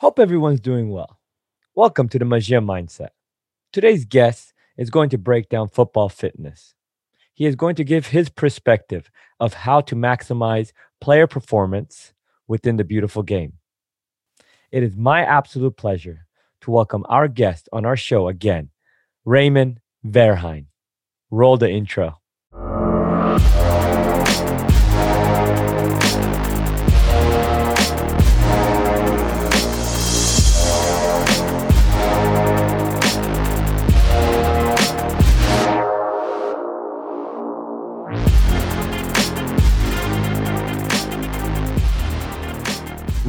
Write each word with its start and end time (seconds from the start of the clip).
Hope 0.00 0.18
everyone's 0.18 0.60
doing 0.60 0.88
well. 0.88 1.20
Welcome 1.74 2.08
to 2.08 2.18
the 2.18 2.24
Magia 2.24 2.62
Mindset. 2.62 3.10
Today's 3.70 4.06
guest 4.06 4.54
is 4.78 4.88
going 4.88 5.10
to 5.10 5.18
break 5.18 5.50
down 5.50 5.68
football 5.68 6.08
fitness. 6.08 6.74
He 7.34 7.44
is 7.44 7.54
going 7.54 7.74
to 7.74 7.84
give 7.84 8.06
his 8.06 8.30
perspective 8.30 9.10
of 9.40 9.52
how 9.52 9.82
to 9.82 9.94
maximize 9.94 10.72
player 11.02 11.26
performance 11.26 12.14
within 12.48 12.78
the 12.78 12.84
beautiful 12.84 13.22
game. 13.22 13.58
It 14.72 14.82
is 14.82 14.96
my 14.96 15.22
absolute 15.22 15.76
pleasure 15.76 16.26
to 16.62 16.70
welcome 16.70 17.04
our 17.10 17.28
guest 17.28 17.68
on 17.70 17.84
our 17.84 17.98
show 17.98 18.28
again, 18.28 18.70
Raymond 19.26 19.80
Verheijen. 20.06 20.68
Roll 21.30 21.58
the 21.58 21.68
intro. 21.68 22.16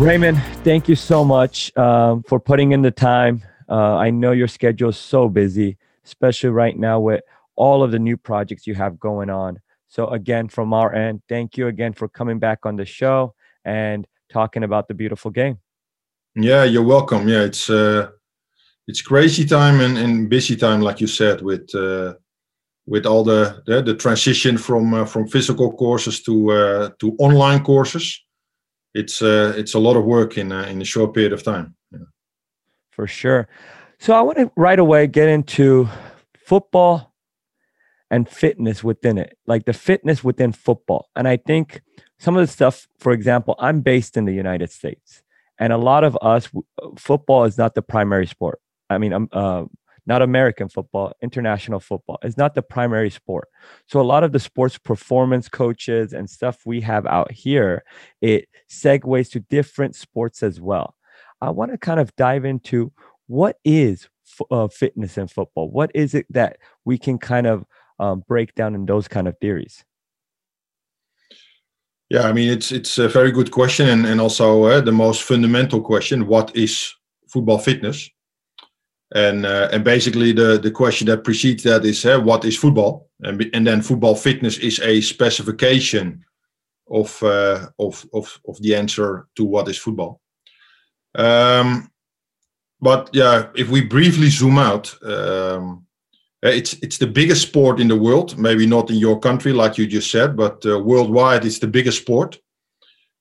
Raymond, 0.01 0.41
thank 0.63 0.89
you 0.89 0.95
so 0.95 1.23
much 1.23 1.71
um, 1.77 2.23
for 2.23 2.39
putting 2.39 2.71
in 2.71 2.81
the 2.81 2.89
time. 2.89 3.43
Uh, 3.69 3.97
I 3.97 4.09
know 4.09 4.31
your 4.31 4.47
schedule 4.47 4.89
is 4.89 4.97
so 4.97 5.29
busy, 5.29 5.77
especially 6.03 6.49
right 6.49 6.75
now 6.75 6.99
with 6.99 7.21
all 7.55 7.83
of 7.83 7.91
the 7.91 7.99
new 7.99 8.17
projects 8.17 8.65
you 8.65 8.73
have 8.73 8.99
going 8.99 9.29
on. 9.29 9.59
So, 9.89 10.07
again, 10.07 10.47
from 10.47 10.73
our 10.73 10.91
end, 10.91 11.21
thank 11.29 11.55
you 11.55 11.67
again 11.67 11.93
for 11.93 12.07
coming 12.07 12.39
back 12.39 12.65
on 12.65 12.77
the 12.77 12.85
show 12.85 13.35
and 13.63 14.07
talking 14.27 14.63
about 14.63 14.87
the 14.87 14.95
beautiful 14.95 15.29
game. 15.29 15.59
Yeah, 16.33 16.63
you're 16.63 16.81
welcome. 16.81 17.27
Yeah, 17.27 17.43
it's 17.43 17.69
uh, 17.69 18.09
it's 18.87 19.03
crazy 19.03 19.45
time 19.45 19.81
and, 19.81 19.99
and 19.99 20.27
busy 20.27 20.55
time, 20.55 20.81
like 20.81 20.99
you 20.99 21.05
said, 21.05 21.43
with 21.43 21.75
uh, 21.75 22.15
with 22.87 23.05
all 23.05 23.23
the 23.23 23.61
the, 23.67 23.83
the 23.83 23.93
transition 23.93 24.57
from 24.57 24.95
uh, 24.95 25.05
from 25.05 25.27
physical 25.27 25.71
courses 25.71 26.23
to 26.23 26.51
uh, 26.51 26.89
to 26.97 27.15
online 27.19 27.63
courses 27.63 28.19
it's 28.93 29.21
uh, 29.21 29.53
it's 29.57 29.73
a 29.73 29.79
lot 29.79 29.95
of 29.95 30.03
work 30.05 30.37
in 30.37 30.51
uh, 30.51 30.63
in 30.63 30.81
a 30.81 30.85
short 30.85 31.13
period 31.13 31.33
of 31.33 31.43
time. 31.43 31.75
Yeah. 31.91 31.99
For 32.91 33.07
sure. 33.07 33.47
So 33.99 34.13
I 34.13 34.21
want 34.21 34.37
to 34.39 34.51
right 34.55 34.79
away 34.79 35.07
get 35.07 35.29
into 35.29 35.87
football 36.35 37.13
and 38.09 38.27
fitness 38.27 38.83
within 38.83 39.17
it, 39.17 39.37
like 39.47 39.65
the 39.65 39.73
fitness 39.73 40.23
within 40.23 40.51
football. 40.51 41.09
And 41.15 41.27
I 41.27 41.37
think 41.37 41.81
some 42.19 42.35
of 42.35 42.45
the 42.45 42.51
stuff, 42.51 42.87
for 42.99 43.13
example, 43.13 43.55
I'm 43.57 43.81
based 43.81 44.17
in 44.17 44.25
the 44.25 44.33
United 44.33 44.71
States, 44.71 45.23
and 45.59 45.71
a 45.71 45.77
lot 45.77 46.03
of 46.03 46.17
us, 46.21 46.49
football 46.97 47.45
is 47.45 47.57
not 47.57 47.75
the 47.75 47.81
primary 47.81 48.27
sport. 48.27 48.59
I 48.89 48.97
mean, 48.97 49.13
I'm 49.13 49.29
uh, 49.31 49.65
not 50.05 50.21
American 50.21 50.67
football, 50.67 51.13
international 51.21 51.79
football. 51.79 52.17
is 52.23 52.37
not 52.37 52.55
the 52.55 52.61
primary 52.61 53.09
sport. 53.09 53.47
So 53.87 54.01
a 54.01 54.03
lot 54.03 54.23
of 54.23 54.31
the 54.31 54.39
sports 54.39 54.77
performance 54.77 55.47
coaches 55.47 56.13
and 56.13 56.29
stuff 56.29 56.59
we 56.65 56.81
have 56.81 57.05
out 57.05 57.31
here, 57.31 57.83
it 58.21 58.47
segues 58.69 59.31
to 59.31 59.39
different 59.41 59.95
sports 59.95 60.43
as 60.43 60.59
well. 60.59 60.95
I 61.39 61.49
want 61.49 61.71
to 61.71 61.77
kind 61.77 61.99
of 61.99 62.15
dive 62.15 62.45
into 62.45 62.91
what 63.27 63.57
is 63.63 64.09
uh, 64.49 64.67
fitness 64.67 65.17
in 65.17 65.27
football. 65.27 65.69
What 65.69 65.91
is 65.93 66.13
it 66.13 66.25
that 66.29 66.57
we 66.85 66.97
can 66.97 67.17
kind 67.17 67.47
of 67.47 67.65
um, 67.99 68.23
break 68.27 68.55
down 68.55 68.75
in 68.75 68.85
those 68.85 69.07
kind 69.07 69.27
of 69.27 69.37
theories? 69.39 69.83
Yeah, 72.09 72.23
I 72.23 72.33
mean 72.33 72.49
it's 72.49 72.73
it's 72.73 72.97
a 72.97 73.07
very 73.07 73.31
good 73.31 73.51
question 73.51 73.87
and 73.87 74.05
and 74.05 74.19
also 74.19 74.63
uh, 74.65 74.81
the 74.81 74.91
most 74.91 75.23
fundamental 75.23 75.81
question: 75.81 76.27
What 76.27 76.53
is 76.55 76.93
football 77.29 77.57
fitness? 77.57 78.09
And 79.13 79.45
uh, 79.45 79.67
and 79.73 79.83
basically 79.83 80.31
the 80.31 80.57
the 80.57 80.71
question 80.71 81.07
that 81.07 81.23
precedes 81.23 81.63
that 81.63 81.83
is 81.83 82.05
uh, 82.05 82.19
what 82.19 82.45
is 82.45 82.57
football? 82.57 83.09
And 83.19 83.49
and 83.53 83.67
then 83.67 83.81
football 83.81 84.15
fitness 84.15 84.57
is 84.57 84.79
a 84.79 85.01
specification 85.01 86.23
of 86.89 87.21
uh, 87.23 87.67
of 87.77 88.05
of 88.13 88.39
of 88.47 88.61
the 88.61 88.75
answer 88.75 89.27
to 89.35 89.43
what 89.43 89.67
is 89.67 89.77
football. 89.77 90.21
Um, 91.15 91.91
but 92.79 93.09
yeah, 93.13 93.47
if 93.55 93.69
we 93.69 93.81
briefly 93.81 94.29
zoom 94.29 94.57
out, 94.57 94.95
um, 95.03 95.85
it's 96.41 96.73
it's 96.81 96.97
the 96.97 97.07
biggest 97.07 97.41
sport 97.41 97.79
in 97.79 97.87
the 97.87 97.99
world. 97.99 98.37
Maybe 98.37 98.65
not 98.65 98.89
in 98.89 98.95
your 98.95 99.19
country, 99.19 99.51
like 99.51 99.77
you 99.77 99.87
just 99.87 100.09
said, 100.09 100.35
but 100.35 100.65
uh, 100.65 100.79
worldwide, 100.79 101.45
it's 101.45 101.59
the 101.59 101.67
biggest 101.67 102.01
sport. 102.01 102.39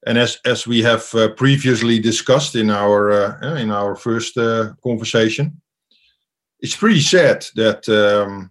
And 0.06 0.18
as 0.18 0.38
as 0.44 0.66
we 0.66 0.82
have 0.82 1.14
uh, 1.14 1.28
previously 1.34 1.98
discussed 1.98 2.54
in 2.54 2.70
our 2.70 3.10
uh, 3.10 3.56
in 3.56 3.70
our 3.70 3.96
first 3.96 4.38
conversation, 4.82 5.59
it's 6.62 6.76
pretty 6.76 7.00
sad 7.00 7.46
that 7.54 7.88
um, 7.88 8.50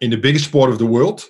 in 0.00 0.10
the 0.10 0.16
biggest 0.16 0.46
sport 0.46 0.70
of 0.70 0.78
the 0.78 0.86
world, 0.86 1.24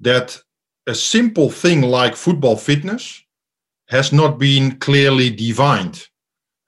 that 0.00 0.38
a 0.86 0.94
simple 0.94 1.50
thing 1.50 1.82
like 1.82 2.14
football 2.14 2.56
fitness 2.56 3.22
has 3.88 4.12
not 4.12 4.38
been 4.38 4.78
clearly 4.78 5.30
defined. 5.30 6.08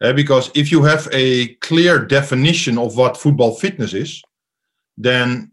Uh, 0.01 0.13
because 0.13 0.51
if 0.55 0.71
you 0.71 0.83
have 0.85 1.09
a 1.13 1.49
clear 1.57 1.99
definition 1.99 2.79
of 2.79 2.97
what 2.97 3.17
football 3.17 3.55
fitness 3.55 3.93
is, 3.95 4.23
then 4.97 5.51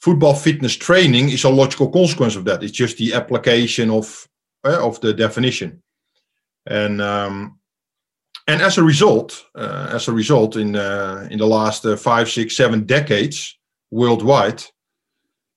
football 0.00 0.34
fitness 0.34 0.74
training 0.76 1.28
is 1.28 1.44
a 1.44 1.50
logical 1.50 1.90
consequence 1.90 2.36
of 2.36 2.44
that. 2.44 2.62
It's 2.62 2.72
just 2.72 2.96
the 2.96 3.12
application 3.14 3.90
of 3.90 4.26
uh, 4.64 4.86
of 4.86 4.98
the 5.02 5.12
definition, 5.12 5.82
and 6.66 7.02
um, 7.02 7.58
and 8.46 8.60
as 8.60 8.76
a 8.78 8.82
result, 8.82 9.44
uh, 9.54 9.88
as 9.90 10.08
a 10.08 10.12
result, 10.12 10.56
in 10.56 10.76
uh, 10.76 11.26
in 11.30 11.38
the 11.38 11.46
last 11.46 11.84
uh, 11.86 11.96
five, 11.96 12.28
six, 12.28 12.56
seven 12.56 12.84
decades 12.84 13.58
worldwide, 13.90 14.62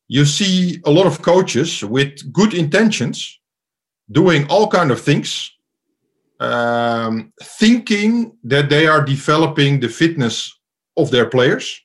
you 0.08 0.26
see 0.26 0.80
a 0.86 0.92
lot 0.92 1.06
of 1.06 1.22
coaches 1.22 1.84
with 1.84 2.32
good 2.32 2.54
intentions 2.54 3.40
doing 4.10 4.48
all 4.50 4.68
kind 4.68 4.92
of 4.92 5.02
things, 5.02 5.52
um, 6.40 7.34
thinking 7.42 8.38
that 8.44 8.70
they 8.70 8.88
are 8.88 9.04
developing 9.04 9.82
the 9.82 9.90
fitness 9.90 10.58
of 10.96 11.12
their 11.12 11.26
players, 11.26 11.82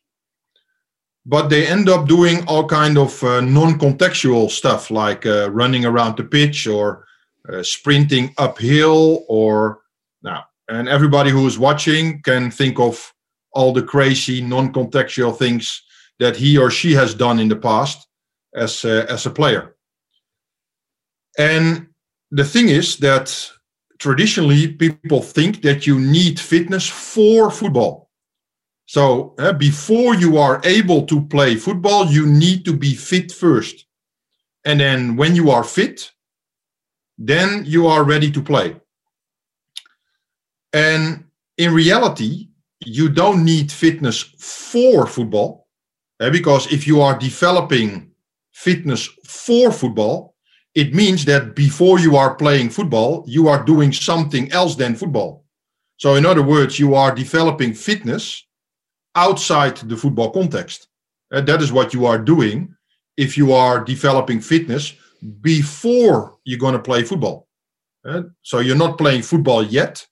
but 1.27 1.49
they 1.49 1.67
end 1.67 1.89
up 1.89 2.07
doing 2.07 2.45
all 2.47 2.67
kind 2.67 2.97
of 2.97 3.23
uh, 3.25 3.41
non-contextual 3.41 4.49
stuff 4.51 4.89
like 4.91 5.27
uh, 5.27 5.51
running 5.51 5.85
around 5.85 6.17
the 6.17 6.25
pitch 6.25 6.69
or 6.69 7.07
uh, 7.49 7.61
sprinting 7.62 8.33
uphill 8.39 9.25
or 9.29 9.81
now 10.23 10.45
and 10.69 10.89
everybody 10.89 11.31
who 11.31 11.47
is 11.47 11.59
watching 11.59 12.23
can 12.23 12.50
think 12.50 12.78
of 12.78 13.12
all 13.53 13.73
the 13.73 13.83
crazy 13.83 14.41
non-contextual 14.41 15.37
things 15.37 15.83
that 16.19 16.37
he 16.37 16.56
or 16.56 16.71
she 16.71 16.93
has 16.93 17.15
done 17.15 17.39
in 17.39 17.49
the 17.49 17.56
past 17.56 18.06
as 18.55 18.84
a, 18.84 19.11
as 19.11 19.27
a 19.27 19.31
player. 19.31 19.77
And 21.39 21.89
the 22.31 22.45
thing 22.45 22.69
is 22.69 22.97
that 22.99 23.50
traditionally 23.99 24.69
people 24.69 25.23
think 25.23 25.62
that 25.62 25.87
you 25.87 25.99
need 25.99 26.39
fitness 26.39 26.89
for 26.89 27.50
football. 27.50 28.11
So 28.87 29.34
uh, 29.39 29.53
before 29.53 30.15
you 30.15 30.39
are 30.39 30.61
able 30.65 31.06
to 31.06 31.25
play 31.27 31.56
football 31.56 32.06
you 32.06 32.27
need 32.27 32.65
to 32.65 32.77
be 32.77 32.94
fit 32.94 33.33
first. 33.33 33.87
And 34.65 34.81
then 34.81 35.17
when 35.17 35.34
you 35.34 35.50
are 35.50 35.65
fit 35.65 36.11
then 37.19 37.65
you 37.65 37.87
are 37.87 38.05
ready 38.05 38.31
to 38.31 38.43
play 38.43 38.77
and 40.72 41.25
in 41.59 41.72
reality, 41.72 42.49
you 42.84 43.09
don't 43.09 43.44
need 43.44 43.71
fitness 43.71 44.22
for 44.38 45.06
football, 45.06 45.69
eh, 46.21 46.31
because 46.31 46.72
if 46.72 46.87
you 46.87 47.00
are 47.00 47.19
developing 47.19 48.10
fitness 48.53 49.09
for 49.25 49.71
football, 49.71 50.34
it 50.75 50.94
means 50.94 51.25
that 51.27 51.55
before 51.55 51.99
you 51.99 52.16
are 52.16 52.34
playing 52.34 52.71
football, 52.71 53.25
you 53.27 53.49
are 53.49 53.62
doing 53.62 53.93
something 53.93 54.50
else 54.53 54.75
than 54.75 54.94
football. 54.94 55.44
So, 55.99 56.15
in 56.15 56.25
other 56.25 56.43
words, 56.43 56.78
you 56.78 56.94
are 56.94 57.15
developing 57.15 57.75
fitness 57.75 58.44
outside 59.14 59.76
the 59.76 59.97
football 59.97 60.31
context. 60.31 60.88
And 61.31 61.47
that 61.47 61.62
is 61.62 61.73
what 61.73 61.93
you 61.93 62.06
are 62.06 62.19
doing 62.19 62.75
if 63.17 63.37
you 63.37 63.52
are 63.52 63.85
developing 63.85 64.41
fitness 64.41 64.94
before 65.41 66.38
you're 66.44 66.58
going 66.58 66.75
to 66.75 66.81
play 66.81 67.02
football. 67.02 67.49
Uh, 68.05 68.23
so, 68.43 68.61
you're 68.61 68.75
not 68.76 68.99
playing 68.99 69.23
football 69.23 69.62
yet, 69.62 70.06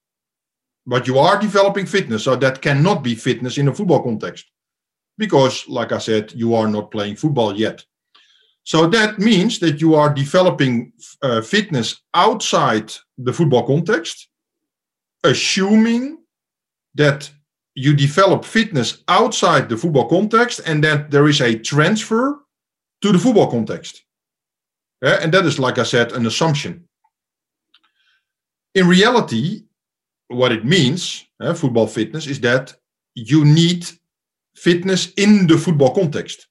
but 0.86 1.06
you 1.06 1.18
are 1.18 1.40
developing 1.40 1.86
fitness, 1.86 2.24
so 2.24 2.36
that 2.36 2.62
cannot 2.62 3.02
be 3.02 3.14
fitness 3.14 3.58
in 3.58 3.68
a 3.68 3.74
football 3.74 4.02
context. 4.02 4.46
Because, 5.18 5.68
like 5.68 5.92
I 5.92 5.98
said, 5.98 6.32
you 6.32 6.54
are 6.54 6.68
not 6.68 6.90
playing 6.90 7.16
football 7.16 7.56
yet. 7.56 7.84
So 8.64 8.86
that 8.88 9.18
means 9.18 9.58
that 9.58 9.80
you 9.80 9.94
are 9.94 10.12
developing 10.12 10.92
uh, 11.22 11.42
fitness 11.42 12.02
outside 12.14 12.92
the 13.18 13.32
football 13.32 13.66
context, 13.66 14.28
assuming 15.24 16.18
that 16.94 17.30
you 17.74 17.94
develop 17.94 18.44
fitness 18.44 19.02
outside 19.08 19.68
the 19.68 19.76
football 19.76 20.08
context 20.08 20.60
and 20.66 20.82
that 20.84 21.10
there 21.10 21.28
is 21.28 21.40
a 21.40 21.58
transfer 21.58 22.40
to 23.02 23.12
the 23.12 23.18
football 23.18 23.50
context. 23.50 24.04
Yeah, 25.02 25.18
and 25.22 25.32
that 25.32 25.46
is, 25.46 25.58
like 25.58 25.78
I 25.78 25.84
said, 25.84 26.12
an 26.12 26.26
assumption. 26.26 26.88
In 28.74 28.86
reality, 28.86 29.64
what 30.30 30.52
it 30.52 30.64
means 30.64 31.24
uh, 31.40 31.54
football 31.54 31.86
fitness, 31.86 32.26
is 32.26 32.40
that 32.40 32.74
you 33.14 33.44
need 33.44 33.86
fitness 34.56 35.12
in 35.16 35.46
the 35.46 35.58
football 35.58 35.94
context. 35.94 36.46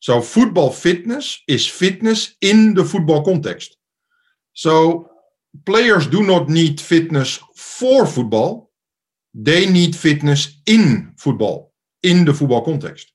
So 0.00 0.20
football 0.20 0.70
fitness 0.70 1.42
is 1.48 1.66
fitness 1.66 2.36
in 2.40 2.74
the 2.74 2.84
football 2.84 3.24
context. 3.24 3.76
So 4.52 5.10
players 5.64 6.06
do 6.06 6.22
not 6.22 6.48
need 6.48 6.80
fitness 6.80 7.40
for 7.54 8.06
football. 8.06 8.70
They 9.34 9.66
need 9.66 9.96
fitness 9.96 10.60
in 10.66 11.14
football, 11.16 11.72
in 12.02 12.24
the 12.24 12.34
football 12.34 12.64
context. 12.64 13.12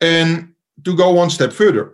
And 0.00 0.52
to 0.84 0.94
go 0.94 1.10
one 1.10 1.30
step 1.30 1.52
further, 1.52 1.92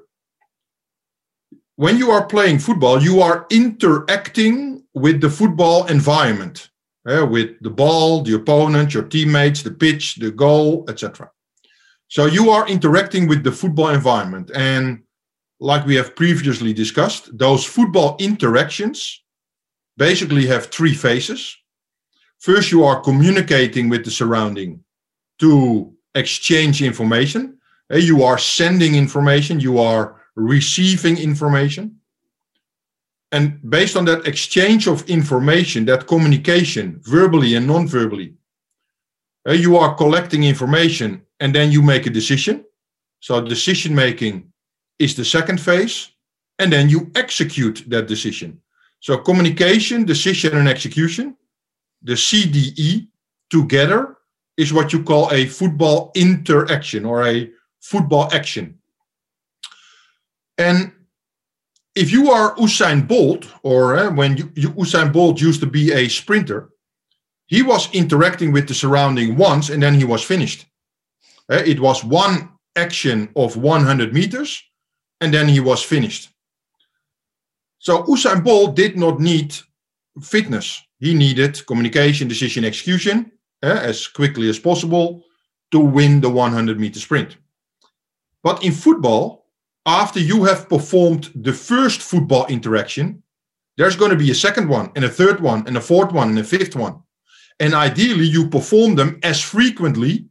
when 1.76 1.98
you 1.98 2.10
are 2.10 2.26
playing 2.26 2.58
football, 2.58 3.02
you 3.02 3.22
are 3.22 3.46
interacting 3.50 4.84
with 4.94 5.20
the 5.20 5.30
football 5.30 5.86
environment, 5.86 6.68
uh, 7.06 7.26
with 7.26 7.60
the 7.60 7.70
ball, 7.70 8.22
the 8.22 8.34
opponent, 8.34 8.94
your 8.94 9.04
teammates, 9.04 9.62
the 9.62 9.70
pitch, 9.70 10.16
the 10.16 10.30
goal, 10.30 10.84
etc. 10.88 11.30
So 12.08 12.26
you 12.26 12.50
are 12.50 12.68
interacting 12.68 13.26
with 13.26 13.42
the 13.42 13.52
football 13.52 13.88
environment. 13.88 14.50
And 14.54 15.02
like 15.60 15.86
we 15.86 15.94
have 15.96 16.14
previously 16.14 16.72
discussed, 16.72 17.36
those 17.36 17.64
football 17.64 18.16
interactions 18.18 19.22
basically 19.96 20.46
have 20.46 20.66
three 20.66 20.94
phases. 20.94 21.56
First, 22.38 22.72
you 22.72 22.84
are 22.84 23.00
communicating 23.00 23.88
with 23.88 24.04
the 24.04 24.10
surrounding 24.10 24.84
to 25.38 25.94
exchange 26.14 26.82
information. 26.82 27.58
Uh, 27.92 27.96
you 27.96 28.22
are 28.22 28.38
sending 28.38 28.94
information, 28.94 29.60
you 29.60 29.78
are 29.78 30.20
receiving 30.34 31.16
information. 31.18 31.96
And 33.32 33.58
based 33.70 33.96
on 33.96 34.04
that 34.04 34.26
exchange 34.26 34.86
of 34.86 35.08
information, 35.08 35.86
that 35.86 36.06
communication, 36.06 37.00
verbally 37.02 37.54
and 37.54 37.66
non 37.66 37.88
verbally, 37.88 38.34
uh, 39.48 39.52
you 39.52 39.76
are 39.76 39.94
collecting 39.94 40.44
information 40.44 41.22
and 41.40 41.54
then 41.54 41.72
you 41.72 41.82
make 41.82 42.06
a 42.06 42.10
decision. 42.10 42.64
So, 43.20 43.40
decision 43.40 43.94
making 43.94 44.52
is 44.98 45.14
the 45.14 45.24
second 45.24 45.60
phase. 45.60 46.10
And 46.58 46.70
then 46.70 46.90
you 46.90 47.10
execute 47.16 47.84
that 47.88 48.06
decision. 48.06 48.60
So, 49.00 49.16
communication, 49.16 50.04
decision, 50.04 50.56
and 50.58 50.68
execution, 50.68 51.36
the 52.02 52.12
CDE 52.12 53.08
together 53.50 54.18
is 54.58 54.72
what 54.72 54.92
you 54.92 55.02
call 55.02 55.32
a 55.32 55.46
football 55.46 56.12
interaction 56.14 57.06
or 57.06 57.26
a 57.26 57.50
football 57.80 58.28
action. 58.32 58.78
And 60.58 60.92
if 61.94 62.10
you 62.10 62.30
are 62.30 62.54
Usain 62.56 63.06
Bolt, 63.06 63.46
or 63.62 63.96
uh, 63.96 64.10
when 64.10 64.36
you, 64.36 64.50
you, 64.54 64.70
Usain 64.70 65.12
Bolt 65.12 65.40
used 65.40 65.60
to 65.60 65.66
be 65.66 65.92
a 65.92 66.08
sprinter, 66.08 66.70
he 67.46 67.62
was 67.62 67.92
interacting 67.92 68.52
with 68.52 68.66
the 68.66 68.74
surrounding 68.74 69.36
once 69.36 69.68
and 69.68 69.82
then 69.82 69.94
he 69.94 70.04
was 70.04 70.22
finished. 70.22 70.66
Uh, 71.50 71.62
it 71.66 71.80
was 71.80 72.02
one 72.02 72.50
action 72.76 73.28
of 73.36 73.56
100 73.56 74.14
meters 74.14 74.62
and 75.20 75.34
then 75.34 75.48
he 75.48 75.60
was 75.60 75.82
finished. 75.82 76.30
So 77.78 78.04
Usain 78.04 78.42
Bolt 78.42 78.74
did 78.74 78.96
not 78.96 79.20
need 79.20 79.54
fitness. 80.22 80.80
He 80.98 81.14
needed 81.14 81.66
communication, 81.66 82.28
decision, 82.28 82.64
execution 82.64 83.32
uh, 83.62 83.80
as 83.82 84.06
quickly 84.06 84.48
as 84.48 84.58
possible 84.58 85.24
to 85.72 85.80
win 85.80 86.20
the 86.20 86.30
100 86.30 86.80
meter 86.80 87.00
sprint. 87.00 87.36
But 88.42 88.64
in 88.64 88.72
football, 88.72 89.41
after 89.86 90.20
you 90.20 90.44
have 90.44 90.68
performed 90.68 91.30
the 91.34 91.52
first 91.52 92.00
football 92.00 92.46
interaction, 92.46 93.22
there's 93.76 93.96
going 93.96 94.10
to 94.10 94.16
be 94.16 94.30
a 94.30 94.34
second 94.34 94.68
one, 94.68 94.92
and 94.94 95.04
a 95.04 95.08
third 95.08 95.40
one, 95.40 95.66
and 95.66 95.76
a 95.76 95.80
fourth 95.80 96.12
one, 96.12 96.28
and 96.30 96.38
a 96.38 96.44
fifth 96.44 96.76
one. 96.76 97.02
And 97.58 97.74
ideally, 97.74 98.26
you 98.26 98.48
perform 98.48 98.94
them 98.94 99.18
as 99.22 99.40
frequently 99.40 100.26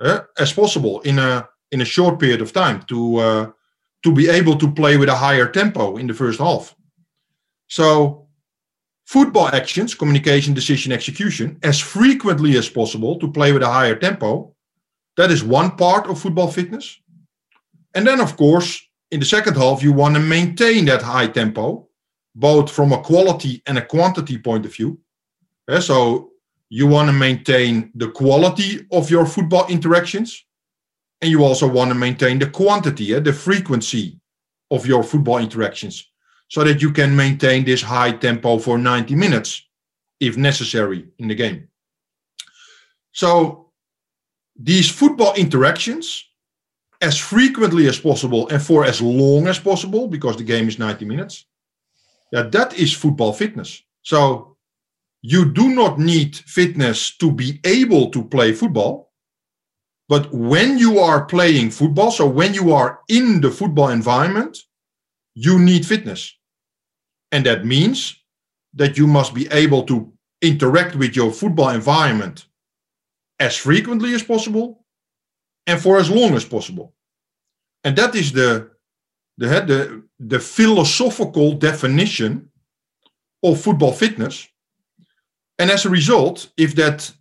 uh, 0.00 0.20
as 0.38 0.52
possible 0.52 1.00
in 1.02 1.18
a 1.18 1.48
in 1.70 1.80
a 1.80 1.84
short 1.84 2.18
period 2.18 2.42
of 2.42 2.52
time 2.52 2.82
to 2.82 3.16
uh, 3.16 3.50
to 4.02 4.12
be 4.12 4.28
able 4.28 4.56
to 4.58 4.70
play 4.70 4.96
with 4.96 5.08
a 5.08 5.14
higher 5.14 5.46
tempo 5.46 5.96
in 5.96 6.06
the 6.06 6.14
first 6.14 6.40
half. 6.40 6.74
So, 7.68 8.26
football 9.06 9.48
actions, 9.48 9.94
communication, 9.94 10.54
decision, 10.54 10.92
execution, 10.92 11.58
as 11.62 11.78
frequently 11.78 12.56
as 12.58 12.68
possible 12.68 13.18
to 13.18 13.30
play 13.30 13.52
with 13.52 13.62
a 13.62 13.72
higher 13.72 13.96
tempo. 13.96 14.54
That 15.16 15.30
is 15.30 15.44
one 15.44 15.76
part 15.76 16.06
of 16.06 16.20
football 16.20 16.48
fitness. 16.48 16.98
And 17.94 18.06
then, 18.06 18.20
of 18.20 18.36
course, 18.36 18.80
in 19.10 19.20
the 19.20 19.26
second 19.26 19.56
half, 19.56 19.82
you 19.82 19.92
want 19.92 20.14
to 20.14 20.20
maintain 20.20 20.86
that 20.86 21.02
high 21.02 21.26
tempo, 21.26 21.88
both 22.34 22.70
from 22.70 22.92
a 22.92 23.02
quality 23.02 23.62
and 23.66 23.76
a 23.78 23.84
quantity 23.84 24.38
point 24.38 24.64
of 24.64 24.74
view. 24.74 24.98
Yeah, 25.68 25.80
so 25.80 26.30
you 26.70 26.86
want 26.86 27.08
to 27.08 27.12
maintain 27.12 27.92
the 27.94 28.10
quality 28.10 28.86
of 28.90 29.10
your 29.10 29.26
football 29.26 29.66
interactions, 29.66 30.44
and 31.20 31.30
you 31.30 31.44
also 31.44 31.68
want 31.68 31.90
to 31.90 31.94
maintain 31.94 32.38
the 32.38 32.48
quantity, 32.48 33.04
yeah, 33.04 33.20
the 33.20 33.32
frequency 33.32 34.18
of 34.70 34.86
your 34.86 35.02
football 35.02 35.38
interactions, 35.38 36.10
so 36.48 36.64
that 36.64 36.80
you 36.80 36.90
can 36.90 37.14
maintain 37.14 37.64
this 37.64 37.82
high 37.82 38.12
tempo 38.12 38.58
for 38.58 38.78
90 38.78 39.14
minutes 39.14 39.68
if 40.18 40.36
necessary 40.36 41.06
in 41.18 41.28
the 41.28 41.34
game. 41.34 41.68
So 43.12 43.70
these 44.58 44.88
football 44.90 45.34
interactions 45.34 46.24
as 47.02 47.18
frequently 47.18 47.88
as 47.88 47.98
possible 47.98 48.48
and 48.48 48.62
for 48.62 48.84
as 48.84 49.02
long 49.02 49.48
as 49.48 49.58
possible 49.58 50.06
because 50.06 50.36
the 50.36 50.44
game 50.44 50.68
is 50.68 50.78
90 50.78 51.04
minutes. 51.04 51.44
Yeah, 52.32 52.42
that 52.42 52.78
is 52.78 52.92
football 52.92 53.32
fitness. 53.32 53.82
So 54.02 54.56
you 55.20 55.52
do 55.52 55.68
not 55.68 55.98
need 55.98 56.36
fitness 56.36 57.16
to 57.18 57.30
be 57.30 57.60
able 57.64 58.10
to 58.12 58.24
play 58.24 58.52
football. 58.52 59.10
But 60.08 60.32
when 60.32 60.78
you 60.78 61.00
are 61.00 61.24
playing 61.26 61.70
football, 61.70 62.10
so 62.10 62.26
when 62.26 62.54
you 62.54 62.72
are 62.72 63.00
in 63.08 63.40
the 63.40 63.50
football 63.50 63.88
environment, 63.88 64.58
you 65.34 65.58
need 65.58 65.84
fitness. 65.84 66.36
And 67.32 67.46
that 67.46 67.64
means 67.64 68.16
that 68.74 68.96
you 68.96 69.06
must 69.06 69.34
be 69.34 69.48
able 69.50 69.84
to 69.84 70.12
interact 70.40 70.96
with 70.96 71.16
your 71.16 71.32
football 71.32 71.70
environment 71.70 72.46
as 73.40 73.56
frequently 73.56 74.14
as 74.14 74.22
possible 74.22 74.81
and 75.66 75.80
for 75.80 75.98
as 75.98 76.10
long 76.10 76.34
as 76.34 76.44
possible. 76.44 76.94
And 77.84 77.96
that 77.96 78.14
is 78.14 78.32
the, 78.32 78.70
the, 79.38 79.46
the, 79.46 80.02
the 80.18 80.40
philosophical 80.40 81.52
definition 81.52 82.50
of 83.42 83.60
football 83.60 83.92
fitness. 83.92 84.48
And 85.58 85.70
as 85.70 85.84
a 85.84 85.90
result, 85.90 86.50
if 86.56 86.74
that 86.76 87.12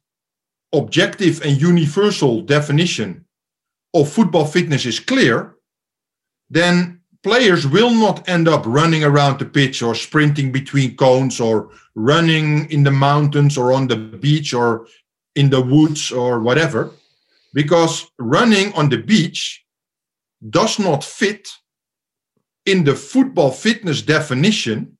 objective 0.73 1.41
and 1.41 1.61
universal 1.61 2.41
definition 2.41 3.25
of 3.93 4.11
football 4.11 4.45
fitness 4.45 4.85
is 4.85 4.99
clear, 4.99 5.55
then 6.49 7.01
players 7.23 7.67
will 7.67 7.91
not 7.91 8.27
end 8.27 8.47
up 8.47 8.63
running 8.65 9.03
around 9.03 9.39
the 9.39 9.45
pitch 9.45 9.81
or 9.81 9.93
sprinting 9.93 10.51
between 10.51 10.95
cones 10.95 11.39
or 11.39 11.69
running 11.95 12.69
in 12.71 12.83
the 12.83 12.91
mountains 12.91 13.57
or 13.57 13.73
on 13.73 13.87
the 13.87 13.95
beach 13.95 14.53
or 14.53 14.87
in 15.35 15.49
the 15.49 15.61
woods 15.61 16.11
or 16.11 16.39
whatever 16.39 16.91
because 17.53 18.07
running 18.17 18.73
on 18.73 18.89
the 18.89 18.97
beach 18.97 19.63
does 20.49 20.79
not 20.79 21.03
fit 21.03 21.47
in 22.65 22.83
the 22.83 22.95
football 22.95 23.51
fitness 23.51 24.01
definition 24.01 24.97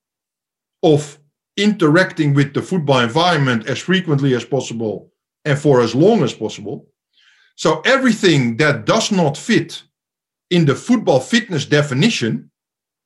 of 0.84 1.20
interacting 1.58 2.34
with 2.34 2.53
the 2.53 2.62
football 2.62 3.00
environment 3.00 3.67
as 3.67 3.79
frequently 3.79 4.34
as 4.36 4.46
possible 4.46 5.12
and 5.46 5.58
for 5.58 5.81
as 5.81 5.93
long 5.93 6.24
as 6.24 6.34
possible. 6.34 6.88
So 7.55 7.81
everything 7.81 8.58
that 8.58 8.86
does 8.86 9.12
not 9.12 9.38
fit 9.38 9.84
in 10.50 10.65
the 10.65 10.75
football 10.75 11.20
fitness 11.20 11.65
definition 11.65 12.51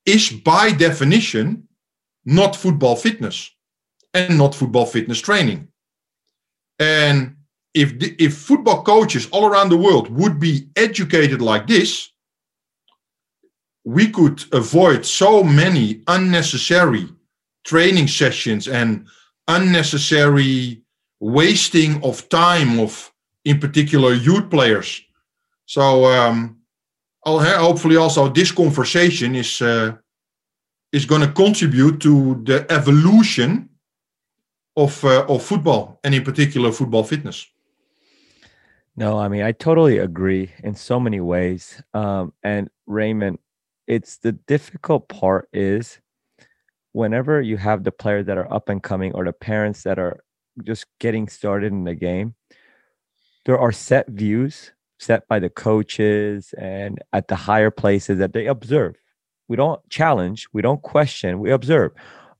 is 0.06 0.30
by 0.30 0.72
definition 0.72 1.68
not 2.25 2.56
football 2.56 2.96
fitness 2.96 3.52
and 4.14 4.38
not 4.38 4.56
football 4.56 4.86
fitness 4.86 5.20
training. 5.20 5.68
And 6.80 7.35
if 7.75 8.00
the, 8.00 8.15
if 8.17 8.38
football 8.38 8.82
coaches 8.84 9.27
all 9.32 9.46
around 9.46 9.70
the 9.70 9.77
world 9.77 10.10
would 10.10 10.39
be 10.39 10.70
educated 10.77 11.41
like 11.41 11.67
this, 11.67 12.10
we 13.84 14.10
could 14.10 14.44
avoid 14.53 15.05
so 15.05 15.44
many 15.44 16.01
unnecessary 16.08 17.08
training 17.65 18.08
sessions 18.08 18.67
and 18.67 19.05
unnecessary 19.48 20.82
wasting 21.20 22.03
of 22.03 22.27
time 22.29 22.79
of 22.79 23.12
in 23.44 23.60
particular 23.60 24.13
youth 24.13 24.50
players. 24.50 25.01
So 25.65 26.05
um, 26.05 26.58
hopefully 27.25 27.98
also 27.98 28.29
this 28.29 28.51
conversation 28.51 29.36
is 29.36 29.62
uh, 29.62 29.98
is 30.91 31.05
going 31.05 31.22
to 31.22 31.32
contribute 31.32 32.00
to 32.00 32.41
the 32.46 32.65
evolution 32.72 33.70
of 34.77 35.03
uh, 35.03 35.25
of 35.27 35.44
football 35.44 36.00
and 36.03 36.15
in 36.15 36.24
particular 36.24 36.72
football 36.72 37.03
fitness 37.03 37.46
no, 38.96 39.18
I 39.18 39.28
mean, 39.28 39.44
I 39.44 39.52
totally 39.52 39.98
agree 39.98 40.52
in 40.64 40.75
so 40.75 41.00
many 41.00 41.20
ways. 41.20 41.82
Um, 41.94 42.34
and 42.44 42.70
Raymond, 42.88 43.40
it's 43.88 44.18
the 44.18 44.32
difficult 44.34 45.10
part 45.10 45.50
is 45.54 46.00
whenever 46.94 47.42
you 47.42 47.58
have 47.58 47.84
the 47.84 47.92
players 47.92 48.25
that 48.28 48.38
are 48.38 48.52
up 48.54 48.70
and 48.70 48.82
coming 48.82 49.14
or 49.14 49.25
the 49.25 49.34
parents 49.34 49.84
that 49.84 50.00
are 50.00 50.24
just 50.64 50.86
getting 51.00 51.28
started 51.28 51.74
in 51.74 51.84
the 51.84 51.96
game, 51.96 52.36
there 53.46 53.60
are 53.60 53.72
set 53.72 54.08
views 54.08 54.72
set 54.98 55.28
by 55.28 55.40
the 55.40 55.50
coaches 55.50 56.54
and 56.58 57.00
at 57.14 57.28
the 57.28 57.36
higher 57.36 57.72
places 57.72 58.18
that 58.20 58.34
they 58.34 58.48
observe. 58.48 58.96
We 59.48 59.56
don't 59.56 59.88
challenge, 59.90 60.48
we 60.54 60.62
don't 60.62 60.82
question, 60.82 61.40
we 61.40 61.52
observe. 61.52 61.92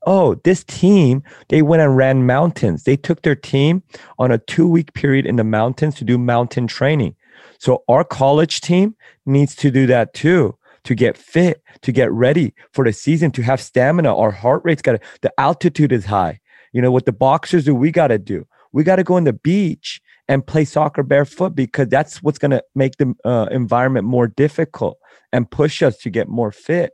Oh, 0.06 0.36
this 0.44 0.64
team, 0.64 1.24
they 1.50 1.62
went 1.62 1.82
and 1.82 1.98
ran 1.98 2.26
mountains. 2.26 2.84
They 2.84 2.96
took 2.96 3.24
their 3.24 3.36
team 3.36 3.84
on 4.20 4.32
a 4.32 4.38
two 4.38 4.68
week 4.68 4.94
period 4.94 5.26
in 5.26 5.36
the 5.36 5.44
mountains 5.44 5.96
to 5.96 6.04
do 6.04 6.18
mountain 6.18 6.68
training. 6.68 7.16
So 7.58 7.84
our 7.88 8.04
college 8.04 8.62
team 8.62 8.96
needs 9.26 9.56
to 9.56 9.72
do 9.72 9.88
that 9.88 10.14
too 10.14 10.58
to 10.84 10.96
get 10.96 11.18
fit, 11.18 11.64
to 11.82 11.92
get 11.92 12.12
ready 12.12 12.54
for 12.72 12.86
the 12.86 12.94
season, 12.94 13.32
to 13.32 13.42
have 13.42 13.60
stamina. 13.60 14.16
Our 14.16 14.32
heart 14.32 14.62
rate's 14.64 14.82
got 14.82 15.02
the 15.22 15.34
altitude 15.40 15.92
is 15.92 16.06
high. 16.06 16.40
You 16.72 16.82
know, 16.82 16.92
what 16.92 17.06
the 17.06 17.14
boxers 17.14 17.66
do, 17.66 17.74
we 17.74 17.92
got 17.92 18.08
to 18.08 18.20
do. 18.20 18.46
We 18.72 18.84
got 18.84 18.98
to 18.98 19.04
go 19.04 19.16
on 19.16 19.24
the 19.24 19.34
beach 19.34 20.02
and 20.28 20.46
play 20.46 20.66
soccer 20.66 21.04
barefoot 21.04 21.56
because 21.56 21.88
that's 21.88 22.22
what's 22.22 22.38
going 22.38 22.52
to 22.52 22.64
make 22.76 22.98
the 22.98 23.16
uh, 23.24 23.48
environment 23.52 24.06
more 24.06 24.28
difficult 24.28 24.98
and 25.32 25.50
push 25.50 25.82
us 25.82 25.98
to 26.00 26.10
get 26.10 26.28
more 26.28 26.52
fit. 26.52 26.92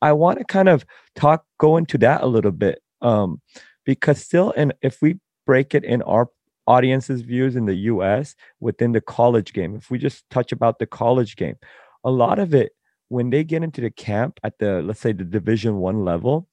I 0.00 0.12
want 0.12 0.38
to 0.38 0.44
kind 0.44 0.68
of 0.68 0.84
talk, 1.16 1.44
go 1.58 1.76
into 1.76 1.98
that 1.98 2.22
a 2.22 2.26
little 2.26 2.52
bit 2.52 2.82
um, 3.00 3.40
because 3.84 4.20
still, 4.20 4.52
and 4.56 4.74
if 4.82 5.02
we 5.02 5.18
break 5.46 5.74
it 5.74 5.84
in 5.84 6.02
our 6.02 6.28
audience's 6.66 7.22
views 7.22 7.56
in 7.56 7.66
the 7.66 7.74
US 7.74 8.34
within 8.60 8.92
the 8.92 9.00
college 9.00 9.52
game, 9.52 9.74
if 9.76 9.90
we 9.90 9.98
just 9.98 10.28
touch 10.30 10.52
about 10.52 10.78
the 10.78 10.86
college 10.86 11.36
game, 11.36 11.56
a 12.04 12.10
lot 12.10 12.38
of 12.38 12.54
it, 12.54 12.72
when 13.08 13.30
they 13.30 13.44
get 13.44 13.62
into 13.62 13.80
the 13.80 13.90
camp 13.90 14.40
at 14.42 14.58
the, 14.58 14.82
let's 14.82 15.00
say 15.00 15.12
the 15.12 15.24
division 15.24 15.76
one 15.76 16.04
level, 16.04 16.48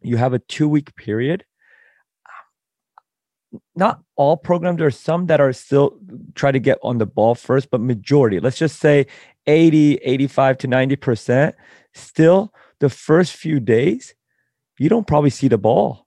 you 0.00 0.16
have 0.16 0.32
a 0.32 0.38
two 0.38 0.68
week 0.68 0.94
period. 0.96 1.44
Not 3.76 4.00
all 4.16 4.36
programs 4.36 4.78
there 4.78 4.86
are 4.86 4.90
some 4.90 5.26
that 5.26 5.40
are 5.40 5.52
still 5.52 5.98
try 6.34 6.52
to 6.52 6.58
get 6.58 6.78
on 6.82 6.96
the 6.96 7.04
ball 7.04 7.34
first 7.34 7.70
but 7.70 7.82
majority 7.82 8.40
let's 8.40 8.56
just 8.56 8.80
say 8.80 9.06
80 9.46 9.96
85 9.96 10.56
to 10.56 10.68
90 10.68 10.96
percent 10.96 11.54
still 11.92 12.50
the 12.82 12.90
first 12.90 13.32
few 13.32 13.60
days 13.60 14.14
you 14.78 14.88
don't 14.88 15.06
probably 15.06 15.30
see 15.30 15.48
the 15.48 15.58
ball 15.58 16.06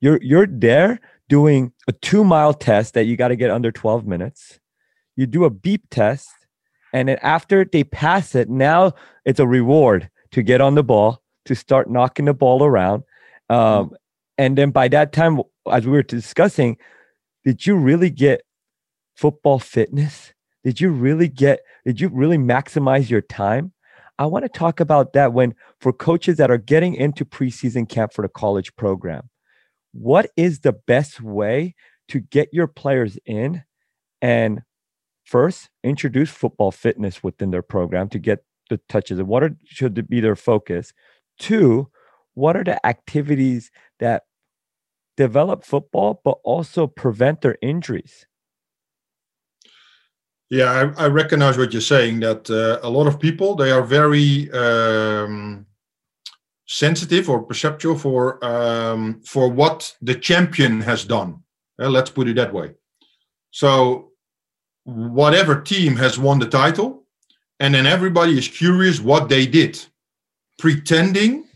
you're 0.00 0.18
you're 0.22 0.46
there 0.46 0.98
doing 1.28 1.72
a 1.86 1.92
two 1.92 2.24
mile 2.24 2.54
test 2.54 2.94
that 2.94 3.04
you 3.04 3.16
got 3.16 3.28
to 3.28 3.36
get 3.36 3.50
under 3.50 3.70
12 3.70 4.06
minutes 4.06 4.58
you 5.16 5.26
do 5.26 5.44
a 5.44 5.50
beep 5.50 5.84
test 5.90 6.30
and 6.92 7.08
then 7.08 7.18
after 7.22 7.64
they 7.64 7.84
pass 7.84 8.34
it 8.34 8.48
now 8.48 8.92
it's 9.24 9.40
a 9.40 9.46
reward 9.46 10.08
to 10.32 10.42
get 10.42 10.60
on 10.60 10.74
the 10.74 10.82
ball 10.82 11.22
to 11.44 11.54
start 11.54 11.90
knocking 11.90 12.24
the 12.24 12.34
ball 12.34 12.64
around 12.64 13.02
um, 13.50 13.94
and 14.38 14.56
then 14.58 14.70
by 14.70 14.88
that 14.88 15.12
time 15.12 15.40
as 15.70 15.86
we 15.86 15.92
were 15.92 16.02
discussing, 16.02 16.76
did 17.44 17.66
you 17.66 17.76
really 17.76 18.10
get 18.10 18.42
football 19.16 19.58
fitness? 19.58 20.32
Did 20.64 20.80
you 20.80 20.90
really 20.90 21.28
get, 21.28 21.60
did 21.84 22.00
you 22.00 22.08
really 22.08 22.38
maximize 22.38 23.10
your 23.10 23.20
time? 23.20 23.73
I 24.18 24.26
want 24.26 24.44
to 24.44 24.48
talk 24.48 24.80
about 24.80 25.12
that 25.14 25.32
when 25.32 25.54
for 25.80 25.92
coaches 25.92 26.36
that 26.36 26.50
are 26.50 26.58
getting 26.58 26.94
into 26.94 27.24
preseason 27.24 27.88
camp 27.88 28.12
for 28.12 28.22
the 28.22 28.28
college 28.28 28.74
program. 28.76 29.30
What 29.92 30.30
is 30.36 30.60
the 30.60 30.72
best 30.72 31.20
way 31.20 31.74
to 32.08 32.20
get 32.20 32.48
your 32.52 32.66
players 32.66 33.18
in 33.26 33.64
and 34.20 34.62
first 35.24 35.70
introduce 35.82 36.30
football 36.30 36.70
fitness 36.70 37.22
within 37.22 37.50
their 37.50 37.62
program 37.62 38.08
to 38.10 38.18
get 38.18 38.44
the 38.70 38.80
touches 38.88 39.18
and 39.18 39.28
what 39.28 39.42
are, 39.42 39.56
should 39.64 40.08
be 40.08 40.20
their 40.20 40.36
focus? 40.36 40.92
Two, 41.38 41.90
what 42.34 42.56
are 42.56 42.64
the 42.64 42.84
activities 42.86 43.70
that 44.00 44.24
develop 45.16 45.64
football, 45.64 46.20
but 46.24 46.38
also 46.44 46.86
prevent 46.86 47.40
their 47.40 47.56
injuries. 47.62 48.26
Yeah, 50.54 50.70
I, 50.96 51.04
I 51.04 51.06
recognize 51.08 51.58
what 51.58 51.72
you're 51.72 51.82
saying. 51.82 52.20
That 52.20 52.48
uh, 52.48 52.78
a 52.86 52.88
lot 52.88 53.08
of 53.08 53.18
people 53.18 53.56
they 53.56 53.72
are 53.72 53.82
very 53.82 54.52
um, 54.52 55.66
sensitive 56.66 57.28
or 57.28 57.42
perceptual 57.42 57.98
for 57.98 58.44
um, 58.44 59.20
for 59.24 59.48
what 59.48 59.96
the 60.00 60.14
champion 60.14 60.80
has 60.80 61.04
done. 61.04 61.42
Uh, 61.76 61.88
let's 61.88 62.10
put 62.10 62.28
it 62.28 62.36
that 62.36 62.54
way. 62.54 62.70
So, 63.50 64.12
whatever 64.84 65.60
team 65.60 65.96
has 65.96 66.20
won 66.20 66.38
the 66.38 66.48
title, 66.48 67.02
and 67.58 67.74
then 67.74 67.86
everybody 67.86 68.38
is 68.38 68.46
curious 68.46 69.00
what 69.00 69.28
they 69.28 69.46
did, 69.46 69.84
pretending 70.60 71.48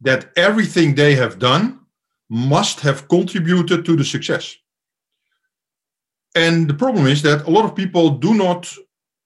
that 0.00 0.30
everything 0.34 0.94
they 0.94 1.14
have 1.14 1.38
done 1.38 1.80
must 2.30 2.80
have 2.80 3.06
contributed 3.08 3.84
to 3.84 3.96
the 3.96 4.04
success. 4.04 4.56
And 6.36 6.68
the 6.68 6.74
problem 6.74 7.06
is 7.06 7.22
that 7.22 7.46
a 7.46 7.50
lot 7.50 7.64
of 7.64 7.74
people 7.74 8.10
do 8.10 8.34
not 8.34 8.70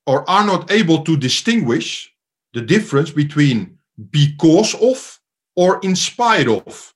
or 0.07 0.29
are 0.31 0.47
not 0.47 0.71
able 0.71 1.03
to 1.03 1.17
distinguish 1.17 2.15
the 2.55 2.63
difference 2.63 3.11
between 3.11 3.79
because 4.11 4.75
of 4.77 5.19
or 5.57 5.81
in 5.83 5.97
spite 5.97 6.47
of. 6.47 6.95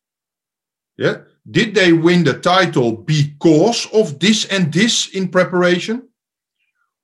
Yeah. 0.97 1.16
Did 1.50 1.75
they 1.75 1.92
win 1.92 2.23
the 2.23 2.38
title 2.38 2.92
because 2.92 3.88
of 3.92 4.21
this 4.21 4.44
and 4.47 4.73
this 4.73 5.09
in 5.09 5.28
preparation? 5.28 6.09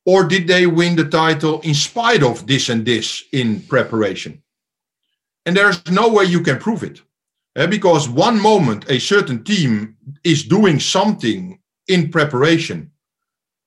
Or 0.06 0.24
did 0.24 0.46
they 0.46 0.66
win 0.66 0.94
the 0.94 1.04
title 1.04 1.60
in 1.62 1.74
spite 1.74 2.22
of 2.22 2.46
this 2.46 2.68
and 2.68 2.86
this 2.86 3.24
in 3.32 3.60
preparation? 3.62 4.42
And 5.44 5.56
there's 5.56 5.84
no 5.90 6.08
way 6.08 6.24
you 6.24 6.42
can 6.42 6.58
prove 6.58 6.84
it. 6.84 7.02
Uh, 7.56 7.66
because 7.66 8.08
one 8.08 8.40
moment 8.40 8.88
a 8.88 9.00
certain 9.00 9.42
team 9.42 9.96
is 10.22 10.44
doing 10.44 10.78
something 10.78 11.58
in 11.88 12.08
preparation 12.08 12.92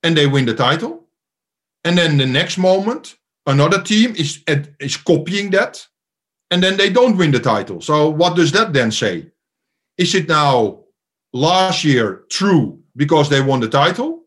and 0.04 0.16
they 0.16 0.28
win 0.28 0.46
the 0.46 0.54
title. 0.54 1.08
And 1.84 1.98
then 1.98 2.18
the 2.18 2.26
next 2.26 2.58
moment, 2.58 3.16
another 3.46 3.82
team 3.82 4.16
is, 4.16 4.44
is 4.80 4.98
copying 4.98 5.50
that 5.52 5.86
and 6.54 6.62
then 6.62 6.78
they 6.78 6.92
don't 6.92 7.18
win 7.18 7.32
the 7.32 7.40
title. 7.40 7.82
So, 7.82 8.10
what 8.10 8.36
does 8.36 8.52
that 8.52 8.74
then 8.74 8.92
say? 8.92 9.32
Is 9.98 10.14
it 10.14 10.28
now 10.28 10.84
last 11.34 11.84
year 11.84 12.26
true 12.30 12.80
because 12.96 13.28
they 13.28 13.42
won 13.42 13.60
the 13.60 13.68
title? 13.68 14.26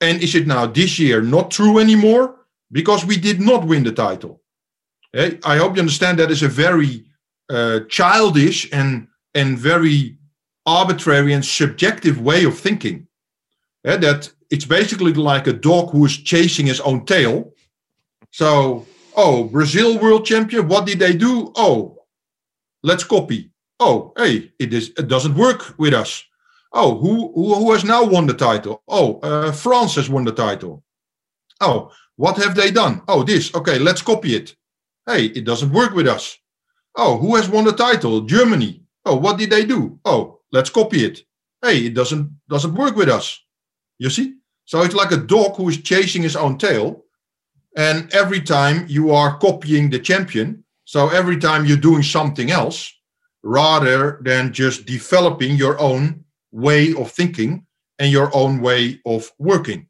And 0.00 0.22
is 0.22 0.34
it 0.34 0.46
now 0.46 0.64
this 0.64 0.98
year 0.98 1.20
not 1.20 1.50
true 1.50 1.78
anymore 1.78 2.46
because 2.70 3.04
we 3.04 3.18
did 3.18 3.38
not 3.38 3.66
win 3.66 3.84
the 3.84 3.92
title? 3.92 4.40
Hey, 5.12 5.38
I 5.44 5.58
hope 5.58 5.76
you 5.76 5.82
understand 5.82 6.18
that 6.18 6.30
is 6.30 6.42
a 6.42 6.48
very 6.48 7.04
uh, 7.50 7.80
childish 7.90 8.72
and 8.72 9.08
and 9.34 9.58
very 9.58 10.16
arbitrary 10.64 11.34
and 11.34 11.44
subjective 11.44 12.18
way 12.18 12.44
of 12.44 12.58
thinking. 12.58 13.08
Yeah, 13.84 13.98
that 13.98 14.32
it's 14.52 14.66
basically 14.66 15.14
like 15.14 15.46
a 15.46 15.52
dog 15.54 15.90
who 15.90 16.04
is 16.04 16.18
chasing 16.18 16.66
his 16.66 16.80
own 16.80 17.06
tail. 17.06 17.54
So, 18.30 18.86
oh, 19.16 19.44
Brazil 19.44 19.98
world 19.98 20.26
champion, 20.26 20.68
what 20.68 20.86
did 20.86 20.98
they 20.98 21.14
do? 21.14 21.52
Oh, 21.56 21.96
let's 22.82 23.02
copy. 23.02 23.50
Oh, 23.80 24.12
hey, 24.16 24.52
it 24.58 24.74
is 24.74 24.90
it 24.98 25.08
doesn't 25.08 25.34
work 25.34 25.74
with 25.78 25.94
us. 25.94 26.22
Oh, 26.70 26.98
who 26.98 27.32
who, 27.34 27.54
who 27.54 27.72
has 27.72 27.82
now 27.82 28.04
won 28.04 28.26
the 28.26 28.34
title? 28.34 28.82
Oh, 28.86 29.20
uh, 29.20 29.52
France 29.52 29.94
has 29.94 30.10
won 30.10 30.24
the 30.24 30.32
title. 30.32 30.84
Oh, 31.62 31.90
what 32.16 32.36
have 32.36 32.54
they 32.54 32.70
done? 32.70 33.00
Oh, 33.08 33.22
this. 33.22 33.54
Okay, 33.54 33.78
let's 33.78 34.02
copy 34.02 34.36
it. 34.36 34.54
Hey, 35.06 35.26
it 35.26 35.44
doesn't 35.46 35.72
work 35.72 35.94
with 35.94 36.06
us. 36.06 36.38
Oh, 36.94 37.16
who 37.16 37.36
has 37.36 37.48
won 37.48 37.64
the 37.64 37.72
title? 37.72 38.20
Germany. 38.20 38.82
Oh, 39.06 39.16
what 39.16 39.38
did 39.38 39.48
they 39.48 39.64
do? 39.64 39.98
Oh, 40.04 40.40
let's 40.52 40.70
copy 40.70 41.06
it. 41.06 41.24
Hey, 41.62 41.86
it 41.86 41.94
doesn't 41.94 42.30
doesn't 42.50 42.74
work 42.74 42.96
with 42.96 43.08
us. 43.08 43.40
You 43.98 44.10
see? 44.10 44.41
So 44.64 44.82
it's 44.82 44.94
like 44.94 45.12
a 45.12 45.16
dog 45.16 45.56
who 45.56 45.68
is 45.68 45.82
chasing 45.82 46.22
his 46.22 46.36
own 46.36 46.58
tail. 46.58 47.04
And 47.76 48.12
every 48.12 48.40
time 48.40 48.86
you 48.88 49.12
are 49.12 49.38
copying 49.38 49.90
the 49.90 49.98
champion, 49.98 50.64
so 50.84 51.08
every 51.08 51.38
time 51.38 51.64
you're 51.64 51.76
doing 51.76 52.02
something 52.02 52.50
else, 52.50 52.92
rather 53.42 54.20
than 54.22 54.52
just 54.52 54.86
developing 54.86 55.56
your 55.56 55.78
own 55.80 56.24
way 56.52 56.94
of 56.94 57.10
thinking 57.10 57.66
and 57.98 58.12
your 58.12 58.34
own 58.34 58.60
way 58.60 59.00
of 59.04 59.30
working. 59.38 59.88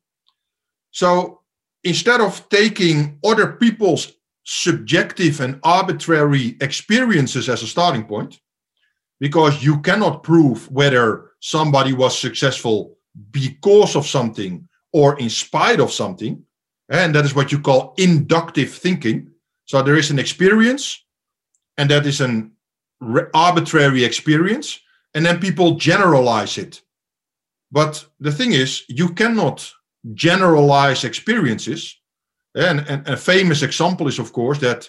So 0.91 1.41
instead 1.85 2.21
of 2.21 2.49
taking 2.49 3.19
other 3.25 3.53
people's 3.53 4.13
subjective 4.45 5.41
and 5.41 5.61
arbitrary 5.63 6.57
experiences 6.61 7.49
as 7.49 7.63
a 7.63 7.67
starting 7.67 8.05
point 8.05 8.41
because 9.21 9.63
you 9.63 9.81
cannot 9.81 10.23
prove 10.23 10.71
whether 10.71 11.31
somebody 11.41 11.93
was 11.93 12.19
successful 12.19 12.97
because 13.31 13.97
of 13.97 14.07
something 14.07 14.69
or 14.93 15.19
in 15.19 15.31
spite 15.31 15.81
of 15.81 15.93
something. 15.93 16.45
Eh, 16.91 17.05
and 17.05 17.15
that 17.15 17.25
is 17.25 17.35
what 17.35 17.53
you 17.53 17.59
call 17.59 17.95
inductive 17.99 18.73
thinking. 18.73 19.31
So 19.65 19.83
there 19.83 19.97
is 19.97 20.11
an 20.11 20.19
experience, 20.19 21.05
and 21.77 21.91
that 21.91 22.07
is 22.07 22.21
an 22.21 22.53
arbitrary 23.35 24.05
experience, 24.05 24.81
and 25.15 25.25
then 25.25 25.41
people 25.41 25.77
generalize 25.77 26.59
it. 26.59 26.83
But 27.71 28.07
the 28.21 28.33
thing 28.33 28.53
is, 28.53 28.85
you 28.89 29.11
cannot 29.11 29.73
generalize 30.15 31.05
experiences 31.05 31.97
eh, 32.57 32.69
and, 32.69 32.81
and 32.81 33.09
a 33.09 33.17
famous 33.17 33.63
example 33.63 34.09
is, 34.09 34.19
of 34.19 34.33
course, 34.33 34.59
that 34.59 34.89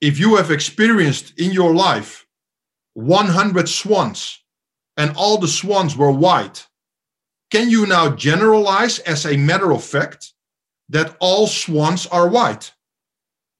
if 0.00 0.18
you 0.18 0.36
have 0.36 0.50
experienced 0.50 1.38
in 1.38 1.52
your 1.52 1.74
life 1.74 2.26
100 2.94 3.68
swans 3.68 4.42
and 4.96 5.14
all 5.16 5.38
the 5.38 5.48
swans 5.48 5.96
were 5.96 6.10
white, 6.10 6.66
can 7.50 7.68
you 7.68 7.86
now 7.86 8.14
generalize 8.14 9.00
as 9.00 9.26
a 9.26 9.36
matter 9.36 9.72
of 9.72 9.82
fact 9.82 10.32
that 10.88 11.16
all 11.20 11.46
swans 11.46 12.06
are 12.06 12.28
white? 12.28 12.72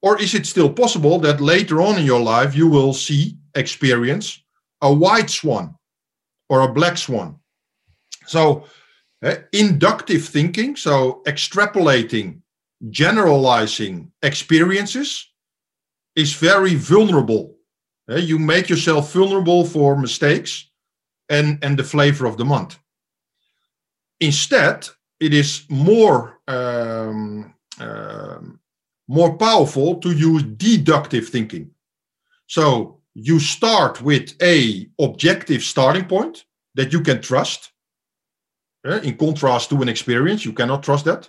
Or 0.02 0.20
is 0.20 0.34
it 0.34 0.46
still 0.46 0.72
possible 0.72 1.18
that 1.20 1.40
later 1.40 1.82
on 1.82 1.98
in 1.98 2.06
your 2.06 2.20
life 2.20 2.54
you 2.54 2.68
will 2.68 2.92
see, 2.94 3.36
experience 3.54 4.42
a 4.80 4.92
white 4.92 5.28
swan 5.28 5.74
or 6.48 6.60
a 6.60 6.72
black 6.72 6.96
swan? 6.96 7.36
So, 8.26 8.64
uh, 9.22 9.36
inductive 9.52 10.24
thinking, 10.24 10.76
so 10.76 11.22
extrapolating, 11.26 12.40
generalizing 12.88 14.12
experiences, 14.22 15.28
is 16.16 16.32
very 16.32 16.74
vulnerable. 16.74 17.56
Uh, 18.10 18.16
you 18.16 18.38
make 18.38 18.70
yourself 18.70 19.12
vulnerable 19.12 19.64
for 19.64 19.96
mistakes 19.96 20.70
and, 21.28 21.58
and 21.62 21.78
the 21.78 21.84
flavor 21.84 22.26
of 22.26 22.38
the 22.38 22.44
month. 22.44 22.78
Instead, 24.20 24.88
it 25.18 25.34
is 25.34 25.64
more 25.68 26.40
um, 26.48 27.54
um, 27.78 28.60
more 29.08 29.36
powerful 29.36 29.96
to 29.96 30.12
use 30.12 30.42
deductive 30.42 31.28
thinking. 31.28 31.70
So 32.46 33.00
you 33.14 33.40
start 33.40 34.00
with 34.00 34.34
a 34.40 34.88
objective 35.00 35.62
starting 35.62 36.04
point 36.04 36.44
that 36.74 36.92
you 36.92 37.00
can 37.00 37.20
trust. 37.20 37.72
Uh, 38.86 39.00
in 39.02 39.16
contrast 39.16 39.68
to 39.70 39.82
an 39.82 39.88
experience, 39.88 40.44
you 40.44 40.52
cannot 40.52 40.82
trust 40.82 41.04
that. 41.04 41.28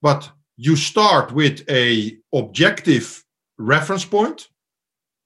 But 0.00 0.30
you 0.56 0.74
start 0.74 1.32
with 1.32 1.68
a 1.68 2.16
objective 2.34 3.24
reference 3.58 4.04
point, 4.04 4.48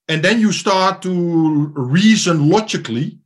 and 0.08 0.22
then 0.22 0.40
you 0.40 0.52
start 0.52 1.02
to 1.02 1.72
reason 1.74 2.50
logically 2.50 3.18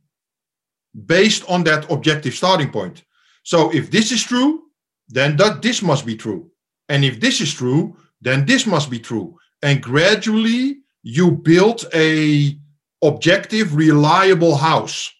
based 1.05 1.43
on 1.49 1.63
that 1.63 1.89
objective 1.91 2.33
starting 2.33 2.71
point. 2.71 3.03
So 3.43 3.73
if 3.73 3.91
this 3.91 4.11
is 4.11 4.23
true, 4.23 4.63
then 5.09 5.37
that 5.37 5.61
this 5.61 5.81
must 5.81 6.05
be 6.05 6.15
true. 6.15 6.51
And 6.89 7.03
if 7.03 7.19
this 7.19 7.41
is 7.41 7.53
true, 7.53 7.97
then 8.21 8.45
this 8.45 8.65
must 8.65 8.89
be 8.89 8.99
true. 8.99 9.37
And 9.61 9.81
gradually 9.81 10.79
you 11.03 11.31
build 11.31 11.85
a 11.93 12.57
objective, 13.03 13.75
reliable 13.75 14.55
house. 14.55 15.11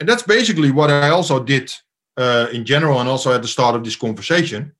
And 0.00 0.08
that's 0.08 0.22
basically 0.22 0.70
what 0.70 0.90
I 0.90 1.10
also 1.10 1.42
did 1.42 1.72
uh, 2.16 2.48
in 2.52 2.64
general 2.64 3.00
and 3.00 3.08
also 3.08 3.32
at 3.32 3.42
the 3.42 3.48
start 3.48 3.76
of 3.76 3.84
this 3.84 3.96
conversation. 3.96 4.72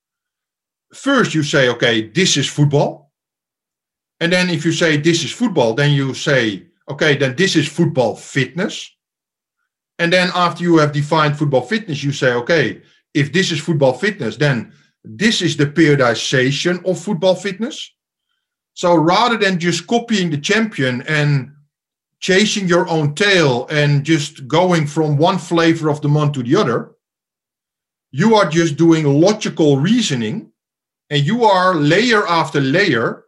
First, 0.95 1.35
you 1.35 1.43
say, 1.43 1.69
okay, 1.69 2.09
this 2.09 2.37
is 2.37 2.49
football. 2.49 3.13
And 4.21 4.33
then 4.33 4.51
if 4.51 4.65
you 4.65 4.73
say 4.73 4.97
this 4.97 5.25
is 5.25 5.33
football, 5.33 5.75
then 5.75 5.93
you 5.93 6.15
say, 6.15 6.67
okay, 6.89 7.17
then 7.17 7.35
this 7.37 7.57
is 7.57 7.69
football 7.69 8.17
fitness. 8.17 8.91
And 10.03 10.13
then 10.13 10.33
after 10.35 10.65
you 10.65 10.79
have 10.79 10.91
defined 10.91 11.39
football 11.39 11.61
fitness, 11.61 12.03
you 12.03 12.11
say, 12.11 12.33
okay, 12.33 12.83
if 13.15 13.33
this 13.33 13.53
is 13.53 13.61
football 13.61 13.93
fitness, 13.93 14.37
then 14.37 14.73
this 15.05 15.41
is 15.41 15.57
the 15.57 15.67
periodization 15.67 16.85
of 16.85 16.99
football 16.99 17.37
fitness. 17.37 17.89
So 18.75 18.97
rather 18.97 19.37
than 19.37 19.61
just 19.61 19.87
copying 19.87 20.31
the 20.31 20.39
champion 20.39 21.03
and 21.03 21.53
chasing 22.19 22.67
your 22.67 22.89
own 22.89 23.15
tail 23.15 23.69
and 23.71 24.03
just 24.03 24.49
going 24.49 24.89
from 24.89 25.19
one 25.19 25.39
flavor 25.39 25.89
of 25.89 26.01
the 26.01 26.09
month 26.09 26.33
to 26.33 26.43
the 26.43 26.57
other, 26.57 26.97
you 28.11 28.35
are 28.35 28.51
just 28.51 28.77
doing 28.77 29.05
logical 29.07 29.77
reasoning 29.77 30.51
and 31.11 31.25
you 31.25 31.45
are 31.45 31.77
layer 31.77 32.27
after 32.27 32.61
layer 32.61 33.27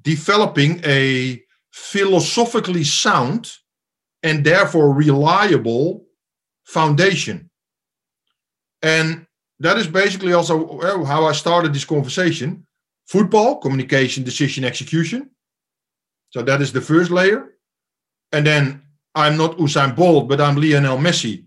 developing 0.00 0.80
a 0.84 1.42
philosophically 1.72 2.84
sound 2.84 3.50
and 4.22 4.44
therefore 4.44 4.94
reliable 4.94 6.03
foundation. 6.64 7.50
And 8.82 9.26
that 9.60 9.78
is 9.78 9.86
basically 9.86 10.32
also 10.32 10.78
eh, 10.80 11.04
how 11.04 11.24
I 11.24 11.32
started 11.32 11.72
this 11.72 11.84
conversation. 11.84 12.66
Football, 13.06 13.56
communication, 13.56 14.24
decision, 14.24 14.64
execution. 14.64 15.30
So 16.30 16.42
that 16.42 16.60
is 16.60 16.72
the 16.72 16.80
first 16.80 17.10
layer. 17.10 17.54
And 18.32 18.46
then 18.46 18.82
I'm 19.14 19.36
not 19.36 19.58
Usain 19.58 19.94
Bolt, 19.94 20.28
but 20.28 20.40
I'm 20.40 20.56
Lionel 20.56 20.98
Messi. 20.98 21.44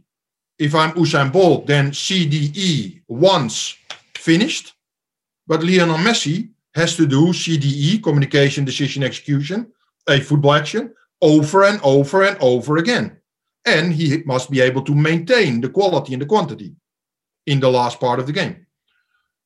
If 0.57 0.73
I'm 0.73 0.91
Usain 0.91 1.31
Bolt, 1.31 1.67
then 1.67 1.91
CDE 1.91 3.01
once 3.07 3.75
finished. 4.15 4.73
But 5.45 5.63
Lionel 5.63 5.97
Messi 5.97 6.49
has 6.75 6.95
to 6.95 7.05
do 7.05 7.33
CDE, 7.33 8.01
communication, 8.01 8.63
decision, 8.65 9.03
execution, 9.03 9.71
a 10.07 10.19
football 10.19 10.53
action, 10.53 10.93
over 11.21 11.63
and 11.63 11.79
over 11.83 12.23
and 12.23 12.37
over 12.39 12.77
again. 12.77 13.16
And 13.67 13.93
he 13.93 14.23
must 14.25 14.49
be 14.49 14.61
able 14.61 14.81
to 14.83 14.95
maintain 14.95 15.61
the 15.61 15.69
quality 15.69 16.13
and 16.13 16.21
the 16.21 16.25
quantity 16.25 16.73
in 17.45 17.59
the 17.59 17.69
last 17.69 17.99
part 17.99 18.19
of 18.19 18.25
the 18.25 18.33
game. 18.33 18.65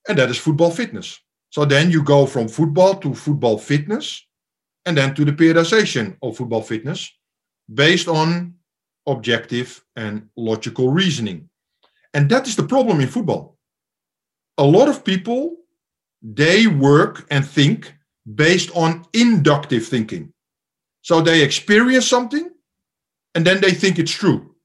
And 0.08 0.18
that 0.18 0.30
is 0.30 0.38
football 0.38 0.72
fitness. 0.72 1.20
So 1.50 1.66
then 1.66 1.92
you 1.92 2.04
go 2.04 2.26
from 2.26 2.48
football 2.48 2.96
to 2.96 3.14
football 3.14 3.58
fitness 3.58 4.26
and 4.86 4.96
then 4.96 5.14
to 5.16 5.26
the 5.26 5.34
periodization 5.34 6.16
of 6.22 6.38
football 6.38 6.62
fitness 6.62 7.12
based 7.74 8.08
on 8.08 8.54
objective 9.08 9.84
and 9.96 10.30
logical 10.38 10.90
reasoning. 10.90 11.50
And 12.14 12.30
that 12.30 12.48
is 12.48 12.56
the 12.56 12.64
problem 12.64 13.02
in 13.02 13.08
football. 13.08 13.58
A 14.58 14.64
lot 14.64 14.88
of 14.88 15.04
people 15.04 15.58
they 16.22 16.68
work 16.68 17.26
and 17.32 17.46
think 17.46 17.94
based 18.36 18.70
on 18.76 19.06
inductive 19.14 19.86
thinking. 19.86 20.32
So 21.02 21.22
they 21.22 21.42
experience 21.42 22.08
something 22.08 22.51
and 23.36 23.46
then 23.46 23.62
they 23.62 23.72
think 23.72 23.98
it's 23.98 24.12
true. 24.12 24.56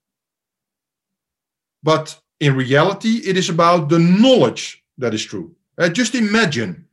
But 1.82 2.18
in 2.40 2.56
reality, 2.56 3.22
it 3.24 3.36
is 3.36 3.48
about 3.48 3.88
the 3.88 3.98
knowledge 3.98 4.82
that 4.98 5.14
is 5.14 5.24
true. 5.24 5.54
Uh, 5.78 5.88
just 5.88 6.14
imagine, 6.14 6.86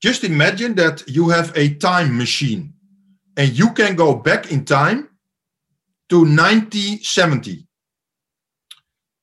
just 0.00 0.24
imagine 0.24 0.74
that 0.76 1.02
you 1.06 1.28
have 1.28 1.52
a 1.56 1.74
time 1.74 2.16
machine 2.16 2.72
and 3.36 3.56
you 3.56 3.70
can 3.72 3.94
go 3.94 4.14
back 4.14 4.50
in 4.50 4.64
time 4.64 5.08
to 6.08 6.20
1970. 6.20 7.66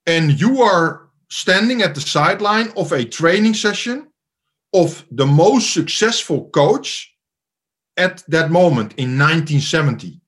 And 0.05 0.39
you 0.39 0.61
are 0.61 1.09
standing 1.29 1.81
at 1.81 1.95
the 1.95 2.01
sideline 2.01 2.71
of 2.77 2.91
a 2.91 3.03
training 3.03 3.55
session 3.55 4.07
of 4.73 5.05
the 5.09 5.25
most 5.25 5.73
successful 5.73 6.49
coach 6.49 7.15
at 7.97 8.23
that 8.27 8.51
moment 8.51 8.93
in 8.97 9.17
1970 9.17 10.21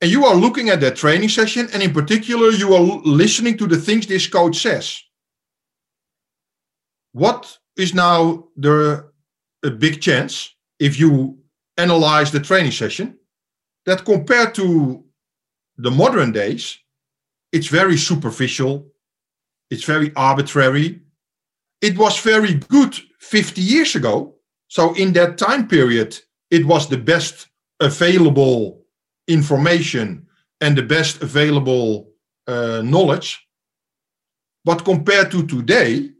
and 0.00 0.10
you 0.10 0.24
are 0.24 0.34
looking 0.34 0.70
at 0.70 0.80
that 0.80 0.96
training 0.96 1.28
session, 1.28 1.68
and 1.72 1.82
in 1.82 1.92
particular, 1.92 2.50
you 2.50 2.74
are 2.74 2.80
listening 3.04 3.58
to 3.58 3.66
the 3.66 3.76
things 3.76 4.06
this 4.06 4.26
coach 4.26 4.56
says. 4.56 5.02
What 7.12 7.58
is 7.76 7.94
now 7.94 8.48
the 8.56 9.10
a 9.62 9.70
big 9.70 10.00
chance 10.00 10.54
if 10.78 10.98
you 10.98 11.38
analyze 11.76 12.30
the 12.30 12.40
training 12.40 12.72
session 12.72 13.18
that 13.84 14.04
compared 14.04 14.54
to 14.54 15.04
the 15.76 15.90
modern 15.90 16.32
days, 16.32 16.78
it's 17.52 17.66
very 17.66 17.96
superficial, 17.96 18.86
it's 19.70 19.84
very 19.84 20.12
arbitrary. 20.16 21.00
It 21.80 21.96
was 21.96 22.18
very 22.20 22.54
good 22.54 22.94
50 23.20 23.60
years 23.60 23.94
ago. 23.94 24.36
So, 24.68 24.94
in 24.94 25.12
that 25.14 25.38
time 25.38 25.66
period, 25.66 26.18
it 26.50 26.66
was 26.66 26.88
the 26.88 26.98
best 26.98 27.48
available 27.80 28.79
information 29.30 30.26
and 30.60 30.76
the 30.76 30.82
best 30.82 31.22
available 31.22 32.10
uh, 32.46 32.82
knowledge. 32.84 33.46
But 34.64 34.84
compared 34.84 35.30
to 35.30 35.46
today, 35.46 36.10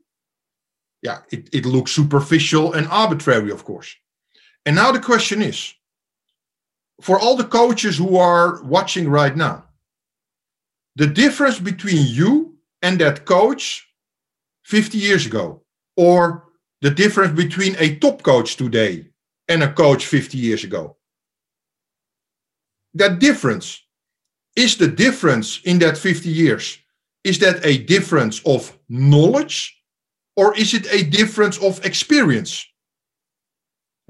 yeah, 1.03 1.19
it, 1.31 1.49
it 1.53 1.67
looks 1.67 1.93
superficial 1.93 2.73
and 2.73 2.87
arbitrary, 2.89 3.51
of 3.51 3.65
course. 3.65 3.95
And 4.65 4.77
now 4.77 4.93
the 4.93 5.01
question 5.01 5.43
is 5.43 5.75
for 7.01 7.19
all 7.19 7.37
the 7.37 7.45
coaches 7.45 7.97
who 7.97 8.17
are 8.17 8.63
watching 8.63 9.09
right 9.09 9.37
now, 9.37 9.65
the 10.97 11.07
difference 11.07 11.59
between 11.59 12.07
you 12.07 12.57
and 12.83 13.01
that 13.01 13.25
coach 13.25 13.87
50 14.65 14.99
years 14.99 15.27
ago, 15.27 15.63
or 15.97 16.45
the 16.83 16.91
difference 16.91 17.35
between 17.35 17.77
a 17.79 17.97
top 17.97 18.23
coach 18.23 18.57
today 18.57 19.07
and 19.49 19.63
a 19.63 19.73
coach 19.73 20.07
50 20.07 20.39
years 20.39 20.65
ago 20.65 20.97
that 22.95 23.19
difference. 23.19 23.83
Is 24.57 24.77
the 24.77 24.89
difference 24.89 25.61
in 25.65 25.79
that 25.79 25.97
50 25.97 26.29
years 26.29 26.79
is 27.25 27.39
that 27.41 27.65
a 27.65 27.79
difference 27.79 28.41
of 28.47 28.77
knowledge 28.89 29.77
or 30.37 30.57
is 30.57 30.75
it 30.75 30.93
a 30.93 31.05
difference 31.05 31.59
of 31.59 31.85
experience? 31.85 32.67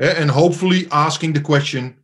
Eh, 0.01 0.15
and 0.17 0.31
hopefully 0.31 0.87
asking 0.93 1.33
the 1.33 1.41
question 1.41 1.97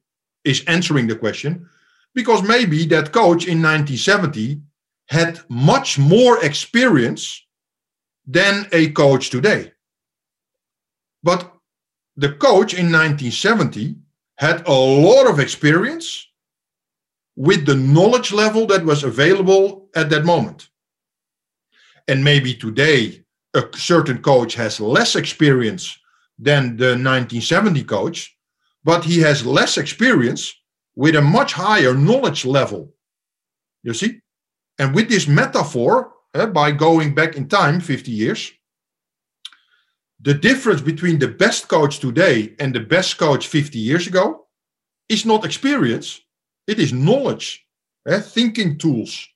is 0.44 0.64
answering 0.66 1.06
the 1.06 1.16
question 1.16 1.68
because 2.14 2.42
maybe 2.42 2.86
that 2.86 3.12
coach 3.12 3.46
in 3.46 3.62
1970 3.62 4.60
had 5.08 5.40
much 5.48 5.98
more 5.98 6.44
experience 6.44 7.42
than 8.26 8.66
a 8.72 8.90
coach 8.90 9.30
today. 9.30 9.72
But 11.22 11.52
the 12.16 12.32
coach 12.32 12.74
in 12.74 12.90
1970 12.90 13.96
had 14.38 14.66
a 14.66 14.72
lot 14.72 15.28
of 15.28 15.38
experience 15.38 16.26
with 17.36 17.66
the 17.66 17.74
knowledge 17.74 18.32
level 18.32 18.66
that 18.66 18.84
was 18.84 19.04
available 19.04 19.88
at 19.94 20.10
that 20.10 20.24
moment. 20.24 20.68
And 22.08 22.24
maybe 22.24 22.54
today, 22.54 23.24
a 23.54 23.64
certain 23.74 24.18
coach 24.18 24.54
has 24.54 24.80
less 24.80 25.16
experience 25.16 25.98
than 26.38 26.76
the 26.76 26.96
1970 26.96 27.84
coach, 27.84 28.36
but 28.84 29.04
he 29.04 29.20
has 29.20 29.44
less 29.44 29.76
experience 29.76 30.54
with 30.94 31.14
a 31.14 31.22
much 31.22 31.52
higher 31.52 31.94
knowledge 31.94 32.44
level. 32.44 32.94
You 33.82 33.94
see? 33.94 34.20
And 34.78 34.94
with 34.94 35.08
this 35.08 35.26
metaphor, 35.28 36.12
uh, 36.34 36.46
by 36.46 36.70
going 36.70 37.14
back 37.14 37.36
in 37.36 37.48
time 37.48 37.80
50 37.80 38.10
years, 38.10 38.52
the 40.20 40.34
difference 40.34 40.80
between 40.80 41.18
the 41.18 41.28
best 41.28 41.68
coach 41.68 41.98
today 41.98 42.54
and 42.58 42.74
the 42.74 42.80
best 42.80 43.18
coach 43.18 43.46
50 43.46 43.78
years 43.78 44.06
ago 44.06 44.46
is 45.08 45.24
not 45.24 45.44
experience, 45.44 46.20
it 46.66 46.78
is 46.78 46.92
knowledge, 46.92 47.66
uh, 48.08 48.20
thinking 48.20 48.78
tools. 48.78 49.28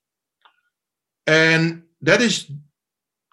And 1.26 1.82
that 2.02 2.20
is 2.20 2.50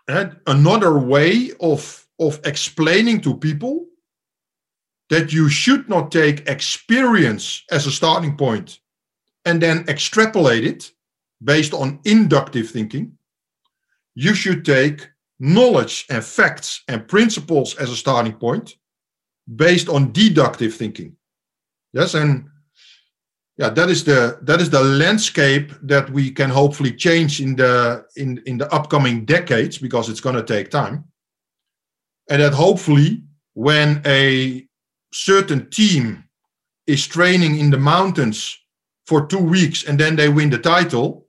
uh, 0.08 0.26
another 0.46 0.98
way 1.00 1.52
of, 1.60 2.08
of 2.20 2.40
explaining 2.46 3.22
to 3.22 3.36
people 3.36 3.88
that 5.10 5.32
you 5.32 5.50
should 5.50 5.88
not 5.90 6.12
take 6.12 6.48
experience 6.48 7.64
as 7.72 7.88
a 7.88 7.92
starting 7.92 8.36
point 8.36 8.80
and 9.46 9.62
then 9.62 9.86
extrapolate 9.88 10.66
it 10.66 10.92
based 11.44 11.74
on 11.74 12.00
inductive 12.04 12.70
thinking. 12.70 13.18
You 14.16 14.34
should 14.34 14.66
take 14.66 15.08
knowledge 15.40 16.06
and 16.10 16.24
facts 16.24 16.84
and 16.88 17.08
principles 17.08 17.76
as 17.76 17.90
a 17.90 17.96
starting 17.96 18.34
point 18.34 18.76
based 19.56 19.88
on 19.88 20.12
deductive 20.12 20.74
thinking. 20.74 21.16
Yes, 21.94 22.14
and 22.14 22.50
yeah, 23.58 23.70
that 23.70 23.89
is 23.89 24.04
the 24.04 24.38
that 24.43 24.62
is 24.62 24.70
the 24.70 24.84
landscape 24.84 25.72
that 25.82 26.10
we 26.12 26.32
can 26.32 26.50
hopefully 26.50 26.91
change 26.91 27.41
in 27.41 27.56
the 27.56 28.06
in 28.15 28.41
in 28.46 28.58
the 28.58 28.72
upcoming 28.72 29.26
decades 29.26 29.80
because 29.80 30.10
it's 30.10 30.22
going 30.22 30.36
to 30.36 30.43
take 30.43 30.70
time. 30.70 31.06
And 32.30 32.41
that 32.41 32.54
hopefully 32.54 33.24
when 33.54 34.02
a 34.06 34.67
certain 35.12 35.70
team 35.72 36.24
is 36.86 37.08
training 37.08 37.58
in 37.58 37.72
the 37.72 37.78
mountains 37.78 38.56
for 39.08 39.26
two 39.26 39.39
weeks 39.39 39.84
and 39.88 40.00
then 40.00 40.15
they 40.15 40.30
win 40.30 40.52
the 40.52 40.60
title, 40.60 41.26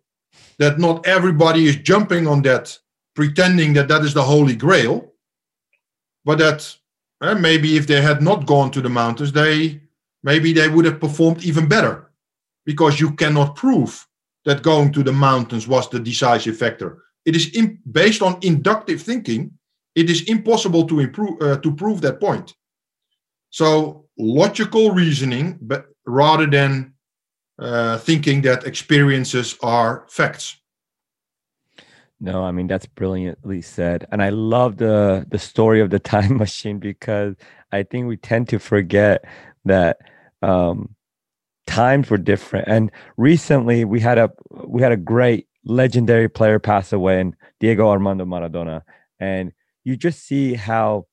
that 0.58 0.78
not 0.78 1.06
everybody 1.06 1.66
is 1.66 1.76
jumping 1.76 2.26
on 2.26 2.42
that, 2.42 2.78
pretending 3.14 3.72
that 3.72 3.88
that 3.88 4.04
is 4.04 4.12
the 4.12 4.22
holy 4.22 4.54
grail, 4.54 5.12
but 6.24 6.38
that 6.38 6.76
eh, 7.22 7.34
maybe 7.34 7.76
if 7.76 7.86
they 7.86 8.02
had 8.02 8.20
not 8.20 8.46
gone 8.46 8.70
to 8.72 8.82
the 8.82 8.88
mountains, 8.88 9.32
they 9.32 9.80
maybe 10.22 10.52
they 10.52 10.68
would 10.68 10.84
have 10.84 11.00
performed 11.00 11.42
even 11.44 11.66
better, 11.66 12.07
because 12.68 13.00
you 13.00 13.10
cannot 13.12 13.56
prove 13.56 14.06
that 14.44 14.62
going 14.62 14.92
to 14.92 15.02
the 15.02 15.12
mountains 15.28 15.66
was 15.66 15.88
the 15.88 15.98
decisive 15.98 16.54
factor. 16.54 17.02
It 17.24 17.34
is 17.34 17.48
in, 17.56 17.78
based 17.90 18.20
on 18.20 18.38
inductive 18.42 19.00
thinking. 19.00 19.52
It 19.94 20.10
is 20.10 20.28
impossible 20.28 20.86
to 20.88 21.00
improve 21.00 21.40
uh, 21.40 21.56
to 21.60 21.74
prove 21.74 22.02
that 22.02 22.20
point. 22.20 22.54
So 23.48 24.04
logical 24.18 24.90
reasoning, 24.90 25.58
but 25.62 25.86
rather 26.04 26.46
than 26.46 26.92
uh, 27.58 27.96
thinking 27.96 28.42
that 28.42 28.66
experiences 28.66 29.56
are 29.62 30.04
facts. 30.10 30.60
No, 32.20 32.44
I 32.44 32.52
mean 32.52 32.66
that's 32.66 32.84
brilliantly 32.84 33.62
said, 33.62 34.06
and 34.12 34.22
I 34.22 34.28
love 34.28 34.76
the 34.76 35.26
the 35.30 35.38
story 35.38 35.80
of 35.80 35.88
the 35.88 35.98
time 36.14 36.36
machine 36.36 36.78
because 36.78 37.34
I 37.72 37.82
think 37.84 38.08
we 38.08 38.18
tend 38.18 38.50
to 38.50 38.58
forget 38.58 39.24
that 39.64 40.00
um, 40.42 40.94
times 41.68 42.10
were 42.10 42.18
different. 42.18 42.66
And 42.68 42.90
recently, 43.16 43.84
we 43.84 44.00
had 44.00 44.18
a 44.18 44.30
we 44.50 44.82
had 44.82 44.92
a 44.92 44.96
great 44.96 45.46
legendary 45.64 46.28
player 46.28 46.58
pass 46.58 46.92
away, 46.92 47.20
and 47.20 47.34
Diego 47.60 47.88
Armando 47.88 48.24
Maradona, 48.24 48.82
and 49.20 49.52
you 49.84 49.96
just 49.96 50.26
see 50.26 50.54
how 50.54 51.06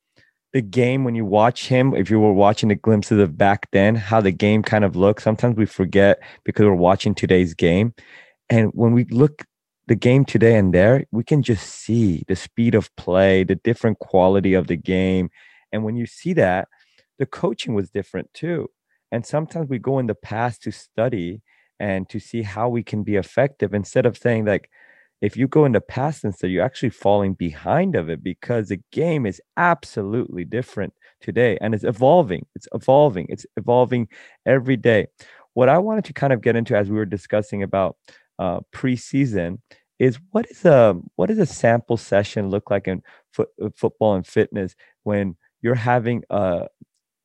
the 0.54 0.62
game 0.62 1.04
when 1.04 1.16
you 1.16 1.26
watch 1.26 1.68
him 1.68 1.94
if 1.94 2.10
you 2.10 2.18
were 2.18 2.32
watching 2.32 2.70
the 2.70 2.76
glimpses 2.76 3.20
of 3.20 3.38
back 3.38 3.68
then 3.74 3.94
how 3.94 4.22
the 4.22 4.32
game 4.32 4.64
kind 4.64 4.86
of 4.86 4.96
looks. 4.96 5.22
sometimes 5.22 5.58
we 5.58 5.66
forget 5.66 6.22
because 6.46 6.64
we're 6.64 6.74
watching 6.74 7.14
today's 7.14 7.54
game 7.54 7.94
and 8.50 8.72
when 8.74 8.94
we 8.94 9.04
look 9.06 9.44
the 9.88 9.96
game 9.96 10.24
today 10.24 10.56
and 10.56 10.74
there 10.74 11.04
we 11.12 11.26
can 11.26 11.44
just 11.44 11.68
see 11.68 12.24
the 12.30 12.38
speed 12.38 12.74
of 12.74 12.96
play 12.96 13.44
the 13.44 13.56
different 13.56 14.00
quality 14.00 14.54
of 14.54 14.68
the 14.68 14.78
game 14.78 15.30
and 15.74 15.84
when 15.84 15.98
you 15.98 16.06
see 16.06 16.32
that 16.32 16.70
the 17.20 17.26
coaching 17.26 17.74
was 17.74 17.90
different 17.90 18.34
too 18.34 18.70
and 19.16 19.26
sometimes 19.26 19.70
we 19.70 19.80
go 19.80 20.00
in 20.00 20.08
the 20.08 20.16
past 20.16 20.62
to 20.64 20.72
study 20.72 21.42
and 21.80 22.10
to 22.10 22.20
see 22.20 22.42
how 22.42 22.68
we 22.68 22.84
can 22.84 23.02
be 23.02 23.16
effective 23.16 23.74
instead 23.74 24.06
of 24.06 24.18
saying 24.18 24.44
like 24.44 24.70
if 25.22 25.38
you 25.38 25.48
go 25.48 25.64
into 25.64 25.80
past 25.80 26.26
instead, 26.26 26.52
you're 26.52 26.66
actually 26.66 26.90
falling 26.90 27.34
behind 27.34 27.96
of 27.96 28.10
it 28.10 28.22
because 28.22 28.68
the 28.68 28.82
game 28.92 29.26
is 29.26 29.42
absolutely 29.56 30.44
different 30.44 30.94
today 31.22 31.58
and 31.62 31.74
it's 31.74 31.86
evolving. 31.86 32.46
It's 32.56 32.68
evolving. 32.74 33.28
It's 33.30 33.46
evolving 33.56 34.10
every 34.46 34.76
day. 34.76 35.08
What 35.54 35.70
I 35.70 35.78
wanted 35.78 36.04
to 36.06 36.14
kind 36.14 36.34
of 36.34 36.42
get 36.42 36.58
into 36.58 36.76
as 36.76 36.90
we 36.90 36.98
were 36.98 37.06
discussing 37.06 37.64
about 37.64 37.96
uh, 38.38 38.60
preseason 38.74 39.60
is 39.98 40.20
what 40.32 40.46
is 40.52 40.66
a 40.66 41.00
what 41.16 41.28
does 41.28 41.40
a 41.40 41.46
sample 41.46 41.96
session 41.96 42.50
look 42.50 42.70
like 42.70 42.90
in 42.90 43.02
uh, 43.40 43.46
football 43.78 44.16
and 44.16 44.28
fitness 44.28 44.76
when 45.04 45.38
you're 45.62 45.74
having 45.74 46.24
uh, 46.30 46.66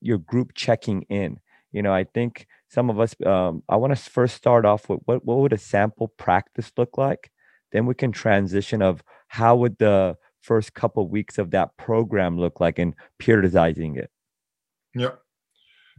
your 0.00 0.18
group 0.18 0.52
checking 0.54 1.02
in? 1.08 1.40
You 1.72 1.82
know, 1.82 1.92
I 1.92 2.04
think 2.04 2.46
some 2.68 2.90
of 2.90 2.98
us. 2.98 3.14
Um, 3.24 3.62
I 3.68 3.76
want 3.76 3.96
to 3.96 4.10
first 4.10 4.36
start 4.36 4.64
off 4.64 4.88
with 4.88 5.00
what 5.04 5.24
what 5.24 5.38
would 5.38 5.52
a 5.52 5.58
sample 5.58 6.08
practice 6.08 6.72
look 6.76 6.98
like? 6.98 7.30
Then 7.72 7.86
we 7.86 7.94
can 7.94 8.12
transition 8.12 8.82
of 8.82 9.02
how 9.28 9.56
would 9.56 9.78
the 9.78 10.16
first 10.40 10.74
couple 10.74 11.04
of 11.04 11.10
weeks 11.10 11.38
of 11.38 11.50
that 11.50 11.76
program 11.76 12.38
look 12.38 12.60
like 12.60 12.78
and 12.78 12.94
periodizing 13.20 13.96
it? 13.96 14.10
Yeah 14.94 15.12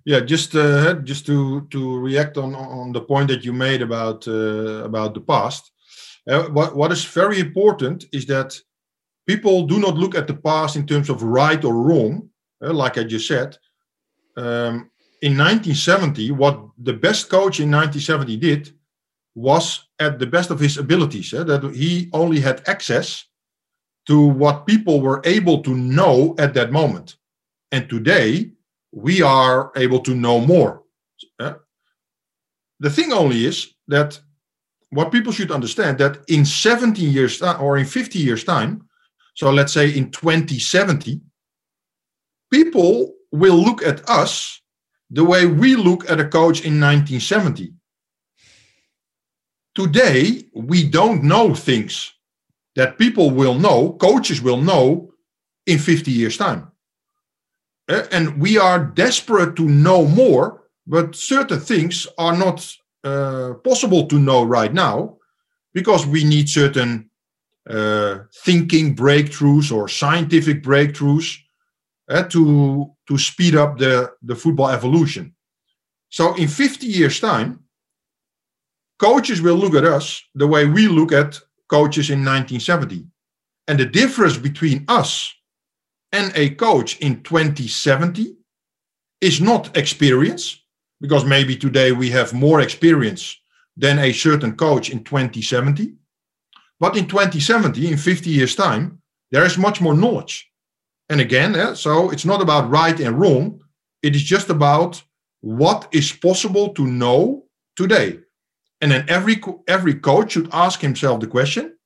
yeah 0.06 0.20
just 0.20 0.56
uh, 0.56 0.96
just 1.04 1.26
to 1.26 1.68
to 1.70 1.98
react 2.00 2.38
on 2.38 2.56
on 2.56 2.92
the 2.92 3.02
point 3.02 3.28
that 3.28 3.44
you 3.44 3.54
made 3.54 3.82
about 3.82 4.28
uh, 4.28 4.84
about 4.84 5.14
the 5.14 5.22
past 5.22 5.72
uh, 6.30 6.44
what 6.50 6.76
what 6.76 6.92
is 6.92 7.06
very 7.06 7.40
important 7.40 8.06
is 8.12 8.26
that 8.26 8.58
people 9.28 9.66
do 9.68 9.80
not 9.80 9.96
look 9.96 10.16
at 10.16 10.28
the 10.28 10.34
past 10.34 10.76
in 10.76 10.86
terms 10.86 11.10
of 11.10 11.24
right 11.24 11.64
or 11.64 11.74
wrong 11.74 12.30
uh, 12.64 12.74
like 12.74 12.98
i 12.98 13.04
just 13.04 13.28
said. 13.28 13.58
Um, 14.38 14.91
in 15.22 15.38
1970 15.38 16.32
what 16.32 16.60
the 16.78 16.94
best 16.94 17.30
coach 17.30 17.60
in 17.60 17.70
1970 17.72 18.38
did 18.38 18.74
was 19.36 19.88
at 20.00 20.20
the 20.20 20.26
best 20.26 20.50
of 20.50 20.60
his 20.60 20.78
abilities, 20.78 21.34
eh? 21.34 21.44
that 21.44 21.64
he 21.74 22.10
only 22.12 22.40
had 22.40 22.68
access 22.68 23.26
to 24.08 24.20
what 24.20 24.66
people 24.66 25.00
were 25.00 25.22
able 25.26 25.62
to 25.62 25.76
know 25.76 26.36
at 26.38 26.54
that 26.54 26.72
moment. 26.72 27.18
And 27.72 27.88
today, 27.90 28.52
we 28.92 29.22
are 29.22 29.72
able 29.76 30.00
to 30.00 30.14
know 30.14 30.42
more. 30.42 30.84
Eh? 31.40 31.54
The 32.80 32.90
thing 32.90 33.14
only 33.14 33.46
is 33.46 33.74
that 33.88 34.20
what 34.90 35.12
people 35.12 35.32
should 35.32 35.52
understand 35.52 36.00
that 36.00 36.20
in 36.28 36.44
17 36.44 37.10
years 37.10 37.42
or 37.42 37.78
in 37.78 37.86
50 37.86 38.20
years 38.20 38.44
time, 38.44 38.90
so 39.36 39.50
let's 39.50 39.72
say 39.72 39.96
in 39.96 40.12
2070, 40.12 41.22
people 42.52 43.14
will 43.32 43.56
look 43.56 43.82
at 43.82 44.08
us 44.10 44.61
the 45.12 45.24
way 45.24 45.46
we 45.46 45.76
look 45.76 46.10
at 46.10 46.20
a 46.20 46.28
coach 46.28 46.62
in 46.62 46.80
1970 46.80 47.74
Today, 49.74 50.44
we 50.54 50.84
don't 50.84 51.24
know 51.24 51.56
things 51.56 52.12
that 52.76 52.98
people 52.98 53.32
will 53.32 53.56
know, 53.56 53.94
coaches 53.94 54.42
will 54.42 54.58
know 54.58 55.14
in 55.66 55.80
50 55.80 56.12
years' 56.12 56.38
time. 56.38 56.72
Uh, 57.88 58.04
and 58.12 58.42
we 58.42 58.58
are 58.58 58.84
desperate 58.84 59.56
to 59.56 59.68
know 59.68 60.06
more, 60.06 60.64
but 60.86 61.16
certain 61.16 61.60
things 61.60 62.06
are 62.18 62.36
not 62.38 62.70
uh, 63.04 63.54
possible 63.64 64.08
to 64.08 64.20
know 64.20 64.44
right 64.44 64.74
now 64.74 65.18
because 65.74 66.06
we 66.06 66.26
need 66.26 66.50
certain 66.50 67.10
uh, 67.70 68.20
thinking 68.44 68.94
breakthroughs 68.94 69.72
or 69.74 69.88
scientific 69.88 70.64
breakthroughs 70.64 71.38
uh, 72.12 72.24
to, 72.24 72.92
to 73.08 73.18
speed 73.18 73.56
up 73.56 73.78
the, 73.78 74.12
the 74.22 74.36
football 74.36 74.70
evolution. 74.70 75.34
So 76.10 76.36
in 76.36 76.48
50 76.48 76.86
years' 76.86 77.20
time, 77.20 77.62
coaches 79.00 79.42
will 79.42 79.56
look 79.56 79.76
at 79.76 79.86
us 79.86 80.22
the 80.36 80.48
way 80.48 80.66
we 80.66 80.88
look 80.88 81.14
at 81.14 81.40
coaches 81.70 82.10
in 82.10 82.20
1970. 82.20 83.06
And 83.68 83.80
the 83.80 83.86
difference 83.86 84.38
between 84.38 84.84
us 84.90 85.34
and 86.12 86.34
a 86.36 86.50
coach 86.50 87.00
in 87.00 87.24
2070 87.24 88.36
is 89.22 89.40
not 89.40 89.78
experience, 89.78 90.62
because 91.00 91.24
maybe 91.24 91.56
today 91.56 91.94
we 91.94 92.10
have 92.10 92.34
more 92.34 92.60
experience 92.60 93.38
than 93.78 94.00
a 94.00 94.12
certain 94.12 94.56
coach 94.56 94.90
in 94.90 95.04
2070. 95.04 95.94
But 96.78 96.98
in 96.98 97.08
2070, 97.08 97.88
in 97.88 97.98
50 97.98 98.30
years' 98.30 98.56
time, 98.56 99.02
there 99.32 99.46
is 99.46 99.58
much 99.58 99.80
more 99.80 99.94
knowledge. 99.94 100.51
And 101.12 101.20
again, 101.20 101.56
eh, 101.58 101.74
so 101.74 102.10
it's 102.10 102.24
not 102.24 102.42
about 102.42 102.70
right 102.70 102.98
and 102.98 103.20
wrong, 103.20 103.60
it 104.02 104.16
is 104.16 104.24
just 104.24 104.50
about 104.50 105.04
what 105.42 105.90
is 105.92 106.14
possible 106.14 106.70
to 106.70 106.88
know 106.88 107.44
today. 107.76 108.20
And 108.80 108.92
then 108.92 109.04
every 109.10 109.36
every 109.68 109.96
coach 109.96 110.32
should 110.32 110.50
ask 110.54 110.80
himself 110.80 111.20
the 111.20 111.28
question: 111.28 111.78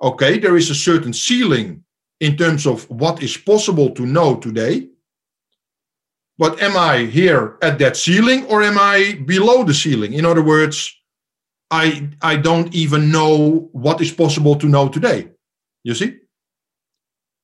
Okay, 0.00 0.38
there 0.38 0.56
is 0.56 0.68
a 0.68 0.74
certain 0.74 1.12
ceiling 1.12 1.84
in 2.18 2.36
terms 2.36 2.66
of 2.66 2.90
what 2.90 3.22
is 3.22 3.36
possible 3.36 3.90
to 3.90 4.04
know 4.04 4.34
today. 4.34 4.88
But 6.36 6.60
am 6.60 6.76
I 6.76 7.06
here 7.06 7.58
at 7.62 7.78
that 7.78 7.96
ceiling 7.96 8.46
or 8.46 8.62
am 8.62 8.78
I 8.78 9.22
below 9.24 9.62
the 9.62 9.74
ceiling? 9.74 10.12
In 10.12 10.26
other 10.26 10.42
words, 10.42 10.92
I 11.70 12.10
I 12.20 12.36
don't 12.36 12.74
even 12.74 13.12
know 13.12 13.70
what 13.72 14.00
is 14.00 14.12
possible 14.12 14.56
to 14.56 14.66
know 14.66 14.88
today. 14.88 15.28
You 15.84 15.94
see? 15.94 16.25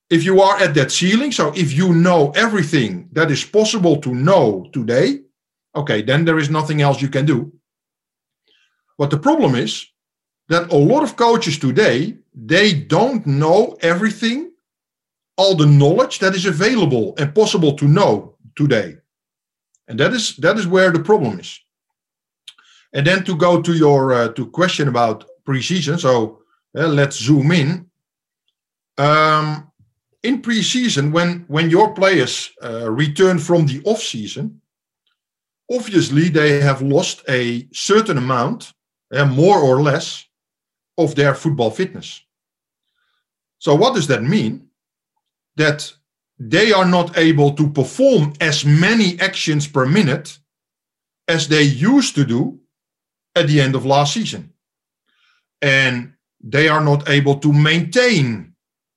If 0.09 0.23
you 0.23 0.41
are 0.41 0.57
at 0.59 0.73
that 0.75 0.91
ceiling, 0.91 1.31
so 1.31 1.51
if 1.55 1.73
you 1.73 1.93
know 1.93 2.31
everything 2.35 3.09
that 3.13 3.31
is 3.31 3.43
possible 3.43 3.97
to 4.01 4.13
know 4.13 4.67
today, 4.73 5.21
okay, 5.75 6.01
then 6.01 6.25
there 6.25 6.37
is 6.37 6.49
nothing 6.49 6.81
else 6.81 7.01
you 7.01 7.09
can 7.09 7.25
do. 7.25 7.51
But 8.97 9.09
the 9.09 9.17
problem 9.17 9.55
is 9.55 9.85
that 10.49 10.71
a 10.71 10.77
lot 10.77 11.03
of 11.03 11.15
coaches 11.15 11.57
today, 11.57 12.17
they 12.33 12.73
don't 12.73 13.25
know 13.25 13.77
everything, 13.81 14.51
all 15.37 15.55
the 15.55 15.65
knowledge 15.65 16.19
that 16.19 16.35
is 16.35 16.45
available 16.45 17.15
and 17.17 17.33
possible 17.33 17.73
to 17.73 17.87
know 17.87 18.35
today. 18.55 18.97
And 19.87 19.99
that 19.99 20.13
is 20.13 20.35
that 20.37 20.57
is 20.57 20.67
where 20.67 20.91
the 20.91 21.03
problem 21.03 21.39
is. 21.39 21.59
And 22.93 23.05
then 23.07 23.23
to 23.23 23.35
go 23.35 23.61
to 23.61 23.73
your 23.73 24.13
uh, 24.13 24.27
to 24.33 24.45
question 24.47 24.87
about 24.87 25.25
preseason, 25.45 25.99
so 25.99 26.39
uh, 26.77 26.87
let's 26.87 27.17
zoom 27.17 27.51
in. 27.51 27.89
Um, 28.97 29.71
in 30.23 30.41
preseason, 30.41 31.11
when 31.11 31.45
when 31.47 31.69
your 31.69 31.93
players 31.93 32.51
uh, 32.63 32.89
return 32.89 33.39
from 33.39 33.65
the 33.65 33.81
off 33.83 34.01
season, 34.01 34.61
obviously 35.69 36.29
they 36.29 36.61
have 36.61 36.81
lost 36.81 37.23
a 37.27 37.67
certain 37.73 38.17
amount, 38.17 38.73
uh, 39.13 39.25
more 39.25 39.59
or 39.59 39.81
less, 39.81 40.25
of 40.97 41.15
their 41.15 41.35
football 41.35 41.71
fitness. 41.71 42.21
So 43.59 43.75
what 43.75 43.95
does 43.95 44.07
that 44.07 44.23
mean? 44.23 44.69
That 45.55 45.93
they 46.39 46.71
are 46.71 46.85
not 46.85 47.17
able 47.17 47.53
to 47.53 47.69
perform 47.69 48.33
as 48.39 48.65
many 48.65 49.19
actions 49.19 49.67
per 49.67 49.85
minute 49.85 50.39
as 51.27 51.47
they 51.47 51.63
used 51.63 52.15
to 52.15 52.25
do 52.25 52.59
at 53.35 53.47
the 53.47 53.61
end 53.61 53.75
of 53.75 53.85
last 53.85 54.13
season. 54.13 54.53
And 55.61 56.13
they 56.41 56.67
are 56.67 56.83
not 56.83 57.09
able 57.09 57.39
to 57.39 57.53
maintain 57.53 58.52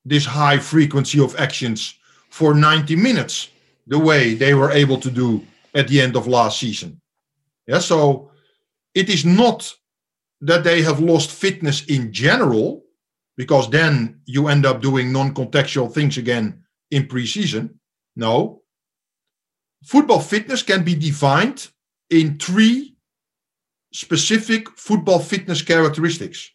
this 0.07 0.25
high 0.25 0.59
frequency 0.59 1.21
of 1.21 1.35
actions 1.37 1.99
for 2.31 2.55
90 2.55 2.95
minutes 2.97 3.49
the 3.87 3.99
way 3.99 4.35
they 4.35 4.55
were 4.55 4.71
able 4.71 4.99
to 5.01 5.11
do 5.11 5.45
at 5.75 5.89
the 5.89 6.01
end 6.01 6.17
of 6.17 6.27
last 6.27 6.61
season. 6.61 7.01
Yeah, 7.67 7.81
so 7.81 8.31
it 8.95 9.09
is 9.09 9.25
not 9.25 9.75
that 10.41 10.65
they 10.65 10.83
have 10.83 11.01
lost 11.01 11.31
fitness 11.31 11.85
in 11.87 12.13
general, 12.13 12.85
because 13.37 13.69
then 13.71 14.21
you 14.27 14.49
end 14.49 14.65
up 14.65 14.81
doing 14.81 15.13
non 15.13 15.35
contextual 15.35 15.93
things 15.93 16.17
again 16.17 16.65
in 16.91 17.07
preseason. 17.07 17.75
No. 18.15 18.63
Football 19.85 20.21
fitness 20.21 20.63
can 20.63 20.85
be 20.85 20.95
defined 20.95 21.69
in 22.11 22.39
three 22.39 22.97
specific 23.93 24.69
football 24.79 25.19
fitness 25.19 25.63
characteristics. 25.63 26.51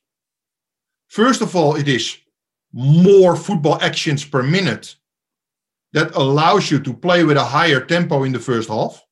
First 1.08 1.42
of 1.42 1.56
all, 1.56 1.76
it 1.76 1.88
is 1.88 2.18
more 2.74 3.36
football 3.36 3.80
actions 3.82 4.24
per 4.24 4.44
minute 4.44 4.96
that 5.94 6.16
allows 6.16 6.72
you 6.72 6.80
to 6.80 6.94
play 6.94 7.24
with 7.24 7.38
a 7.38 7.44
higher 7.44 7.82
tempo 7.82 8.24
in 8.24 8.32
the 8.32 8.40
first 8.40 8.70
half. 8.70 9.06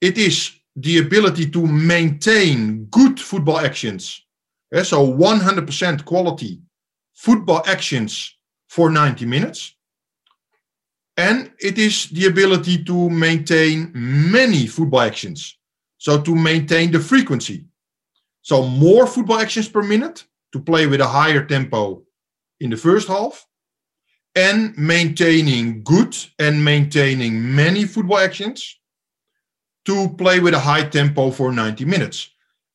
It 0.00 0.18
is 0.18 0.52
the 0.76 0.98
ability 0.98 1.50
to 1.50 1.66
maintain 1.66 2.86
good 2.86 3.20
football 3.20 3.58
actions. 3.58 4.24
Yeah, 4.70 4.82
so 4.82 5.06
100% 5.06 6.04
quality 6.04 6.60
football 7.14 7.62
actions 7.66 8.36
for 8.68 8.90
90 8.90 9.26
minutes. 9.26 9.74
And 11.16 11.52
it 11.60 11.78
is 11.78 12.08
the 12.08 12.26
ability 12.26 12.84
to 12.84 13.10
maintain 13.10 13.92
many 13.94 14.66
football 14.66 15.02
actions. 15.02 15.58
So 15.98 16.20
to 16.20 16.34
maintain 16.34 16.90
the 16.90 17.00
frequency. 17.00 17.66
So 18.40 18.66
more 18.66 19.06
football 19.06 19.38
actions 19.38 19.68
per 19.68 19.82
minute 19.82 20.24
to 20.52 20.60
play 20.60 20.86
with 20.86 21.00
a 21.00 21.06
higher 21.06 21.44
tempo 21.44 22.02
in 22.60 22.70
the 22.70 22.76
first 22.76 23.08
half. 23.08 23.46
And 24.34 24.76
maintaining 24.78 25.82
good 25.82 26.16
and 26.38 26.64
maintaining 26.64 27.54
many 27.54 27.84
football 27.84 28.18
actions 28.18 28.78
to 29.84 30.08
play 30.16 30.40
with 30.40 30.54
a 30.54 30.58
high 30.58 30.84
tempo 30.84 31.30
for 31.30 31.52
90 31.52 31.84
minutes. 31.84 32.30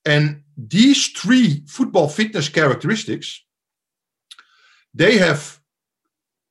And 0.05 0.43
these 0.55 1.07
three 1.07 1.63
football 1.67 2.09
fitness 2.09 2.49
characteristics, 2.49 3.43
they 4.93 5.17
have 5.17 5.59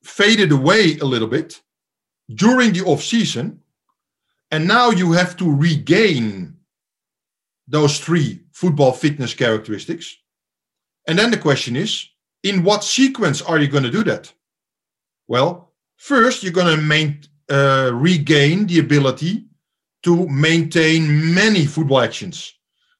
faded 0.03 0.51
away 0.51 0.97
a 0.97 1.05
little 1.05 1.27
bit 1.27 1.61
during 2.33 2.73
the 2.73 2.81
off 2.81 3.03
season. 3.03 3.61
And 4.51 4.67
now 4.67 4.89
you 4.89 5.11
have 5.13 5.35
to 5.37 5.49
regain 5.49 6.55
those 7.67 7.99
three 7.99 8.43
football 8.51 8.93
fitness 8.93 9.33
characteristics. 9.33 10.17
And 11.07 11.17
then 11.17 11.31
the 11.31 11.37
question 11.37 11.75
is, 11.75 12.09
in 12.43 12.63
what 12.63 12.83
sequence 12.83 13.41
are 13.41 13.59
you 13.59 13.67
going 13.67 13.83
to 13.83 13.91
do 13.91 14.03
that? 14.03 14.31
Well, 15.27 15.73
first 15.95 16.43
you're 16.43 16.53
going 16.53 16.75
to 16.75 16.81
main, 16.81 17.21
uh, 17.49 17.91
regain 17.93 18.67
the 18.67 18.79
ability 18.79 19.45
to 20.03 20.27
maintain 20.27 21.33
many 21.33 21.65
football 21.65 22.01
actions. 22.01 22.53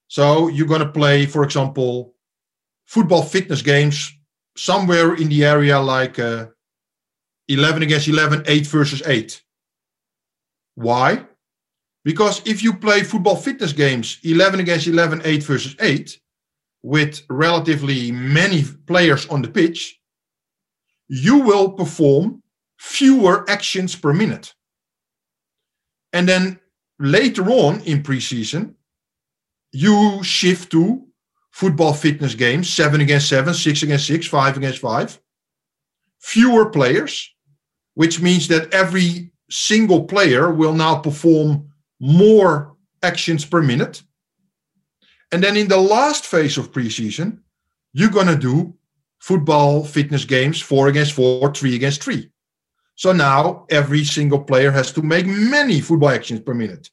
So 0.08 0.48
you're 0.48 0.68
going 0.68 0.82
to 0.82 0.92
play, 0.92 1.26
for 1.26 1.44
example, 1.44 2.14
football 2.86 3.24
fitness 3.24 3.62
games 3.62 4.14
somewhere 4.56 5.16
in 5.16 5.30
the 5.30 5.46
area 5.46 5.80
like 5.80 6.18
uh, 6.18 6.48
11 7.48 7.84
against 7.84 8.08
11, 8.08 8.44
8 8.48 8.68
versus 8.68 9.02
8. 9.06 9.42
Why? 10.76 11.26
Because 12.04 12.42
if 12.46 12.64
you 12.64 12.74
play 12.74 13.04
football 13.04 13.36
fitness 13.36 13.74
games 13.74 14.20
11 14.24 14.60
against 14.60 14.88
11, 14.88 15.22
8 15.26 15.44
versus 15.44 15.76
8, 15.80 16.20
with 16.84 17.22
relatively 17.30 18.12
many 18.12 18.64
players 18.86 19.28
on 19.28 19.42
the 19.42 19.48
pitch, 19.50 20.00
you 21.08 21.40
will 21.40 21.72
perform 21.72 22.44
fewer 22.78 23.50
actions 23.50 23.96
per 23.96 24.14
minute. 24.14 24.54
And 26.14 26.28
then 26.28 26.60
later 27.00 27.44
on 27.50 27.82
in 27.82 28.04
preseason, 28.04 28.76
you 29.72 30.24
shift 30.24 30.72
to 30.72 31.06
football 31.52 31.94
fitness 31.94 32.36
games, 32.36 32.72
seven 32.72 33.02
against 33.02 33.30
seven, 33.30 33.54
six 33.54 33.84
against 33.84 34.08
six, 34.08 34.28
five 34.28 34.58
against 34.58 34.80
five. 34.80 35.20
Fewer 36.20 36.70
players, 36.70 37.34
which 37.96 38.22
means 38.22 38.48
that 38.48 38.74
every 38.74 39.32
single 39.50 40.04
player 40.06 40.52
will 40.52 40.74
now 40.74 40.96
perform 41.00 41.70
more 42.00 42.76
actions 43.02 43.46
per 43.46 43.62
minute. 43.62 44.04
And 45.32 45.44
then 45.44 45.58
in 45.58 45.68
the 45.68 45.78
last 45.78 46.26
phase 46.26 46.58
of 46.58 46.72
preseason, 46.72 47.40
you're 47.94 48.10
going 48.10 48.28
to 48.28 48.38
do 48.38 48.76
football 49.20 49.84
fitness 49.84 50.26
games, 50.26 50.62
four 50.62 50.88
against 50.88 51.14
four, 51.14 51.54
three 51.54 51.76
against 51.76 52.04
three. 52.04 52.30
So 52.96 53.12
now 53.12 53.66
every 53.70 54.04
single 54.04 54.44
player 54.44 54.72
has 54.72 54.92
to 54.94 55.02
make 55.02 55.26
many 55.28 55.82
football 55.82 56.10
actions 56.10 56.40
per 56.42 56.54
minute. 56.54 56.90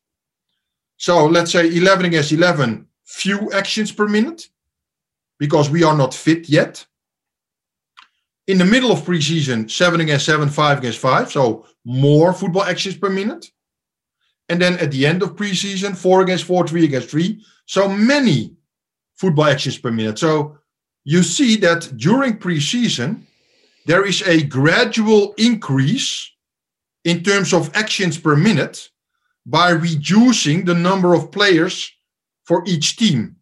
So 0.96 1.26
let's 1.26 1.52
say 1.52 1.74
11 1.74 2.06
against 2.06 2.32
11, 2.32 2.86
few 3.04 3.50
actions 3.52 3.92
per 3.92 4.06
minute 4.06 4.48
because 5.38 5.70
we 5.70 5.82
are 5.82 5.96
not 5.96 6.14
fit 6.14 6.48
yet. 6.48 6.86
In 8.46 8.58
the 8.58 8.64
middle 8.64 8.92
of 8.92 9.02
preseason, 9.02 9.70
7 9.70 10.00
against 10.00 10.26
7, 10.26 10.48
5 10.48 10.78
against 10.78 10.98
5, 10.98 11.32
so 11.32 11.66
more 11.84 12.32
football 12.32 12.64
actions 12.64 12.96
per 12.96 13.08
minute. 13.08 13.50
And 14.48 14.60
then 14.60 14.74
at 14.78 14.90
the 14.90 15.06
end 15.06 15.22
of 15.22 15.36
preseason, 15.36 15.96
4 15.96 16.22
against 16.22 16.44
4, 16.44 16.66
3 16.66 16.84
against 16.84 17.10
3, 17.10 17.42
so 17.66 17.88
many 17.88 18.56
football 19.16 19.46
actions 19.46 19.78
per 19.78 19.90
minute. 19.90 20.18
So 20.18 20.58
you 21.04 21.22
see 21.22 21.56
that 21.56 21.96
during 21.96 22.38
preseason, 22.38 23.22
there 23.86 24.04
is 24.04 24.22
a 24.22 24.42
gradual 24.42 25.34
increase 25.36 26.30
in 27.04 27.22
terms 27.22 27.52
of 27.52 27.74
actions 27.74 28.18
per 28.18 28.36
minute 28.36 28.90
by 29.46 29.70
reducing 29.70 30.64
the 30.64 30.74
number 30.74 31.14
of 31.14 31.30
players 31.30 31.90
for 32.44 32.62
each 32.66 32.96
team. 32.96 33.36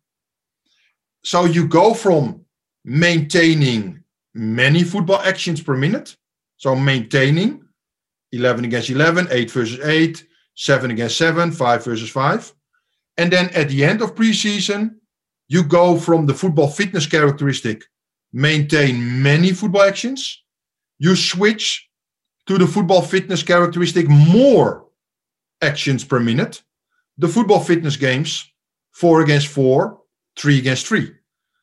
So 1.25 1.45
you 1.45 1.69
go 1.69 1.95
from 1.95 2.45
maintaining 2.85 4.03
many 4.35 4.83
football 4.83 5.21
actions 5.21 5.61
per 5.63 5.77
minute, 5.77 6.17
so 6.57 6.75
maintaining 6.75 7.65
11 8.33 8.65
against 8.65 8.91
11, 8.91 9.29
8 9.31 9.51
versus 9.51 9.81
8, 9.81 10.25
7 10.55 10.91
against 10.91 11.17
7, 11.19 11.53
5 11.53 11.85
versus 11.85 12.11
5. 12.11 12.53
And 13.17 13.33
then 13.33 13.51
at 13.51 13.69
the 13.69 13.85
end 13.85 14.03
of 14.03 14.15
preseason, 14.15 14.97
you 15.49 15.63
go 15.63 15.99
from 15.99 16.27
the 16.27 16.35
football 16.35 16.69
fitness 16.69 17.07
characteristic, 17.07 17.85
maintain 18.33 19.23
many 19.23 19.53
football 19.53 19.83
actions. 19.83 20.43
You 20.99 21.17
switch 21.17 21.89
to 22.47 22.59
the 22.59 22.67
football 22.67 23.03
fitness 23.03 23.43
characteristic, 23.43 24.09
more 24.09 24.87
actions 25.61 26.05
per 26.05 26.21
minute. 26.21 26.63
The 27.19 27.29
football 27.29 27.61
fitness 27.61 27.97
games, 27.97 28.51
four 28.93 29.21
against 29.21 29.49
four, 29.49 30.01
three 30.37 30.59
against 30.59 30.87
three. 30.87 31.13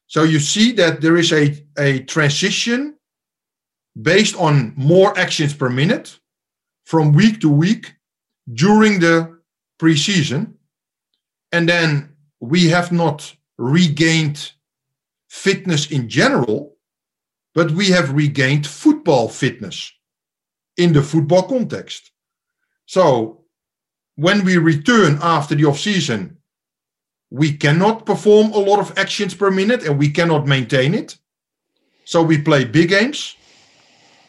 So 0.08 0.24
you 0.24 0.40
see 0.40 0.72
that 0.74 1.02
there 1.02 1.18
is 1.18 1.32
a, 1.32 1.56
a 1.78 2.00
transition 2.04 2.96
based 4.00 4.36
on 4.36 4.74
more 4.76 5.18
actions 5.18 5.54
per 5.54 5.70
minute 5.70 6.20
from 6.86 7.14
week 7.14 7.42
to 7.42 7.50
week 7.50 7.94
during 8.54 9.00
the 9.00 9.40
preseason. 9.80 10.54
And 11.52 11.68
then 11.68 12.16
we 12.40 12.68
have 12.70 12.92
not 12.92 13.36
regained 13.58 14.52
fitness 15.28 15.92
in 15.92 16.10
general, 16.10 16.76
but 17.54 17.72
we 17.72 17.90
have 17.90 18.14
regained 18.14 18.66
football 18.66 19.30
fitness 19.30 19.92
in 20.78 20.94
the 20.94 21.02
football 21.02 21.44
context. 21.44 22.12
So 22.86 23.44
when 24.16 24.44
we 24.44 24.58
return 24.58 25.20
after 25.22 25.56
the 25.56 25.66
off 25.66 25.80
season, 25.80 26.38
we 27.30 27.54
cannot 27.54 28.06
perform 28.06 28.52
a 28.52 28.58
lot 28.58 28.80
of 28.80 28.98
actions 28.98 29.36
per 29.36 29.52
minute 29.52 29.84
and 29.84 30.00
we 30.00 30.10
cannot 30.10 30.48
maintain 30.48 30.94
it. 30.94 31.18
So 32.06 32.24
we 32.24 32.42
play 32.42 32.66
big 32.66 32.90
games. 32.90 33.36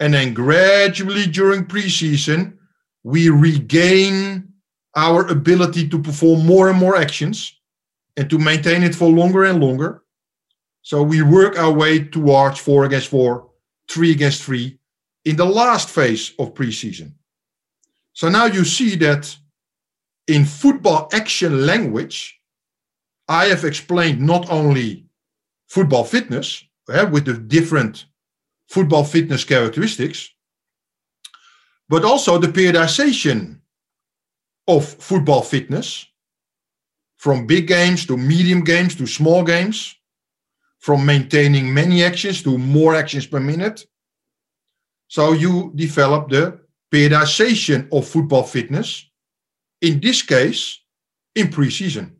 And 0.01 0.13
then 0.15 0.35
gradually 0.35 1.27
during 1.27 1.65
preseason, 1.67 2.59
we 3.03 3.29
regain 3.29 4.49
our 4.97 5.27
ability 5.29 5.89
to 5.89 6.03
perform 6.03 6.45
more 6.45 6.69
and 6.69 6.79
more 6.79 6.97
actions 6.97 7.61
and 8.17 8.29
to 8.29 8.39
maintain 8.39 8.83
it 8.83 8.95
for 8.95 9.09
longer 9.09 9.45
and 9.45 9.61
longer. 9.61 10.03
So 10.83 11.03
we 11.03 11.23
work 11.23 11.59
our 11.59 11.73
way 11.73 12.05
towards 12.05 12.59
four 12.59 12.85
against 12.85 13.09
four, 13.09 13.51
three 13.89 14.11
against 14.11 14.43
three 14.43 14.79
in 15.25 15.37
the 15.37 15.45
last 15.45 15.89
phase 15.89 16.33
of 16.39 16.55
preseason. 16.55 17.13
So 18.13 18.29
now 18.29 18.47
you 18.47 18.65
see 18.65 18.97
that 18.97 19.37
in 20.27 20.45
football 20.45 21.09
action 21.13 21.67
language, 21.67 22.41
I 23.29 23.47
have 23.47 23.65
explained 23.65 24.21
not 24.21 24.51
only 24.51 25.07
football 25.69 26.05
fitness 26.05 26.65
uh, 26.89 27.09
with 27.11 27.27
the 27.27 27.35
different 27.35 28.07
football 28.69 29.05
fitness 29.05 29.45
characteristics, 29.45 30.31
but 31.91 32.05
also 32.05 32.39
the 32.39 32.47
periodization 32.47 33.59
of 34.69 34.87
football 34.87 35.43
fitness 35.43 36.07
from 37.17 37.49
big 37.49 37.67
games 37.67 38.07
to 38.07 38.17
medium 38.17 38.63
games 38.63 38.95
to 38.95 39.07
small 39.09 39.43
games, 39.43 39.97
from 40.79 41.05
maintaining 41.05 41.75
many 41.75 42.05
actions 42.05 42.45
to 42.45 42.57
more 42.57 42.95
actions 42.95 43.27
per 43.27 43.41
minute. 43.41 43.85
So 45.09 45.33
you 45.33 45.73
develop 45.75 46.31
the 46.31 46.61
periodization 46.93 47.89
of 47.93 48.07
football 48.07 48.45
fitness, 48.45 49.11
in 49.83 49.99
this 49.99 50.23
case, 50.23 50.79
in 51.35 51.49
preseason. 51.49 52.13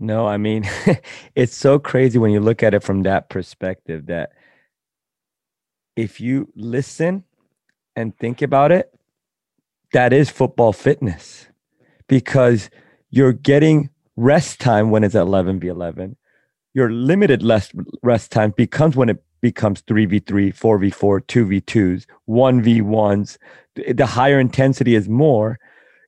No, 0.00 0.26
I 0.26 0.38
mean, 0.38 0.68
it's 1.36 1.56
so 1.56 1.78
crazy 1.78 2.18
when 2.18 2.32
you 2.32 2.40
look 2.40 2.64
at 2.64 2.74
it 2.74 2.82
from 2.82 3.04
that 3.04 3.28
perspective 3.28 4.06
that 4.06 4.32
if 5.96 6.20
you 6.20 6.48
listen 6.54 7.24
and 7.96 8.16
think 8.18 8.42
about 8.42 8.72
it, 8.72 8.92
that 9.92 10.12
is 10.12 10.30
football 10.30 10.72
fitness 10.72 11.48
because 12.08 12.70
you're 13.10 13.32
getting 13.32 13.90
rest 14.16 14.60
time 14.60 14.90
when 14.90 15.04
it's 15.04 15.14
11 15.14 15.60
v 15.60 15.68
11. 15.68 16.16
Your 16.74 16.90
limited 16.90 17.42
less 17.42 17.70
rest 18.02 18.30
time 18.30 18.54
becomes 18.56 18.96
when 18.96 19.10
it 19.10 19.22
becomes 19.42 19.82
3v3, 19.82 20.54
4v4, 20.54 21.20
2v2s, 21.26 22.06
1v1s. 22.28 23.36
The 23.94 24.06
higher 24.06 24.40
intensity 24.40 24.94
is 24.94 25.08
more. 25.08 25.58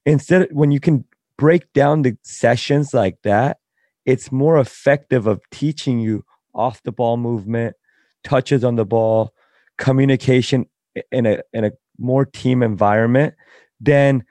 Instead, 0.07 0.49
when 0.53 0.71
you 0.71 0.81
can 0.81 1.05
break 1.37 1.71
down 1.75 2.03
the 2.03 2.17
sessions 2.23 2.95
like 2.95 3.21
that, 3.23 3.59
it's 4.07 4.33
more 4.33 4.59
effective 4.59 5.27
of 5.27 5.41
teaching 5.51 5.99
you 5.99 6.25
off 6.55 6.83
the 6.83 6.93
ball 6.93 7.17
movement, 7.17 7.77
touches 8.23 8.65
on 8.65 8.77
the 8.77 8.85
ball, 8.87 9.34
communication 9.79 10.67
in 11.11 11.27
a 11.27 11.43
in 11.53 11.65
a 11.65 11.73
more 11.99 12.25
team 12.25 12.63
environment 12.63 13.35
than 13.81 14.25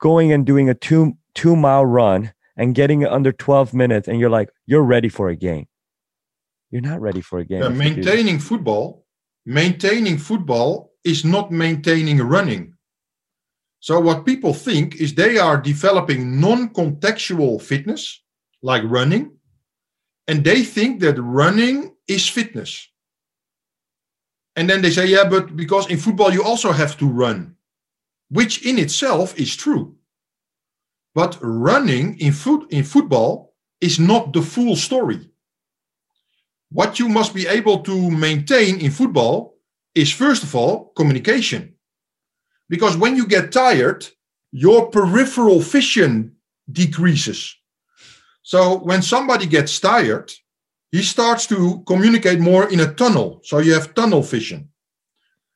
going 0.00 0.32
and 0.32 0.46
doing 0.46 0.68
a 0.68 0.74
two 0.74 1.16
two 1.34 1.56
mile 1.56 1.86
run 1.86 2.32
and 2.56 2.74
getting 2.74 3.02
it 3.02 3.10
under 3.10 3.32
12 3.32 3.72
minutes 3.72 4.08
and 4.08 4.18
you're 4.20 4.30
like 4.30 4.50
you're 4.66 4.82
ready 4.82 5.08
for 5.08 5.28
a 5.28 5.36
game. 5.36 5.66
You're 6.70 6.82
not 6.82 7.00
ready 7.00 7.20
for 7.20 7.40
a 7.40 7.44
game 7.44 7.62
yeah, 7.62 7.68
maintaining 7.68 8.38
football 8.38 9.04
maintaining 9.46 10.18
football 10.18 10.92
is 11.04 11.24
not 11.24 11.50
maintaining 11.50 12.18
running. 12.18 12.74
So 13.80 13.98
what 13.98 14.26
people 14.26 14.52
think 14.52 14.96
is 14.96 15.14
they 15.14 15.38
are 15.38 15.60
developing 15.60 16.40
non-contextual 16.40 17.62
fitness 17.62 18.22
like 18.62 18.82
running, 18.84 19.32
and 20.28 20.44
they 20.44 20.62
think 20.62 21.00
that 21.00 21.20
running 21.20 21.94
is 22.06 22.28
fitness. 22.28 22.88
And 24.60 24.68
then 24.68 24.82
they 24.82 24.90
say, 24.90 25.06
yeah, 25.06 25.24
but 25.26 25.56
because 25.56 25.88
in 25.88 25.96
football 25.96 26.30
you 26.34 26.44
also 26.44 26.70
have 26.70 26.98
to 26.98 27.08
run, 27.08 27.56
which 28.28 28.66
in 28.66 28.78
itself 28.78 29.34
is 29.40 29.56
true. 29.56 29.96
But 31.14 31.38
running 31.40 32.18
in, 32.18 32.34
foot, 32.34 32.70
in 32.70 32.84
football 32.84 33.54
is 33.80 33.98
not 33.98 34.34
the 34.34 34.42
full 34.42 34.76
story. 34.76 35.30
What 36.68 36.98
you 36.98 37.08
must 37.08 37.32
be 37.32 37.46
able 37.46 37.78
to 37.84 38.10
maintain 38.10 38.82
in 38.82 38.90
football 38.90 39.56
is, 39.94 40.12
first 40.12 40.42
of 40.42 40.54
all, 40.54 40.92
communication. 40.94 41.76
Because 42.68 42.98
when 42.98 43.16
you 43.16 43.26
get 43.26 43.52
tired, 43.52 44.06
your 44.52 44.90
peripheral 44.90 45.60
vision 45.60 46.36
decreases. 46.70 47.56
So 48.42 48.76
when 48.80 49.00
somebody 49.00 49.46
gets 49.46 49.80
tired, 49.80 50.30
he 50.92 51.02
starts 51.02 51.46
to 51.46 51.82
communicate 51.86 52.40
more 52.40 52.68
in 52.68 52.80
a 52.80 52.92
tunnel. 52.94 53.40
So 53.44 53.58
you 53.58 53.72
have 53.74 53.94
tunnel 53.94 54.22
vision. 54.22 54.68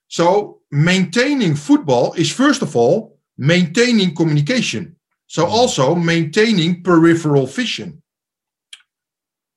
So 0.09 0.61
maintaining 0.71 1.57
football 1.57 2.13
is 2.15 2.31
first 2.31 2.63
of 2.63 2.77
all 2.77 3.19
maintaining 3.37 4.15
communication. 4.15 4.97
So 5.27 5.43
mm-hmm. 5.43 5.53
also 5.53 5.95
maintaining 5.95 6.83
peripheral 6.83 7.47
vision. 7.47 8.03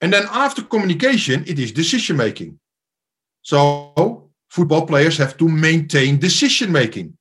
And 0.02 0.14
then 0.14 0.28
after 0.32 0.62
communication, 0.62 1.44
it 1.48 1.60
is 1.60 1.72
decision 1.72 2.18
making. 2.18 2.60
So 3.42 4.30
football 4.50 4.86
players 4.86 5.18
have 5.18 5.38
to 5.38 5.48
maintain 5.48 6.20
decision 6.20 6.72
making. 6.72 7.18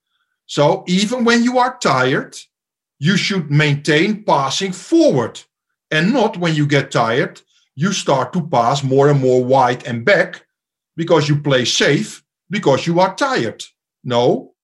So 0.47 0.85
even 0.87 1.25
when 1.25 1.43
you 1.43 1.59
are 1.59 1.79
tired, 1.79 2.37
you 2.99 3.17
should 3.17 3.51
maintain 3.51 4.25
passing 4.25 4.73
forward 4.73 5.41
and 5.91 6.13
not 6.13 6.37
when 6.37 6.55
you 6.55 6.67
get 6.67 6.91
tired, 6.91 7.41
you 7.77 7.93
start 7.93 8.33
to 8.33 8.47
pass 8.49 8.83
more 8.83 9.09
and 9.11 9.21
more 9.21 9.45
wide 9.45 9.87
and 9.87 10.05
back 10.05 10.45
because 10.97 11.29
you 11.29 11.41
play 11.41 11.65
safe 11.65 12.25
because 12.51 12.87
you 12.87 12.99
are 12.99 13.15
tired. 13.15 13.63
No, 14.03 14.55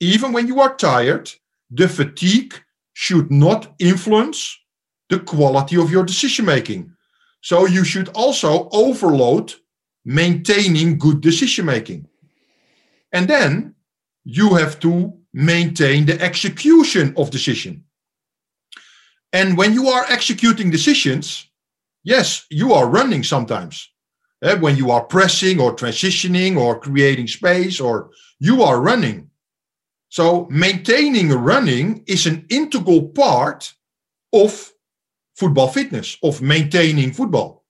even 0.00 0.32
when 0.32 0.46
you 0.46 0.60
are 0.60 0.74
tired, 0.76 1.30
the 1.70 1.88
fatigue 1.88 2.54
should 2.92 3.30
not 3.30 3.74
influence 3.78 4.58
the 5.08 5.18
quality 5.18 5.76
of 5.76 5.90
your 5.90 6.04
decision 6.04 6.44
making. 6.44 6.92
So 7.42 7.66
you 7.66 7.84
should 7.84 8.08
also 8.10 8.68
overload 8.70 9.54
maintaining 10.04 10.98
good 10.98 11.20
decision 11.20 11.66
making. 11.66 12.06
And 13.12 13.28
then 13.28 13.74
you 14.24 14.54
have 14.54 14.78
to 14.80 15.12
maintain 15.32 16.06
the 16.06 16.20
execution 16.20 17.14
of 17.16 17.30
decision. 17.30 17.84
And 19.32 19.56
when 19.56 19.72
you 19.74 19.88
are 19.88 20.06
executing 20.08 20.70
decisions, 20.70 21.48
yes, 22.06 22.46
you 22.48 22.72
are 22.72 22.88
running 22.88 23.22
sometimes. 23.22 23.90
Uh, 24.42 24.56
when 24.58 24.76
you 24.76 24.90
are 24.90 25.04
pressing 25.04 25.58
or 25.60 25.74
transitioning 25.74 26.56
or 26.56 26.78
creating 26.78 27.26
space, 27.26 27.80
or 27.80 28.10
you 28.38 28.62
are 28.62 28.80
running. 28.82 29.30
So 30.10 30.46
maintaining 30.50 31.30
running 31.30 32.04
is 32.06 32.26
an 32.26 32.46
integral 32.50 33.08
part 33.08 33.72
of 34.32 34.72
football 35.34 35.68
fitness, 35.68 36.18
of 36.22 36.42
maintaining 36.42 37.12
football. 37.12 37.64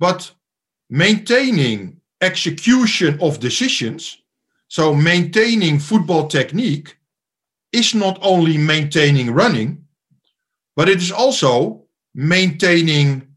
But 0.00 0.32
maintaining 0.90 2.00
execution 2.20 3.18
of 3.22 3.38
decisions, 3.38 4.18
so 4.66 4.94
maintaining 4.94 5.78
football 5.78 6.26
technique, 6.26 6.96
is 7.72 7.94
not 7.94 8.18
only 8.20 8.58
maintaining 8.58 9.30
running, 9.30 9.84
but 10.74 10.88
it 10.88 10.98
is 10.98 11.12
also 11.12 11.84
maintaining 12.14 13.27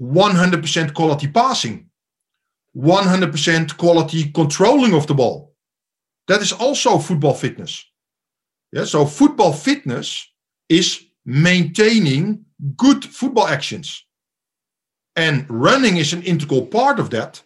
100% 0.00 0.94
quality 0.94 1.28
passing, 1.28 1.88
100% 2.76 3.76
quality 3.76 4.30
controlling 4.30 4.94
of 4.94 5.06
the 5.06 5.14
ball. 5.14 5.54
That 6.28 6.40
is 6.40 6.52
also 6.52 6.98
football 6.98 7.34
fitness. 7.34 7.84
Yeah, 8.72 8.84
so 8.84 9.06
football 9.06 9.52
fitness 9.52 10.26
is 10.68 11.04
maintaining 11.24 12.44
good 12.76 13.04
football 13.04 13.46
actions. 13.46 14.04
And 15.16 15.46
running 15.48 15.98
is 15.98 16.12
an 16.12 16.22
integral 16.22 16.66
part 16.66 16.98
of 16.98 17.10
that. 17.10 17.42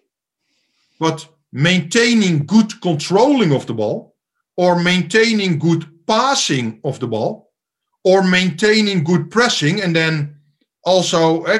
But 0.98 1.28
maintaining 1.52 2.46
good 2.46 2.80
controlling 2.80 3.52
of 3.52 3.66
the 3.66 3.74
ball 3.74 4.14
or 4.56 4.80
maintaining 4.82 5.58
good 5.58 5.86
passing 6.06 6.80
of 6.84 6.98
the 6.98 7.06
ball 7.06 7.52
or 8.04 8.22
maintaining 8.22 9.04
good 9.04 9.30
pressing 9.30 9.80
and 9.80 9.94
then 9.94 10.36
also 10.84 11.44
uh, 11.44 11.58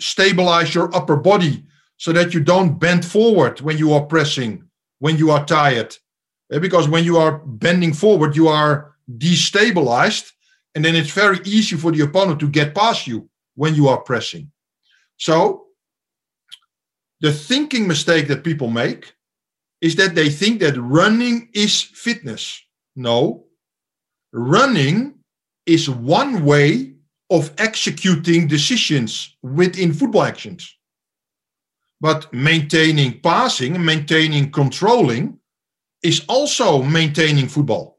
stabilize 0.00 0.74
your 0.74 0.94
upper 0.94 1.16
body 1.16 1.64
so 1.96 2.12
that 2.12 2.34
you 2.34 2.40
don't 2.40 2.78
bend 2.78 3.04
forward 3.04 3.60
when 3.60 3.78
you 3.78 3.92
are 3.92 4.04
pressing, 4.04 4.64
when 4.98 5.16
you 5.16 5.30
are 5.30 5.44
tired. 5.44 5.96
Uh, 6.52 6.58
because 6.58 6.88
when 6.88 7.04
you 7.04 7.16
are 7.16 7.38
bending 7.38 7.92
forward, 7.92 8.36
you 8.36 8.48
are 8.48 8.94
destabilized, 9.18 10.32
and 10.74 10.84
then 10.84 10.94
it's 10.94 11.10
very 11.10 11.38
easy 11.44 11.76
for 11.76 11.92
the 11.92 12.00
opponent 12.02 12.40
to 12.40 12.48
get 12.48 12.74
past 12.74 13.06
you 13.06 13.28
when 13.54 13.74
you 13.74 13.88
are 13.88 14.00
pressing. 14.00 14.50
So, 15.16 15.66
the 17.20 17.32
thinking 17.32 17.86
mistake 17.86 18.28
that 18.28 18.44
people 18.44 18.68
make 18.68 19.14
is 19.80 19.96
that 19.96 20.14
they 20.14 20.28
think 20.28 20.60
that 20.60 20.76
running 20.76 21.48
is 21.54 21.80
fitness. 21.80 22.60
No, 22.96 23.44
running 24.32 25.14
is 25.66 25.88
one 25.88 26.44
way 26.44 26.93
of 27.30 27.52
executing 27.58 28.46
decisions 28.46 29.36
within 29.42 29.92
football 29.92 30.24
actions. 30.24 30.76
But 32.00 32.32
maintaining 32.32 33.20
passing, 33.20 33.82
maintaining 33.82 34.50
controlling 34.50 35.38
is 36.02 36.24
also 36.28 36.82
maintaining 36.82 37.48
football. 37.48 37.98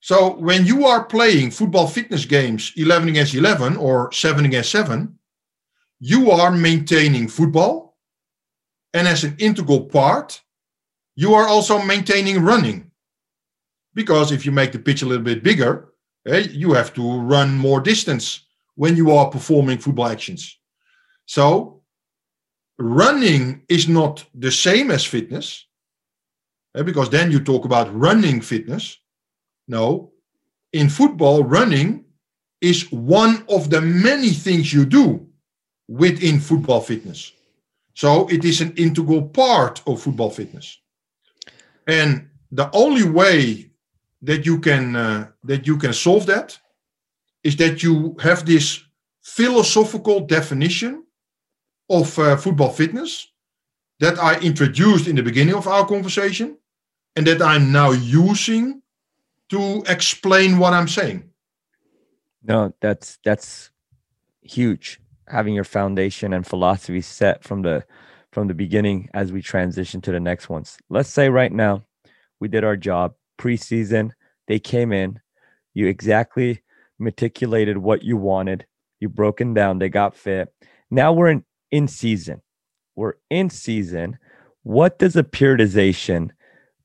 So 0.00 0.36
when 0.36 0.66
you 0.66 0.86
are 0.86 1.04
playing 1.04 1.50
football 1.50 1.86
fitness 1.86 2.24
games 2.24 2.72
11 2.76 3.08
against 3.08 3.34
11 3.34 3.76
or 3.76 4.12
7 4.12 4.44
against 4.44 4.70
7, 4.70 5.18
you 5.98 6.30
are 6.30 6.50
maintaining 6.50 7.28
football. 7.28 7.96
And 8.94 9.08
as 9.08 9.24
an 9.24 9.34
integral 9.38 9.86
part, 9.86 10.40
you 11.16 11.34
are 11.34 11.48
also 11.48 11.82
maintaining 11.82 12.42
running. 12.42 12.90
Because 13.94 14.30
if 14.30 14.46
you 14.46 14.52
make 14.52 14.72
the 14.72 14.78
pitch 14.78 15.02
a 15.02 15.06
little 15.06 15.24
bit 15.24 15.42
bigger, 15.42 15.92
you 16.36 16.72
have 16.72 16.92
to 16.94 17.20
run 17.20 17.56
more 17.56 17.80
distance 17.80 18.40
when 18.74 18.96
you 18.96 19.10
are 19.12 19.30
performing 19.30 19.78
football 19.78 20.06
actions. 20.06 20.58
So 21.26 21.82
running 22.78 23.62
is 23.68 23.88
not 23.88 24.24
the 24.34 24.52
same 24.52 24.90
as 24.90 25.04
fitness, 25.04 25.66
eh, 26.74 26.82
because 26.82 27.10
then 27.10 27.30
you 27.30 27.40
talk 27.40 27.64
about 27.64 27.94
running 27.94 28.40
fitness. 28.40 28.98
No, 29.66 30.12
in 30.72 30.88
football, 30.88 31.44
running 31.44 32.04
is 32.60 32.90
one 32.92 33.44
of 33.48 33.70
the 33.70 33.80
many 33.80 34.30
things 34.30 34.72
you 34.72 34.84
do 34.84 35.26
within 35.88 36.40
football 36.40 36.80
fitness. 36.80 37.32
So 37.94 38.28
it 38.28 38.44
is 38.44 38.60
an 38.60 38.72
integral 38.76 39.22
part 39.22 39.82
of 39.86 40.02
football 40.02 40.30
fitness. 40.30 40.78
And 41.86 42.28
the 42.52 42.70
only 42.72 43.04
way 43.04 43.67
that 44.22 44.44
you 44.44 44.58
can 44.60 44.96
uh, 44.96 45.28
that 45.44 45.66
you 45.66 45.76
can 45.76 45.92
solve 45.92 46.26
that 46.26 46.58
is 47.44 47.56
that 47.56 47.82
you 47.82 48.16
have 48.20 48.44
this 48.44 48.82
philosophical 49.22 50.20
definition 50.20 51.04
of 51.88 52.18
uh, 52.18 52.36
football 52.36 52.70
fitness 52.70 53.28
that 54.00 54.18
I 54.18 54.38
introduced 54.40 55.08
in 55.08 55.16
the 55.16 55.22
beginning 55.22 55.54
of 55.54 55.66
our 55.66 55.86
conversation 55.86 56.58
and 57.16 57.26
that 57.26 57.42
I'm 57.42 57.72
now 57.72 57.90
using 57.92 58.82
to 59.50 59.82
explain 59.88 60.58
what 60.58 60.72
I'm 60.72 60.88
saying. 60.88 61.24
No, 62.42 62.72
that's 62.80 63.18
that's 63.24 63.70
huge. 64.42 65.00
Having 65.26 65.54
your 65.54 65.64
foundation 65.64 66.32
and 66.32 66.46
philosophy 66.46 67.00
set 67.00 67.44
from 67.44 67.62
the 67.62 67.84
from 68.32 68.48
the 68.48 68.54
beginning 68.54 69.08
as 69.14 69.32
we 69.32 69.42
transition 69.42 70.00
to 70.02 70.12
the 70.12 70.20
next 70.20 70.48
ones. 70.48 70.78
Let's 70.90 71.08
say 71.08 71.28
right 71.28 71.52
now 71.52 71.82
we 72.40 72.48
did 72.48 72.64
our 72.64 72.76
job 72.76 73.14
preseason. 73.38 74.10
They 74.46 74.58
came 74.58 74.92
in, 74.92 75.20
you 75.74 75.86
exactly 75.86 76.62
meticulated 76.98 77.78
what 77.78 78.02
you 78.02 78.16
wanted. 78.16 78.66
You 79.00 79.08
broken 79.08 79.54
down, 79.54 79.78
they 79.78 79.88
got 79.88 80.16
fit. 80.16 80.52
Now 80.90 81.12
we're 81.12 81.28
in 81.28 81.44
in 81.70 81.88
season. 81.88 82.42
We're 82.96 83.14
in 83.30 83.50
season. 83.50 84.18
What 84.62 84.98
does 84.98 85.16
a 85.16 85.22
periodization 85.22 86.30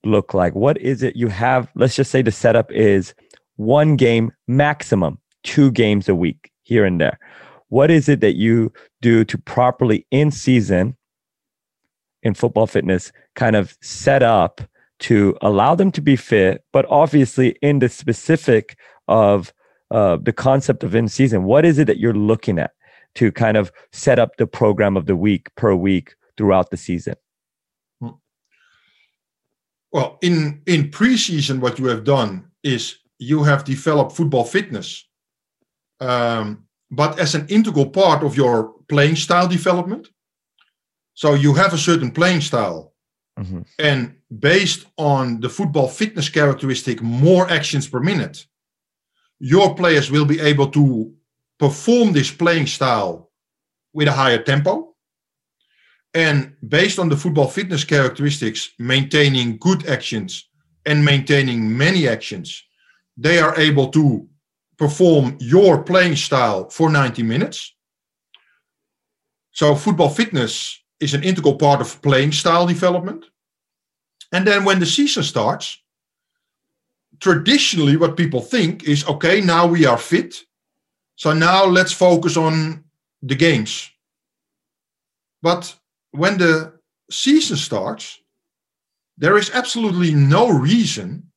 look 0.04 0.34
like? 0.34 0.54
What 0.54 0.78
is 0.78 1.04
it 1.04 1.16
you 1.16 1.28
have? 1.28 1.70
Let's 1.76 1.96
just 1.96 2.12
say 2.12 2.22
the 2.22 2.32
setup 2.32 2.72
is 2.72 3.14
one 3.56 3.96
game 3.96 4.32
maximum, 4.48 5.20
two 5.44 5.72
games 5.72 6.08
a 6.08 6.16
week 6.16 6.52
here 6.64 6.86
and 6.86 7.00
there. 7.00 7.20
What 7.70 7.90
is 7.90 8.08
it 8.08 8.20
that 8.22 8.36
you 8.36 8.72
do 9.02 9.26
to 9.26 9.38
properly 9.38 10.06
in 10.12 10.32
season 10.32 10.96
in 12.22 12.34
football 12.34 12.68
fitness 12.68 13.12
kind 13.36 13.56
of 13.56 13.76
set 13.82 14.24
up 14.24 14.62
to 15.04 15.38
allow 15.42 15.76
them 15.76 15.92
to 15.92 16.02
be 16.02 16.16
fit, 16.16 16.64
but 16.72 16.86
obviously 16.90 17.58
in 17.62 17.80
the 17.80 17.90
specific 17.90 18.78
of 19.10 19.54
uh, 19.92 20.18
the 20.22 20.32
concept 20.32 20.84
of 20.84 20.96
in 20.96 21.10
season, 21.10 21.44
what 21.44 21.66
is 21.66 21.78
it 21.78 21.88
that 21.88 22.00
you're 22.00 22.14
looking 22.14 22.58
at 22.58 22.72
to 23.16 23.32
kind 23.32 23.58
of 23.58 23.72
set 23.92 24.18
up 24.18 24.38
the 24.38 24.48
program 24.48 24.96
of 24.96 25.06
the 25.06 25.16
week 25.16 25.54
per 25.56 25.76
week 25.76 26.16
throughout 26.38 26.72
the 26.72 26.78
season? 26.78 27.16
Well, 29.92 30.18
in 30.22 30.62
in 30.66 30.90
preseason, 30.90 31.60
what 31.60 31.78
you 31.78 31.86
have 31.88 32.04
done 32.04 32.46
is 32.64 32.98
you 33.20 33.44
have 33.44 33.64
developed 33.64 34.16
football 34.16 34.46
fitness, 34.46 35.08
um, 36.00 36.66
but 36.90 37.20
as 37.20 37.36
an 37.36 37.46
integral 37.50 37.90
part 37.90 38.24
of 38.24 38.36
your 38.36 38.74
playing 38.88 39.18
style 39.18 39.48
development. 39.48 40.08
So 41.14 41.36
you 41.36 41.54
have 41.54 41.74
a 41.74 41.78
certain 41.78 42.10
playing 42.10 42.42
style, 42.42 42.93
mm-hmm. 43.40 43.62
and 43.80 44.16
based 44.40 44.86
on 44.98 45.40
the 45.40 45.50
football 45.50 45.88
fitness 45.88 46.30
characteristic, 46.30 47.02
more 47.02 47.50
actions 47.50 47.88
per 47.88 48.00
minute, 48.00 48.46
your 49.40 49.76
players 49.76 50.10
will 50.12 50.26
be 50.26 50.40
able 50.40 50.68
to 50.72 51.14
perform 51.60 52.14
this 52.14 52.32
playing 52.32 52.68
style 52.68 53.32
with 53.94 54.08
a 54.08 54.12
higher 54.12 54.42
tempo 54.42 54.94
and 56.14 56.56
based 56.68 57.00
on 57.00 57.10
the 57.10 57.18
football 57.18 57.48
fitness 57.48 57.84
characteristics, 57.84 58.72
maintaining 58.78 59.58
good 59.58 59.88
actions 59.88 60.48
and 60.86 61.04
maintaining 61.04 61.76
many 61.76 62.08
actions, 62.08 62.64
they 63.18 63.40
are 63.40 63.58
able 63.60 63.90
to 63.90 64.28
perform 64.78 65.38
your 65.40 65.84
playing 65.84 66.16
style 66.16 66.70
for 66.70 66.90
90 66.90 67.24
minutes. 67.24 67.74
So, 69.52 69.76
football 69.76 70.10
fitness 70.10 70.83
is 71.04 71.14
an 71.14 71.24
integral 71.24 71.56
part 71.56 71.82
of 71.82 72.02
playing 72.02 72.32
style 72.32 72.66
development. 72.66 73.26
And 74.32 74.48
then 74.48 74.64
when 74.64 74.80
the 74.80 74.86
season 74.86 75.24
starts, 75.24 75.78
traditionally, 77.20 77.98
what 77.98 78.18
people 78.18 78.42
think 78.42 78.84
is 78.84 79.06
okay, 79.08 79.42
now 79.42 79.68
we 79.68 79.86
are 79.86 79.98
fit. 79.98 80.36
So 81.16 81.34
now 81.34 81.66
let's 81.66 81.92
focus 81.92 82.38
on 82.38 82.84
the 83.22 83.36
games. 83.36 83.92
But 85.42 85.76
when 86.12 86.38
the 86.38 86.80
season 87.12 87.58
starts, 87.58 88.20
there 89.18 89.38
is 89.38 89.52
absolutely 89.52 90.14
no 90.14 90.50
reason 90.50 91.32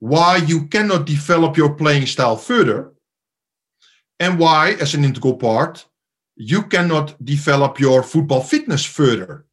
why 0.00 0.36
you 0.36 0.66
cannot 0.66 1.06
develop 1.06 1.56
your 1.56 1.74
playing 1.74 2.06
style 2.06 2.36
further 2.36 2.92
and 4.20 4.38
why, 4.38 4.72
as 4.80 4.94
an 4.94 5.04
integral 5.04 5.36
part, 5.36 5.86
you 6.36 6.62
cannot 6.64 7.22
develop 7.24 7.80
your 7.80 8.02
football 8.02 8.42
fitness 8.42 8.84
further. 8.84 9.46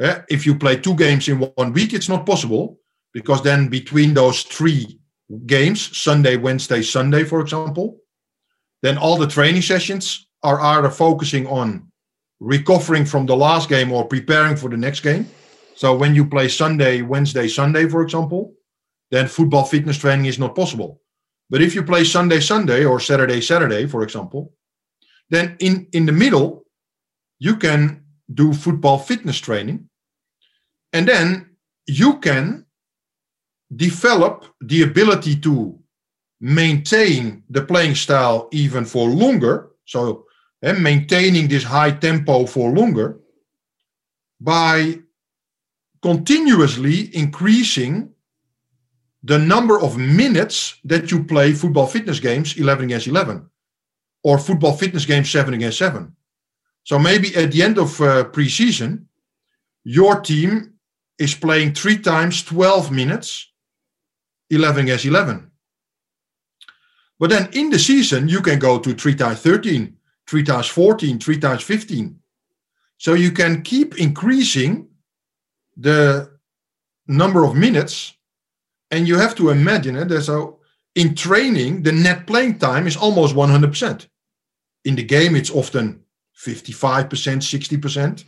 Eh, 0.00 0.20
if 0.28 0.44
you 0.44 0.58
play 0.58 0.76
two 0.76 0.94
games 0.94 1.28
in 1.28 1.38
one 1.38 1.72
week, 1.72 1.94
it's 1.94 2.08
not 2.08 2.26
possible 2.26 2.78
because 3.12 3.42
then 3.42 3.68
between 3.68 4.12
those 4.12 4.42
three 4.42 5.00
games, 5.46 5.96
Sunday, 5.96 6.36
Wednesday, 6.36 6.82
Sunday, 6.82 7.24
for 7.24 7.40
example, 7.40 7.98
then 8.82 8.98
all 8.98 9.16
the 9.16 9.26
training 9.26 9.62
sessions 9.62 10.28
are 10.42 10.60
either 10.60 10.90
focusing 10.90 11.46
on 11.46 11.90
recovering 12.40 13.06
from 13.06 13.24
the 13.24 13.36
last 13.36 13.68
game 13.68 13.90
or 13.92 14.04
preparing 14.06 14.56
for 14.56 14.68
the 14.68 14.76
next 14.76 15.00
game. 15.00 15.26
So 15.76 15.96
when 15.96 16.14
you 16.14 16.26
play 16.26 16.48
Sunday, 16.48 17.00
Wednesday, 17.00 17.48
Sunday, 17.48 17.88
for 17.88 18.02
example, 18.02 18.52
then 19.10 19.28
football 19.28 19.64
fitness 19.64 19.96
training 19.96 20.26
is 20.26 20.38
not 20.38 20.54
possible. 20.54 21.00
But 21.48 21.62
if 21.62 21.74
you 21.74 21.82
play 21.82 22.04
Sunday, 22.04 22.40
Sunday, 22.40 22.84
or 22.84 23.00
Saturday, 23.00 23.40
Saturday, 23.40 23.86
for 23.86 24.02
example, 24.02 24.52
then 25.34 25.56
in, 25.58 25.86
in 25.92 26.06
the 26.06 26.12
middle, 26.12 26.64
you 27.38 27.56
can 27.56 28.04
do 28.32 28.52
football 28.52 28.98
fitness 28.98 29.38
training. 29.38 29.88
And 30.92 31.08
then 31.08 31.56
you 31.86 32.18
can 32.20 32.66
develop 33.74 34.46
the 34.60 34.82
ability 34.82 35.36
to 35.40 35.78
maintain 36.40 37.42
the 37.50 37.62
playing 37.62 37.94
style 37.94 38.48
even 38.52 38.84
for 38.84 39.08
longer. 39.08 39.70
So 39.84 40.26
and 40.64 40.82
maintaining 40.82 41.46
this 41.46 41.62
high 41.62 41.90
tempo 41.90 42.46
for 42.46 42.70
longer 42.70 43.20
by 44.40 44.98
continuously 46.02 47.14
increasing 47.14 48.10
the 49.22 49.38
number 49.38 49.80
of 49.80 49.98
minutes 49.98 50.78
that 50.84 51.10
you 51.10 51.24
play 51.24 51.52
football 51.52 51.86
fitness 51.86 52.18
games 52.18 52.56
11 52.56 52.86
against 52.86 53.06
11 53.06 53.48
or 54.24 54.38
football 54.38 54.72
fitness 54.72 55.04
game 55.04 55.24
7 55.24 55.54
against 55.54 55.78
7. 55.78 56.12
So 56.82 56.98
maybe 56.98 57.34
at 57.36 57.52
the 57.52 57.62
end 57.62 57.78
of 57.78 58.00
uh, 58.00 58.24
preseason, 58.24 59.04
your 59.84 60.20
team 60.20 60.74
is 61.18 61.34
playing 61.34 61.74
three 61.74 61.98
times 61.98 62.42
12 62.42 62.90
minutes, 62.90 63.52
11 64.50 64.84
against 64.84 65.04
11. 65.04 65.50
But 67.20 67.30
then 67.30 67.48
in 67.52 67.70
the 67.70 67.78
season, 67.78 68.28
you 68.28 68.40
can 68.40 68.58
go 68.58 68.78
to 68.78 68.94
three 68.94 69.14
times 69.14 69.40
13, 69.40 69.96
three 70.26 70.42
times 70.42 70.66
14, 70.66 71.18
three 71.20 71.38
times 71.38 71.62
15. 71.62 72.18
So 72.98 73.14
you 73.14 73.30
can 73.30 73.62
keep 73.62 73.98
increasing 73.98 74.88
the 75.76 76.30
number 77.06 77.44
of 77.44 77.54
minutes. 77.54 78.14
And 78.90 79.06
you 79.06 79.18
have 79.18 79.34
to 79.36 79.50
imagine 79.50 79.96
it. 79.96 80.22
So 80.22 80.60
in 80.94 81.14
training, 81.14 81.82
the 81.82 81.92
net 81.92 82.26
playing 82.26 82.58
time 82.58 82.86
is 82.86 82.96
almost 82.96 83.34
100%. 83.34 84.06
In 84.84 84.96
the 84.96 85.02
game, 85.02 85.34
it's 85.34 85.50
often 85.50 86.04
55%, 86.36 87.08
60%. 87.08 88.24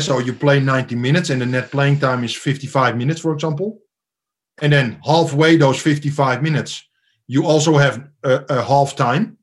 So 0.00 0.18
you 0.18 0.32
play 0.32 0.60
90 0.60 0.94
minutes 0.94 1.30
and 1.30 1.40
the 1.40 1.46
net 1.46 1.70
playing 1.70 1.98
time 1.98 2.24
is 2.24 2.34
55 2.34 2.96
minutes, 2.96 3.20
for 3.20 3.32
example. 3.32 3.80
And 4.62 4.72
then 4.72 5.00
halfway 5.04 5.56
those 5.56 5.80
55 5.80 6.42
minutes, 6.42 6.84
you 7.26 7.46
also 7.46 7.76
have 7.76 8.08
a, 8.22 8.44
a 8.48 8.62
half 8.62 8.94
time. 8.94 9.38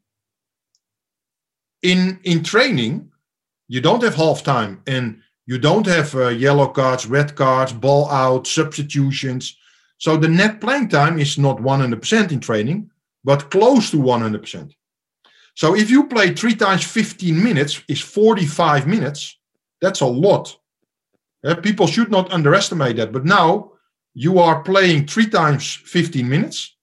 In, 1.82 2.20
in 2.24 2.44
training, 2.44 3.12
you 3.68 3.82
don't 3.82 4.04
have 4.04 4.16
half 4.16 4.44
time 4.44 4.82
and 4.88 5.22
you 5.46 5.58
don't 5.58 5.86
have 5.86 6.14
uh, 6.16 6.28
yellow 6.28 6.68
cards, 6.68 7.06
red 7.08 7.36
cards, 7.36 7.74
ball 7.74 8.10
out, 8.10 8.48
substitutions. 8.48 9.58
So 9.98 10.18
the 10.18 10.28
net 10.28 10.62
playing 10.62 10.90
time 10.90 11.20
is 11.20 11.38
not 11.38 11.58
100% 11.58 12.32
in 12.32 12.40
training, 12.40 12.90
but 13.24 13.50
close 13.50 13.90
to 13.92 13.98
100%. 13.98 14.74
So 15.58 15.76
if 15.76 15.90
you 15.90 16.04
play 16.04 16.36
three 16.36 16.54
times 16.54 16.84
15 16.84 17.44
minutes, 17.44 17.82
is 17.88 18.00
45 18.00 18.86
minutes. 18.86 19.40
That's 19.82 20.02
a 20.02 20.06
lot. 20.06 20.56
Uh, 21.44 21.56
people 21.56 21.88
should 21.88 22.12
not 22.12 22.32
underestimate 22.32 22.98
that. 22.98 23.12
But 23.12 23.26
now 23.26 23.72
you 24.14 24.38
are 24.38 24.62
playing 24.62 25.08
three 25.08 25.28
times 25.28 25.74
15 25.74 26.30
minutes 26.30 26.76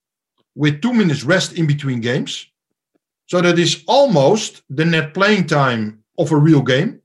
with 0.56 0.82
two 0.82 0.92
minutes 0.92 1.22
rest 1.22 1.52
in 1.52 1.68
between 1.68 2.00
games. 2.00 2.48
So 3.26 3.40
that 3.42 3.60
is 3.60 3.84
almost 3.86 4.62
the 4.68 4.84
net 4.84 5.14
playing 5.14 5.46
time 5.46 6.02
of 6.18 6.32
a 6.32 6.36
real 6.36 6.62
game 6.62 7.00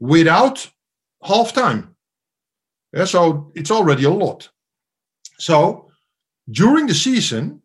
without 0.00 0.66
half 1.22 1.52
time. 1.52 1.94
Yeah, 2.94 3.04
so 3.04 3.52
it's 3.54 3.70
already 3.70 4.04
a 4.04 4.10
lot. 4.10 4.48
So 5.38 5.90
during 6.50 6.86
the 6.86 6.94
season, 6.94 7.60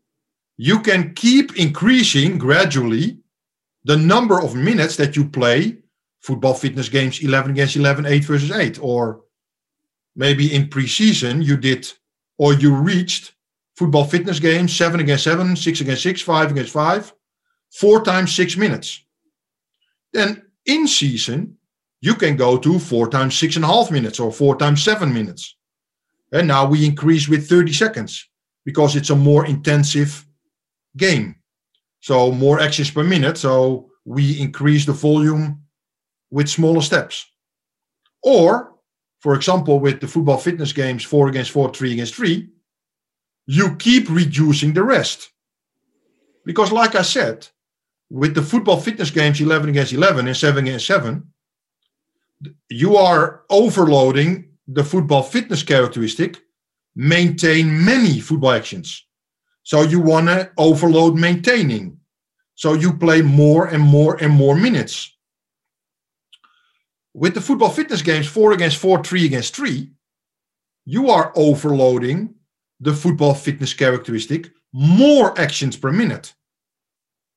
you 0.57 0.81
can 0.81 1.13
keep 1.13 1.55
increasing 1.55 2.37
gradually 2.37 3.20
the 3.83 3.97
number 3.97 4.41
of 4.41 4.55
minutes 4.55 4.95
that 4.97 5.15
you 5.15 5.25
play 5.25 5.77
football 6.19 6.53
fitness 6.53 6.89
games 6.89 7.23
11 7.23 7.51
against 7.51 7.75
11, 7.75 8.05
8 8.05 8.23
versus 8.25 8.51
8. 8.51 8.79
Or 8.81 9.21
maybe 10.15 10.53
in 10.53 10.67
preseason, 10.67 11.43
you 11.43 11.57
did 11.57 11.91
or 12.37 12.53
you 12.53 12.75
reached 12.75 13.33
football 13.75 14.05
fitness 14.05 14.39
games 14.39 14.75
7 14.75 14.99
against 14.99 15.23
7, 15.23 15.55
6 15.55 15.81
against 15.81 16.03
6, 16.03 16.21
5 16.21 16.51
against 16.51 16.71
5, 16.71 17.13
four 17.71 18.03
times 18.03 18.35
six 18.35 18.57
minutes. 18.57 19.03
Then 20.13 20.43
in 20.65 20.87
season, 20.87 21.57
you 22.01 22.15
can 22.15 22.35
go 22.35 22.57
to 22.57 22.79
four 22.79 23.09
times 23.09 23.37
six 23.37 23.55
and 23.55 23.65
a 23.65 23.67
half 23.67 23.91
minutes 23.91 24.19
or 24.19 24.31
four 24.31 24.57
times 24.57 24.83
seven 24.83 25.13
minutes. 25.13 25.55
And 26.31 26.47
now 26.47 26.67
we 26.67 26.85
increase 26.85 27.27
with 27.27 27.47
30 27.47 27.73
seconds 27.73 28.27
because 28.65 28.95
it's 28.95 29.09
a 29.09 29.15
more 29.15 29.45
intensive 29.45 30.25
game. 30.97 31.35
So 32.01 32.31
more 32.31 32.59
actions 32.59 32.91
per 32.91 33.03
minute. 33.03 33.37
So 33.37 33.89
we 34.05 34.39
increase 34.39 34.85
the 34.85 34.93
volume 34.93 35.61
with 36.29 36.49
smaller 36.49 36.81
steps. 36.81 37.25
Or, 38.23 38.73
for 39.19 39.35
example, 39.35 39.79
with 39.79 40.01
the 40.01 40.07
football 40.07 40.37
fitness 40.37 40.73
games, 40.73 41.03
four 41.03 41.29
against 41.29 41.51
four, 41.51 41.71
three 41.71 41.93
against 41.93 42.15
three, 42.15 42.49
you 43.45 43.75
keep 43.75 44.09
reducing 44.09 44.73
the 44.73 44.83
rest. 44.83 45.29
Because, 46.45 46.71
like 46.71 46.95
I 46.95 47.03
said, 47.03 47.47
with 48.09 48.33
the 48.33 48.41
football 48.41 48.77
fitness 48.77 49.11
games 49.11 49.39
11 49.39 49.69
against 49.69 49.93
11 49.93 50.27
and 50.27 50.35
7 50.35 50.65
against 50.65 50.87
7, 50.87 51.23
you 52.69 52.95
are 52.95 53.43
overloading 53.49 54.51
the 54.67 54.83
football 54.83 55.21
fitness 55.21 55.63
characteristic, 55.63 56.39
maintain 56.95 57.85
many 57.85 58.19
football 58.19 58.51
actions. 58.51 59.05
So 59.63 59.83
you 59.83 59.99
want 59.99 60.27
to 60.27 60.51
overload 60.57 61.15
maintaining. 61.15 61.97
So 62.55 62.73
you 62.73 62.93
play 62.93 63.21
more 63.21 63.67
and 63.67 63.81
more 63.81 64.21
and 64.21 64.33
more 64.33 64.55
minutes. 64.55 65.15
With 67.13 67.33
the 67.33 67.41
football 67.41 67.69
fitness 67.69 68.01
games, 68.01 68.27
four 68.27 68.53
against 68.53 68.77
four, 68.77 69.03
three 69.03 69.25
against 69.25 69.55
three, 69.55 69.91
you 70.85 71.09
are 71.09 71.31
overloading 71.35 72.35
the 72.79 72.93
football 72.93 73.33
fitness 73.33 73.73
characteristic 73.73 74.51
more 74.73 75.37
actions 75.39 75.75
per 75.75 75.91
minute. 75.91 76.33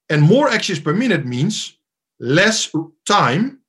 And 0.08 0.22
more 0.22 0.48
actions 0.48 0.78
per 0.78 0.94
minute 0.94 1.26
means 1.26 1.76
less 2.20 2.70
time 3.06 3.60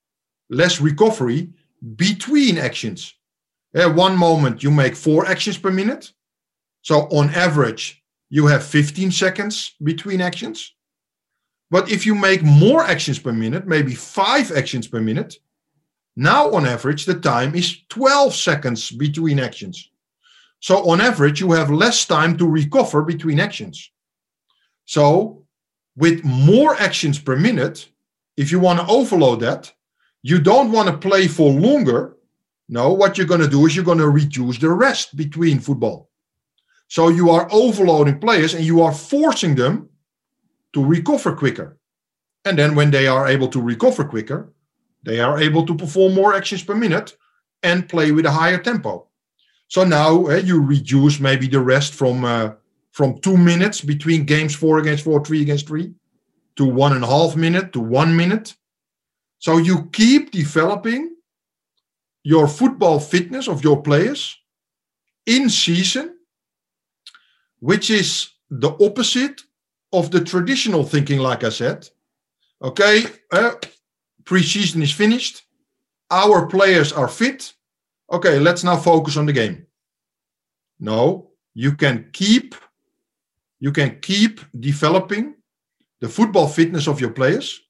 less 0.49 0.79
recovery 0.79 1.49
between 1.95 2.57
actions. 2.57 3.15
At 3.73 3.95
one 3.95 4.15
moment, 4.15 4.63
you 4.63 4.71
make 4.71 4.95
four 4.95 5.25
actions 5.25 5.57
per 5.57 5.71
minute. 5.71 6.11
So 6.81 7.01
on 7.09 7.29
average, 7.31 8.03
you 8.29 8.47
have 8.47 8.63
15 8.63 9.11
seconds 9.11 9.75
between 9.83 10.21
actions. 10.21 10.73
But 11.71 11.89
if 11.91 12.05
you 12.05 12.15
make 12.15 12.43
more 12.43 12.83
actions 12.83 13.19
per 13.19 13.31
minute, 13.31 13.67
maybe 13.67 13.95
five 13.95 14.51
actions 14.51 14.87
per 14.87 15.01
minute, 15.01 15.37
now 16.15 16.51
on 16.51 16.65
average, 16.65 17.05
the 17.05 17.19
time 17.19 17.55
is 17.55 17.77
12 17.89 18.33
seconds 18.33 18.91
between 18.91 19.39
actions. 19.39 19.89
So 20.59 20.89
on 20.89 21.01
average, 21.01 21.41
you 21.41 21.51
have 21.51 21.69
less 21.69 22.05
time 22.05 22.37
to 22.37 22.47
recover 22.47 23.03
between 23.03 23.39
actions. 23.39 23.91
So 24.85 25.45
with 25.95 26.23
more 26.23 26.75
actions 26.75 27.19
per 27.19 27.35
minute, 27.35 27.89
if 28.37 28.51
you 28.51 28.59
want 28.59 28.79
to 28.79 28.87
overload 28.87 29.41
that, 29.41 29.71
you 30.23 30.39
don't 30.39 30.71
want 30.71 30.89
to 30.89 30.97
play 30.97 31.27
for 31.27 31.51
longer. 31.51 32.17
No, 32.67 32.93
what 32.93 33.17
you're 33.17 33.27
going 33.27 33.41
to 33.41 33.47
do 33.47 33.65
is 33.65 33.75
you're 33.75 33.85
going 33.85 33.99
to 33.99 34.09
reduce 34.09 34.57
the 34.57 34.71
rest 34.71 35.15
between 35.15 35.59
football. 35.59 36.09
So 36.87 37.09
you 37.09 37.29
are 37.29 37.47
overloading 37.51 38.19
players 38.19 38.53
and 38.53 38.63
you 38.63 38.81
are 38.81 38.93
forcing 38.93 39.55
them 39.55 39.89
to 40.73 40.85
recover 40.85 41.35
quicker. 41.35 41.77
And 42.45 42.57
then 42.57 42.75
when 42.75 42.91
they 42.91 43.07
are 43.07 43.27
able 43.27 43.47
to 43.49 43.61
recover 43.61 44.03
quicker, 44.03 44.53
they 45.03 45.19
are 45.19 45.39
able 45.39 45.65
to 45.65 45.75
perform 45.75 46.13
more 46.13 46.33
actions 46.33 46.63
per 46.63 46.75
minute 46.75 47.17
and 47.63 47.89
play 47.89 48.11
with 48.11 48.25
a 48.25 48.31
higher 48.31 48.59
tempo. 48.59 49.07
So 49.67 49.83
now 49.83 50.27
uh, 50.27 50.35
you 50.35 50.61
reduce 50.61 51.19
maybe 51.19 51.47
the 51.47 51.59
rest 51.59 51.93
from 51.93 52.23
uh, 52.23 52.51
from 52.91 53.19
two 53.19 53.35
minutes 53.35 53.81
between 53.81 54.23
games 54.23 54.55
four 54.55 54.77
against 54.77 55.03
four, 55.03 55.23
three 55.25 55.41
against 55.41 55.67
three, 55.67 55.93
to 56.55 56.65
one 56.65 56.93
and 56.93 57.03
a 57.03 57.07
half 57.07 57.35
minute 57.35 57.73
to 57.73 57.79
one 57.81 58.15
minute, 58.15 58.55
so 59.39 59.57
you 59.57 59.89
keep 59.91 60.31
developing 60.31 61.15
your 62.23 62.47
football 62.47 62.99
fitness 62.99 63.47
of 63.47 63.63
your 63.63 63.81
players 63.81 64.39
in 65.25 65.49
season, 65.49 66.14
which 67.59 67.89
is 67.89 68.29
the 68.49 68.71
opposite 68.85 69.41
of 69.93 70.11
the 70.11 70.23
traditional 70.23 70.83
thinking, 70.83 71.19
like 71.19 71.43
I 71.43 71.49
said. 71.49 71.89
Okay, 72.61 73.03
uh, 73.31 73.51
preseason 74.23 74.81
is 74.81 74.91
finished. 74.91 75.43
Our 76.11 76.47
players 76.47 76.91
are 76.93 77.07
fit. 77.07 77.53
Okay, 78.11 78.39
let's 78.39 78.63
now 78.63 78.77
focus 78.77 79.17
on 79.17 79.25
the 79.25 79.33
game. 79.33 79.65
No, 80.79 81.31
you 81.53 81.73
can 81.73 82.09
keep 82.11 82.55
you 83.59 83.71
can 83.71 83.99
keep 84.01 84.41
developing 84.59 85.35
the 86.01 86.09
football 86.09 86.47
fitness 86.47 86.87
of 86.87 86.99
your 86.99 87.11
players 87.11 87.61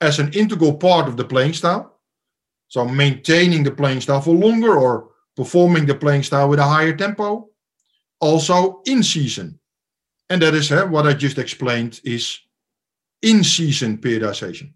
as 0.00 0.18
an 0.18 0.32
integral 0.32 0.74
part 0.74 1.08
of 1.08 1.16
the 1.16 1.24
playing 1.24 1.52
style. 1.52 1.98
So 2.68 2.86
maintaining 2.86 3.64
the 3.64 3.70
playing 3.70 4.00
style 4.00 4.20
for 4.20 4.34
longer 4.34 4.78
or 4.78 5.10
performing 5.36 5.86
the 5.86 5.94
playing 5.94 6.22
style 6.22 6.48
with 6.48 6.58
a 6.58 6.64
higher 6.64 6.96
tempo. 6.96 7.50
Also 8.22 8.80
in 8.86 9.02
season. 9.02 9.58
And 10.30 10.40
that 10.40 10.54
is 10.54 10.72
uh, 10.72 10.86
what 10.86 11.06
I 11.06 11.12
just 11.12 11.36
explained 11.36 12.00
is 12.04 12.38
in 13.20 13.44
season 13.44 13.98
periodization. 13.98 14.72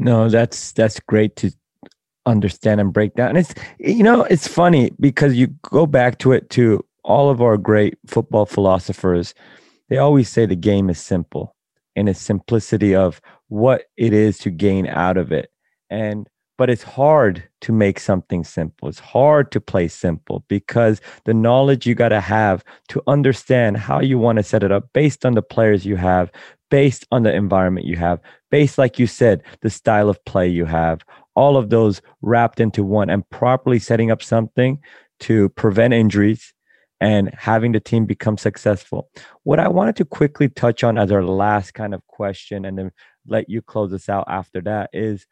No, 0.00 0.28
that's 0.28 0.72
that's 0.72 0.98
great 0.98 1.36
to 1.36 1.52
understand 2.26 2.80
and 2.80 2.92
break 2.92 3.14
down. 3.14 3.30
And 3.30 3.38
it's 3.38 3.54
you 3.78 4.02
know, 4.02 4.24
it's 4.24 4.48
funny 4.48 4.90
because 4.98 5.36
you 5.36 5.48
go 5.62 5.86
back 5.86 6.18
to 6.18 6.32
it 6.32 6.50
to 6.50 6.84
all 7.04 7.30
of 7.30 7.40
our 7.40 7.56
great 7.56 7.96
football 8.06 8.46
philosophers, 8.46 9.34
they 9.88 9.96
always 9.96 10.28
say 10.28 10.46
the 10.46 10.54
game 10.56 10.90
is 10.90 10.98
simple 10.98 11.56
in 11.96 12.06
its 12.06 12.20
simplicity 12.20 12.94
of 12.94 13.20
what 13.48 13.84
it 13.96 14.12
is 14.12 14.38
to 14.38 14.50
gain 14.50 14.86
out 14.86 15.16
of 15.16 15.32
it. 15.32 15.50
And 15.90 16.28
but 16.58 16.68
it's 16.68 16.82
hard 16.82 17.42
to 17.62 17.72
make 17.72 17.98
something 18.00 18.44
simple. 18.44 18.88
It's 18.88 18.98
hard 18.98 19.50
to 19.52 19.60
play 19.60 19.88
simple 19.88 20.44
because 20.48 21.00
the 21.24 21.32
knowledge 21.32 21.86
you 21.86 21.94
got 21.94 22.10
to 22.10 22.20
have 22.20 22.64
to 22.88 23.00
understand 23.06 23.78
how 23.78 24.00
you 24.00 24.18
want 24.18 24.36
to 24.36 24.42
set 24.42 24.64
it 24.64 24.72
up 24.72 24.92
based 24.92 25.24
on 25.24 25.34
the 25.34 25.42
players 25.42 25.86
you 25.86 25.96
have, 25.96 26.30
based 26.68 27.06
on 27.12 27.22
the 27.22 27.32
environment 27.32 27.86
you 27.86 27.96
have, 27.96 28.20
based, 28.50 28.76
like 28.76 28.98
you 28.98 29.06
said, 29.06 29.42
the 29.62 29.70
style 29.70 30.10
of 30.10 30.22
play 30.24 30.48
you 30.48 30.64
have, 30.64 31.00
all 31.36 31.56
of 31.56 31.70
those 31.70 32.02
wrapped 32.20 32.58
into 32.58 32.82
one 32.82 33.08
and 33.08 33.28
properly 33.30 33.78
setting 33.78 34.10
up 34.10 34.22
something 34.22 34.78
to 35.20 35.48
prevent 35.50 35.94
injuries 35.94 36.52
and 37.00 37.32
having 37.34 37.70
the 37.70 37.78
team 37.78 38.04
become 38.04 38.36
successful. 38.36 39.08
What 39.44 39.60
I 39.60 39.68
wanted 39.68 39.94
to 39.96 40.04
quickly 40.04 40.48
touch 40.48 40.82
on 40.82 40.98
as 40.98 41.12
our 41.12 41.22
last 41.22 41.72
kind 41.74 41.94
of 41.94 42.04
question, 42.08 42.64
and 42.64 42.76
then 42.76 42.90
let 43.26 43.48
you 43.48 43.62
close 43.62 43.92
us 43.92 44.08
out 44.08 44.24
after 44.28 44.60
that, 44.62 44.90
is 44.92 45.24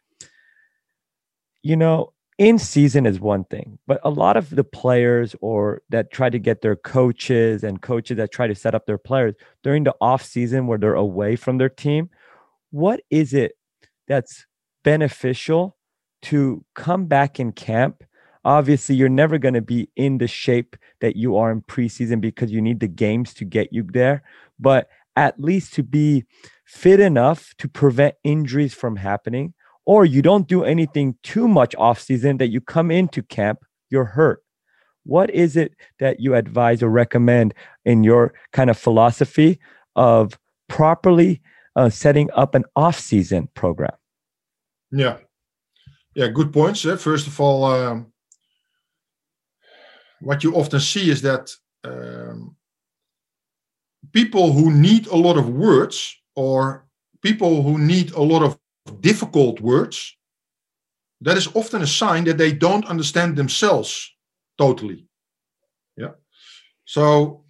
you 1.67 1.77
know, 1.77 2.12
in 2.39 2.61
season 2.61 3.07
is 3.07 3.19
one 3.19 3.43
thing, 3.45 3.79
but 3.89 3.99
a 4.05 4.11
lot 4.11 4.37
of 4.37 4.51
the 4.51 4.62
players 4.62 5.35
or 5.41 5.83
that 5.89 6.12
try 6.12 6.31
to 6.31 6.39
get 6.39 6.62
their 6.62 6.77
coaches 6.77 7.64
and 7.64 7.83
coaches 7.83 8.19
that 8.19 8.31
try 8.31 8.47
to 8.47 8.55
set 8.55 8.75
up 8.75 8.87
their 8.87 8.99
players 8.99 9.35
during 9.64 9.83
the 9.83 9.95
off 10.01 10.23
season 10.23 10.69
where 10.69 10.79
they're 10.79 10.95
away 10.95 11.35
from 11.35 11.59
their 11.59 11.69
team, 11.69 12.09
what 12.71 13.01
is 13.11 13.35
it 13.35 13.53
that's 14.07 14.47
beneficial 14.85 15.77
to 16.23 16.64
come 16.75 17.07
back 17.07 17.41
in 17.41 17.51
camp? 17.51 18.05
Obviously 18.45 18.95
you're 18.95 19.09
never 19.09 19.37
going 19.37 19.55
to 19.55 19.62
be 19.62 19.89
in 19.97 20.19
the 20.19 20.29
shape 20.29 20.77
that 21.01 21.17
you 21.17 21.37
are 21.37 21.51
in 21.51 21.62
preseason 21.62 22.21
because 22.21 22.53
you 22.53 22.62
need 22.62 22.79
the 22.79 22.87
games 22.87 23.35
to 23.35 23.45
get 23.45 23.73
you 23.73 23.83
there 23.83 24.23
but 24.61 24.89
at 25.17 25.41
least 25.41 25.75
to 25.75 25.83
be 25.83 26.25
fit 26.64 27.01
enough 27.01 27.55
to 27.59 27.67
prevent 27.67 28.14
injuries 28.23 28.73
from 28.73 28.95
happening 28.95 29.53
or 29.87 30.05
you 30.05 30.20
don't 30.20 30.49
do 30.49 30.64
anything 30.64 31.16
too 31.22 31.49
much 31.49 31.74
off 31.76 32.01
season 32.01 32.37
that 32.39 32.49
you 32.49 32.61
come 32.61 32.91
into 32.91 33.22
camp 33.22 33.61
you're 33.89 34.05
hurt. 34.05 34.43
What 35.05 35.30
is 35.30 35.57
it 35.57 35.76
that 36.01 36.18
you 36.18 36.34
advise 36.34 36.82
or 36.82 36.91
recommend 36.91 37.55
in 37.84 38.03
your 38.03 38.34
kind 38.53 38.68
of 38.68 38.76
philosophy 38.76 39.61
of 39.95 40.37
properly 40.68 41.41
uh, 41.76 41.89
setting 41.89 42.28
up 42.34 42.57
an 42.57 42.64
off 42.74 42.99
season 42.99 43.49
program? 43.55 43.95
Yeah. 44.91 45.18
Yeah 46.14 46.28
good 46.28 46.53
points 46.53 46.84
eh? 46.84 46.97
first 46.97 47.26
of 47.26 47.41
all 47.41 47.64
um, 47.64 48.12
what 50.20 50.43
you 50.43 50.55
often 50.55 50.80
see 50.80 51.11
is 51.11 51.22
that 51.22 51.53
um, 51.84 52.57
people 54.12 54.53
who 54.53 54.72
need 54.72 55.07
a 55.07 55.16
lot 55.16 55.37
of 55.37 55.51
words 55.51 56.16
or 56.34 56.87
people 57.22 57.62
who 57.62 57.78
need 57.78 58.11
a 58.12 58.22
lot 58.22 58.43
of 58.43 58.59
difficult 59.01 59.61
words, 59.61 60.16
that 61.20 61.37
is 61.37 61.49
often 61.55 61.82
a 61.82 61.87
sign 61.87 62.24
that 62.24 62.39
they 62.39 62.53
don't 62.53 62.87
understand 62.87 63.37
themselves 63.37 64.12
totally. 64.59 65.07
Yeah. 65.97 66.12
So 66.84 67.45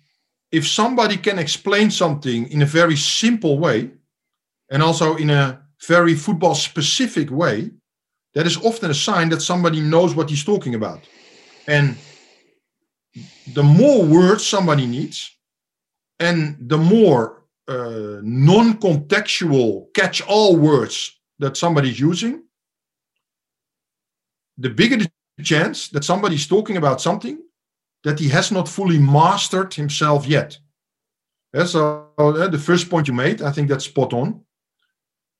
if 0.53 0.66
somebody 0.66 1.16
can 1.16 1.39
explain 1.39 1.91
something 1.91 2.49
in 2.51 2.62
a 2.62 2.66
very 2.66 2.97
simple 2.97 3.59
way 3.59 3.91
and 4.70 4.82
also 4.82 5.16
in 5.16 5.30
a 5.30 5.62
very 5.87 6.14
football 6.14 6.55
specific 6.55 7.30
way, 7.30 7.70
that 8.34 8.47
is 8.47 8.57
often 8.59 8.91
a 8.91 8.95
sign 8.95 9.30
that 9.30 9.41
somebody 9.41 9.80
knows 9.80 10.14
what 10.14 10.30
he's 10.30 10.45
talking 10.45 10.74
about. 10.74 11.01
And 11.66 11.97
the 13.55 13.62
more 13.62 14.05
words 14.05 14.47
somebody 14.47 14.87
needs 14.87 15.37
and 16.20 16.57
the 16.61 16.78
more 16.78 17.45
uh, 17.68 18.20
non-contextual 18.22 19.93
catch-all 19.95 20.57
words 20.57 21.16
that 21.39 21.57
somebody's 21.57 22.01
using 22.01 22.43
the 24.59 24.70
bigger 24.70 24.97
the 24.97 25.43
chance 25.43 25.89
that 25.89 26.05
somebody's 26.05 26.47
talking 26.47 26.76
about 26.76 27.01
something 27.01 27.39
that 28.05 28.18
he 28.18 28.28
has 28.28 28.51
not 28.51 28.68
fully 28.68 28.99
mastered 28.99 29.74
himself 29.74 30.26
yet. 30.26 30.59
Yeah, 31.53 31.64
so 31.64 32.09
uh, 32.16 32.49
the 32.49 32.59
first 32.59 32.89
point 32.89 33.09
you 33.09 33.14
made 33.14 33.43
i 33.43 33.53
think 33.53 33.68
that's 33.68 33.84
spot 33.84 34.12
on. 34.12 34.41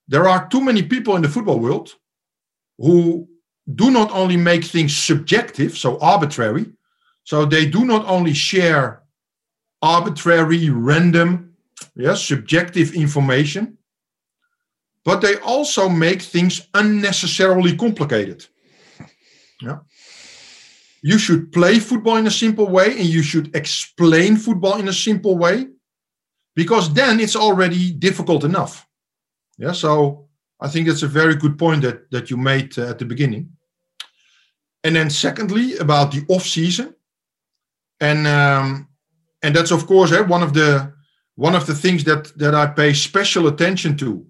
There 0.09 0.29
are 0.29 0.49
too 0.49 0.61
many 0.61 0.83
people 0.83 1.17
in 1.17 1.23
the 1.23 1.29
football 1.29 1.59
world 1.59 1.95
who 2.79 3.29
do 3.75 3.91
not 3.91 4.11
only 4.13 4.37
make 4.37 4.65
things 4.65 4.97
subjective 4.97 5.77
so 5.77 5.99
arbitrary 5.99 6.67
so 7.27 7.45
they 7.45 7.67
do 7.67 7.85
not 7.85 8.07
only 8.07 8.33
share 8.35 9.03
arbitrary, 9.83 10.71
random, 10.71 11.55
yes, 11.97 12.25
subjective 12.25 12.95
information, 12.95 13.79
but 15.07 15.21
they 15.21 15.37
also 15.37 15.89
make 15.89 16.21
things 16.21 16.69
unnecessarily 16.75 17.77
complicated. 17.77 18.45
Yeah. 19.63 19.79
You 21.01 21.17
should 21.19 21.53
play 21.53 21.79
football 21.79 22.17
in 22.17 22.27
a 22.27 22.31
simple 22.31 22.69
way 22.69 22.91
and 22.99 23.07
you 23.07 23.23
should 23.23 23.55
explain 23.55 24.37
football 24.37 24.79
in 24.79 24.89
a 24.89 24.93
simple 24.93 25.39
way 25.39 25.69
because 26.57 26.93
then 26.93 27.21
it's 27.21 27.37
already 27.37 27.93
difficult 27.93 28.43
enough. 28.43 28.85
Yeah, 29.59 29.73
so 29.73 30.29
I 30.61 30.69
think 30.69 30.89
that's 30.89 31.05
a 31.05 31.19
very 31.21 31.37
good 31.37 31.57
point 31.57 31.83
that, 31.83 32.11
that 32.11 32.29
you 32.29 32.37
made 32.37 32.77
uh, 32.77 32.91
at 32.91 32.99
the 32.99 33.05
beginning. 33.05 33.51
And 34.83 34.97
then, 34.97 35.09
secondly, 35.09 35.77
about 35.79 36.11
the 36.11 36.25
off 36.29 36.47
season, 36.47 36.95
and 38.01 38.27
um, 38.27 38.89
and 39.43 39.57
that's 39.57 39.73
of 39.73 39.87
course 39.87 40.13
eh, 40.13 40.21
one 40.21 40.43
of 40.43 40.53
the 40.53 40.93
one 41.35 41.57
of 41.57 41.67
the 41.67 41.75
things 41.75 42.05
that 42.05 42.37
that 42.39 42.55
I 42.55 42.67
pay 42.67 42.93
special 42.93 43.49
attention 43.49 43.97
to 43.97 44.27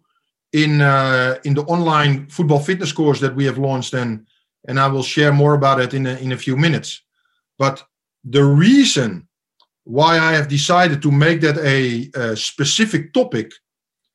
in 0.53 0.81
uh, 0.81 1.39
in 1.45 1.55
the 1.55 1.65
online 1.65 2.27
football 2.29 2.61
fitness 2.61 2.93
course 2.93 3.21
that 3.21 3.35
we 3.35 3.45
have 3.45 3.59
launched 3.59 3.95
and 3.95 4.27
and 4.69 4.81
I 4.81 4.89
will 4.89 5.03
share 5.03 5.33
more 5.33 5.55
about 5.55 5.81
it 5.81 5.95
in 5.95 6.07
a, 6.07 6.15
in 6.17 6.33
a 6.33 6.37
few 6.37 6.57
minutes. 6.57 7.03
But 7.59 7.85
the 8.25 8.45
reason 8.45 9.29
why 9.85 10.19
I 10.19 10.33
have 10.33 10.49
decided 10.49 11.01
to 11.03 11.13
make 11.13 11.41
that 11.43 11.59
a, 11.59 12.11
a 12.21 12.37
specific 12.37 13.13
topic 13.13 13.53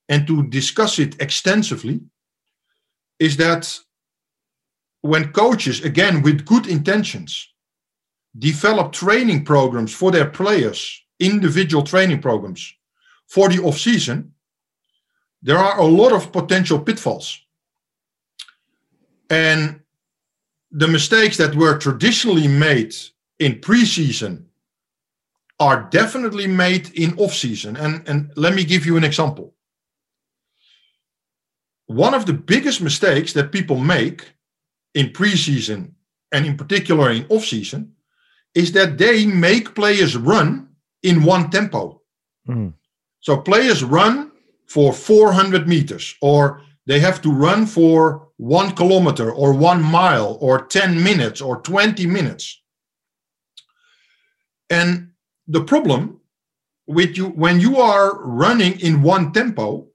and 0.09 0.27
to 0.27 0.43
discuss 0.47 0.99
it 0.99 1.21
extensively 1.21 2.01
is 3.19 3.37
that 3.37 3.79
when 5.01 5.31
coaches, 5.31 5.83
again 5.85 6.21
with 6.21 6.45
good 6.45 6.67
intentions, 6.67 7.47
develop 8.37 8.91
training 8.91 9.45
programs 9.45 9.93
for 9.93 10.11
their 10.11 10.29
players, 10.29 11.01
individual 11.19 11.83
training 11.83 12.21
programs 12.21 12.73
for 13.29 13.47
the 13.47 13.59
off 13.63 13.77
season, 13.77 14.33
there 15.41 15.57
are 15.57 15.79
a 15.79 15.85
lot 15.85 16.11
of 16.11 16.31
potential 16.31 16.79
pitfalls. 16.79 17.39
And 19.29 19.81
the 20.71 20.87
mistakes 20.87 21.37
that 21.37 21.55
were 21.55 21.77
traditionally 21.77 22.47
made 22.47 22.95
in 23.39 23.55
preseason 23.55 24.45
are 25.59 25.87
definitely 25.89 26.47
made 26.47 26.89
in 26.93 27.17
off 27.17 27.33
season. 27.33 27.75
And, 27.77 28.07
and 28.07 28.31
let 28.35 28.53
me 28.53 28.63
give 28.63 28.85
you 28.85 28.97
an 28.97 29.03
example. 29.03 29.53
One 31.87 32.13
of 32.13 32.25
the 32.25 32.33
biggest 32.33 32.81
mistakes 32.81 33.33
that 33.33 33.51
people 33.51 33.77
make 33.77 34.31
in 34.93 35.07
preseason 35.07 35.91
and 36.31 36.45
in 36.45 36.57
particular 36.57 37.11
in 37.11 37.25
off 37.29 37.45
season 37.45 37.93
is 38.55 38.71
that 38.73 38.97
they 38.97 39.25
make 39.25 39.75
players 39.75 40.15
run 40.15 40.69
in 41.03 41.23
one 41.23 41.49
tempo. 41.49 42.01
Mm. 42.47 42.73
So 43.19 43.37
players 43.37 43.83
run 43.83 44.30
for 44.71 44.93
400 44.93 45.67
meters, 45.67 46.15
or 46.21 46.61
they 46.87 47.01
have 47.01 47.21
to 47.21 47.29
run 47.29 47.65
for 47.65 48.29
one 48.37 48.71
kilometer, 48.73 49.29
or 49.29 49.51
one 49.51 49.83
mile, 49.83 50.37
or 50.39 50.65
10 50.65 51.03
minutes, 51.03 51.41
or 51.41 51.61
20 51.61 52.07
minutes. 52.07 52.61
And 54.69 55.11
the 55.45 55.63
problem 55.63 56.21
with 56.87 57.17
you 57.17 57.27
when 57.27 57.59
you 57.59 57.81
are 57.81 58.23
running 58.23 58.79
in 58.79 59.01
one 59.01 59.33
tempo 59.33 59.87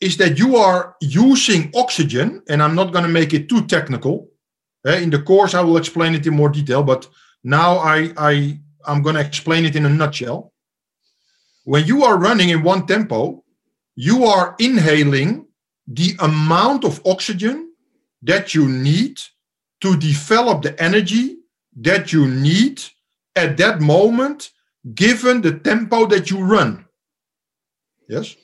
is 0.00 0.16
that 0.16 0.38
you 0.38 0.56
are 0.56 0.96
using 1.02 1.70
oxygen, 1.74 2.42
and 2.48 2.62
I'm 2.62 2.74
not 2.74 2.92
going 2.92 3.04
to 3.04 3.18
make 3.20 3.34
it 3.34 3.50
too 3.50 3.66
technical. 3.66 4.28
Eh, 4.86 5.00
in 5.00 5.10
the 5.10 5.22
course, 5.22 5.52
I 5.52 5.60
will 5.60 5.76
explain 5.76 6.14
it 6.14 6.26
in 6.26 6.34
more 6.34 6.48
detail, 6.48 6.82
but 6.82 7.06
now 7.44 7.76
I, 7.76 8.12
I, 8.16 8.60
I'm 8.86 9.02
going 9.02 9.16
to 9.16 9.20
explain 9.20 9.66
it 9.66 9.76
in 9.76 9.84
a 9.84 9.90
nutshell. 9.90 10.54
When 11.64 11.84
you 11.84 12.02
are 12.04 12.16
running 12.16 12.48
in 12.48 12.62
one 12.62 12.86
tempo, 12.86 13.44
you 14.00 14.24
are 14.24 14.56
inhaling 14.58 15.46
the 15.86 16.16
amount 16.20 16.86
of 16.86 17.02
oxygen 17.04 17.70
that 18.22 18.54
you 18.54 18.66
need 18.66 19.20
to 19.82 19.94
develop 19.94 20.62
the 20.62 20.74
energy 20.82 21.36
that 21.76 22.10
you 22.10 22.26
need 22.26 22.82
at 23.36 23.58
that 23.58 23.82
moment, 23.82 24.52
given 24.94 25.42
the 25.42 25.52
tempo 25.58 26.06
that 26.06 26.30
you 26.30 26.42
run. 26.42 26.86
Yes? 28.08 28.36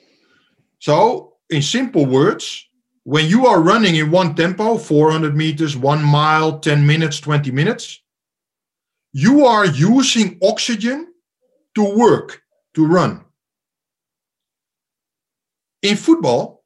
So, 0.79 1.37
in 1.49 1.63
simple 1.63 2.05
words, 2.05 2.69
when 3.05 3.25
you 3.25 3.47
are 3.47 3.63
running 3.63 3.97
in 3.97 4.11
one 4.11 4.35
tempo, 4.35 4.77
400 4.77 5.35
meters, 5.35 5.75
one 5.75 6.03
mile, 6.03 6.59
10 6.59 6.87
minutes, 6.87 7.19
20 7.21 7.51
minutes, 7.51 8.03
you 9.15 9.47
are 9.47 9.65
using 9.65 10.39
oxygen 10.43 11.15
to 11.77 11.97
work, 11.97 12.43
to 12.75 12.87
run. 12.87 13.26
In 15.87 15.97
football, 15.97 16.65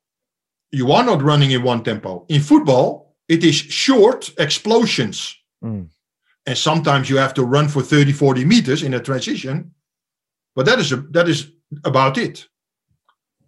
you 0.72 0.92
are 0.92 1.04
not 1.04 1.20
running 1.20 1.50
in 1.50 1.62
one 1.62 1.84
tempo. 1.84 2.24
In 2.30 2.40
football, 2.40 3.16
it 3.28 3.44
is 3.44 3.54
short 3.54 4.30
explosions. 4.38 5.36
Mm. 5.62 5.90
And 6.46 6.56
sometimes 6.56 7.10
you 7.10 7.18
have 7.18 7.34
to 7.34 7.44
run 7.44 7.68
for 7.68 7.82
30, 7.82 8.12
40 8.12 8.46
meters 8.46 8.82
in 8.82 8.94
a 8.94 9.00
transition. 9.00 9.74
But 10.56 10.64
that 10.64 10.78
is, 10.78 10.92
a, 10.92 10.96
that 11.10 11.28
is 11.28 11.52
about 11.84 12.16
it. 12.16 12.48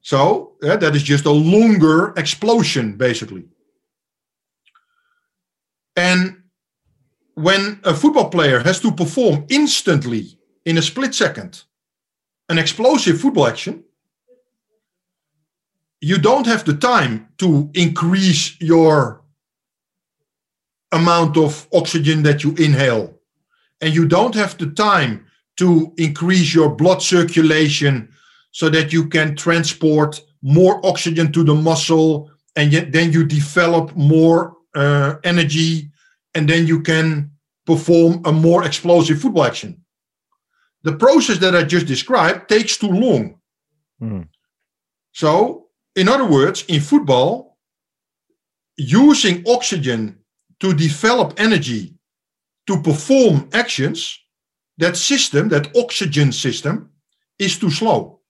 So 0.03 0.57
that 0.61 0.95
is 0.95 1.03
just 1.03 1.25
a 1.25 1.31
longer 1.31 2.13
explosion, 2.19 2.97
basically. 2.99 3.45
And 5.97 6.43
when 7.35 7.81
a 7.85 7.95
football 7.95 8.29
player 8.29 8.59
has 8.59 8.79
to 8.81 8.93
perform 8.93 9.47
instantly 9.49 10.39
in 10.67 10.77
a 10.77 10.83
split 10.83 11.15
second 11.15 11.63
an 12.51 12.59
explosive 12.59 13.19
football 13.19 13.47
action, 13.47 13.85
you 16.03 16.19
don't 16.19 16.47
have 16.47 16.65
the 16.65 16.75
time 16.75 17.29
to 17.39 17.71
increase 17.75 18.61
your 18.61 19.23
amount 20.91 21.37
of 21.37 21.69
oxygen 21.73 22.25
that 22.25 22.43
you 22.43 22.55
inhale. 22.57 23.15
And 23.81 23.95
you 23.95 24.07
don't 24.07 24.35
have 24.35 24.59
the 24.59 24.67
time 24.67 25.25
to 25.59 25.93
increase 25.97 26.53
your 26.53 26.71
blood 26.71 27.03
circulation 27.03 28.09
so 28.51 28.69
that 28.69 28.93
you 28.93 29.09
can 29.09 29.37
transport 29.37 30.21
more 30.43 30.85
oxygen 30.85 31.31
to 31.33 31.45
the 31.45 31.55
muscle 31.55 32.29
and 32.57 32.73
yet 32.73 32.91
then 32.91 33.13
you 33.13 33.25
develop 33.25 33.95
more 33.95 34.57
uh, 34.75 35.15
energy 35.23 35.89
and 36.35 36.49
then 36.49 36.67
you 36.67 36.83
can 36.83 37.31
perform 37.65 38.21
a 38.25 38.33
more 38.33 38.65
explosive 38.65 39.21
football 39.21 39.45
action 39.45 39.81
the 40.83 40.93
process 40.93 41.39
that 41.39 41.55
i 41.55 41.63
just 41.63 41.87
described 41.87 42.49
takes 42.49 42.77
too 42.77 42.89
long 42.91 43.39
mm. 44.03 44.27
so 45.13 45.62
in 45.97 46.09
other 46.09 46.25
words 46.25 46.65
in 46.69 46.81
football 46.81 47.59
using 48.77 49.43
oxygen 49.47 50.19
to 50.61 50.73
develop 50.75 51.35
energy 51.37 51.95
to 52.67 52.81
perform 52.81 53.49
actions 53.53 54.19
that 54.79 54.97
system 54.97 55.49
that 55.49 55.77
oxygen 55.77 56.33
system 56.33 56.91
is 57.39 57.59
too 57.59 57.71
slow 57.71 58.21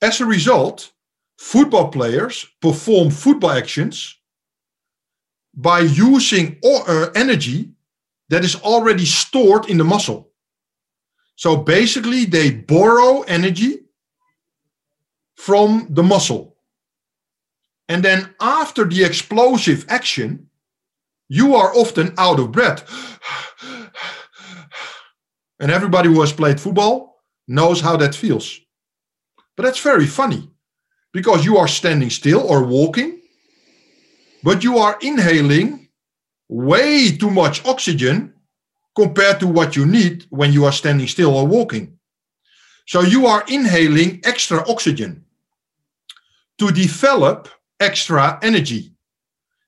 as 0.00 0.20
a 0.20 0.26
result 0.26 0.92
football 1.38 1.88
players 1.88 2.46
perform 2.60 3.10
football 3.10 3.50
actions 3.50 4.16
by 5.54 5.80
using 5.80 6.58
uh, 6.64 7.08
energy 7.14 7.70
that 8.28 8.44
is 8.44 8.54
already 8.56 9.04
stored 9.04 9.68
in 9.68 9.78
the 9.78 9.84
muscle. 9.84 10.30
So 11.36 11.56
basically, 11.56 12.24
they 12.24 12.50
borrow 12.50 13.22
energy 13.22 13.80
from 15.36 15.86
the 15.90 16.02
muscle. 16.02 16.56
And 17.88 18.04
then 18.04 18.34
after 18.40 18.84
the 18.84 19.04
explosive 19.04 19.86
action, 19.88 20.48
you 21.28 21.54
are 21.54 21.74
often 21.74 22.14
out 22.18 22.38
of 22.38 22.52
breath. 22.52 22.84
And 25.60 25.70
everybody 25.70 26.08
who 26.08 26.20
has 26.20 26.32
played 26.32 26.60
football 26.60 27.22
knows 27.46 27.80
how 27.80 27.96
that 27.96 28.14
feels. 28.14 28.60
But 29.56 29.64
that's 29.64 29.80
very 29.80 30.06
funny 30.06 30.50
because 31.12 31.44
you 31.44 31.56
are 31.56 31.66
standing 31.66 32.10
still 32.10 32.40
or 32.40 32.64
walking, 32.64 33.20
but 34.44 34.62
you 34.62 34.78
are 34.78 34.96
inhaling 35.02 35.88
way 36.48 37.10
too 37.10 37.30
much 37.30 37.64
oxygen 37.66 38.34
compared 38.94 39.40
to 39.40 39.46
what 39.46 39.76
you 39.76 39.84
need 39.84 40.26
when 40.30 40.52
you 40.52 40.64
are 40.64 40.72
standing 40.72 41.08
still 41.08 41.34
or 41.34 41.46
walking. 41.46 41.98
So 42.86 43.00
you 43.00 43.26
are 43.26 43.44
inhaling 43.48 44.20
extra 44.24 44.66
oxygen 44.68 45.24
to 46.58 46.70
develop 46.70 47.48
extra 47.80 48.38
energy. 48.42 48.92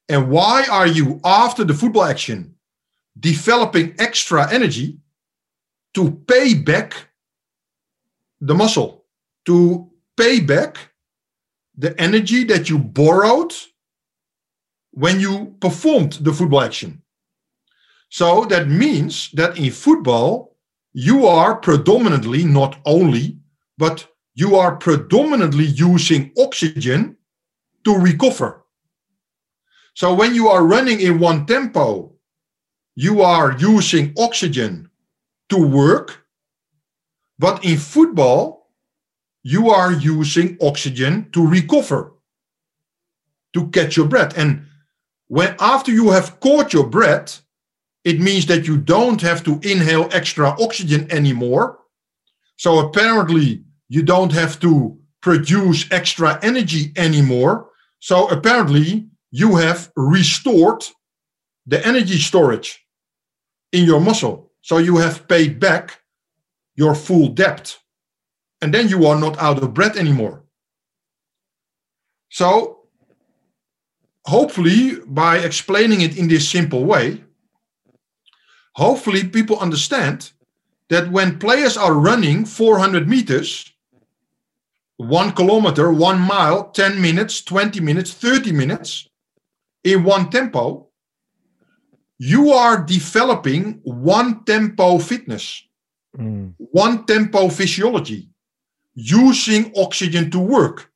And 0.08 0.28
why 0.30 0.66
are 0.70 0.86
you, 0.86 1.20
after 1.24 1.64
the 1.64 1.74
football 1.74 2.04
action, 2.04 2.54
developing 3.18 3.94
extra 3.98 4.52
energy 4.52 4.98
to 5.94 6.10
pay 6.26 6.54
back 6.54 6.94
the 8.40 8.54
muscle, 8.54 9.04
to 9.46 9.90
pay 10.16 10.40
back 10.40 10.90
the 11.76 11.98
energy 12.00 12.44
that 12.44 12.68
you 12.68 12.78
borrowed 12.78 13.52
when 14.92 15.20
you 15.20 15.56
performed 15.60 16.14
the 16.14 16.32
football 16.32 16.60
action. 16.62 17.02
So 18.08 18.44
that 18.46 18.68
means 18.68 19.30
that 19.32 19.56
in 19.56 19.70
football, 19.70 20.56
you 20.92 21.26
are 21.26 21.54
predominantly, 21.56 22.44
not 22.44 22.78
only, 22.84 23.38
but 23.78 24.06
you 24.34 24.56
are 24.56 24.76
predominantly 24.76 25.64
using 25.64 26.32
oxygen 26.36 27.16
to 27.84 27.96
recover. 27.96 28.64
So 29.94 30.14
when 30.14 30.34
you 30.34 30.48
are 30.48 30.64
running 30.64 31.00
in 31.00 31.18
one 31.18 31.46
tempo, 31.46 32.12
you 32.94 33.22
are 33.22 33.56
using 33.58 34.12
oxygen 34.18 34.90
to 35.48 35.56
work. 35.56 36.26
But 37.38 37.64
in 37.64 37.78
football, 37.78 38.70
you 39.42 39.70
are 39.70 39.92
using 39.92 40.58
oxygen 40.60 41.30
to 41.32 41.46
recover, 41.46 42.12
to 43.54 43.68
catch 43.68 43.96
your 43.96 44.06
breath. 44.06 44.36
And 44.36 44.66
when 45.28 45.56
after 45.58 45.92
you 45.92 46.10
have 46.10 46.40
caught 46.40 46.72
your 46.72 46.86
breath, 46.86 47.40
it 48.04 48.20
means 48.20 48.46
that 48.46 48.66
you 48.66 48.76
don't 48.76 49.20
have 49.20 49.42
to 49.44 49.60
inhale 49.62 50.08
extra 50.12 50.54
oxygen 50.60 51.10
anymore. 51.10 51.78
So 52.56 52.78
apparently, 52.78 53.64
you 53.88 54.02
don't 54.02 54.32
have 54.32 54.60
to 54.60 54.98
produce 55.22 55.90
extra 55.90 56.38
energy 56.42 56.92
anymore. 56.96 57.69
So 58.00 58.28
apparently, 58.28 59.08
you 59.30 59.56
have 59.56 59.92
restored 59.94 60.84
the 61.66 61.86
energy 61.86 62.18
storage 62.18 62.84
in 63.72 63.84
your 63.84 64.00
muscle. 64.00 64.50
So 64.62 64.78
you 64.78 64.96
have 64.96 65.28
paid 65.28 65.60
back 65.60 66.00
your 66.74 66.94
full 66.94 67.28
debt 67.28 67.78
and 68.60 68.74
then 68.74 68.88
you 68.88 69.06
are 69.06 69.18
not 69.18 69.38
out 69.38 69.62
of 69.62 69.74
breath 69.74 69.96
anymore. 69.96 70.44
So, 72.30 72.80
hopefully, 74.26 74.98
by 75.06 75.38
explaining 75.38 76.02
it 76.02 76.16
in 76.16 76.28
this 76.28 76.48
simple 76.48 76.84
way, 76.84 77.24
hopefully 78.74 79.24
people 79.24 79.58
understand 79.58 80.32
that 80.90 81.10
when 81.10 81.38
players 81.38 81.76
are 81.76 81.94
running 81.94 82.44
400 82.44 83.08
meters, 83.08 83.69
one 85.00 85.32
kilometer, 85.32 85.90
one 85.90 86.20
mile, 86.20 86.70
10 86.72 87.00
minutes, 87.00 87.42
20 87.42 87.80
minutes, 87.80 88.12
30 88.12 88.52
minutes 88.52 89.08
in 89.82 90.04
one 90.04 90.28
tempo, 90.28 90.88
you 92.18 92.50
are 92.52 92.84
developing 92.84 93.80
one 93.82 94.44
tempo 94.44 94.98
fitness, 94.98 95.66
mm. 96.18 96.52
one 96.58 97.06
tempo 97.06 97.48
physiology 97.48 98.28
using 98.94 99.72
oxygen 99.74 100.30
to 100.30 100.38
work, 100.38 100.90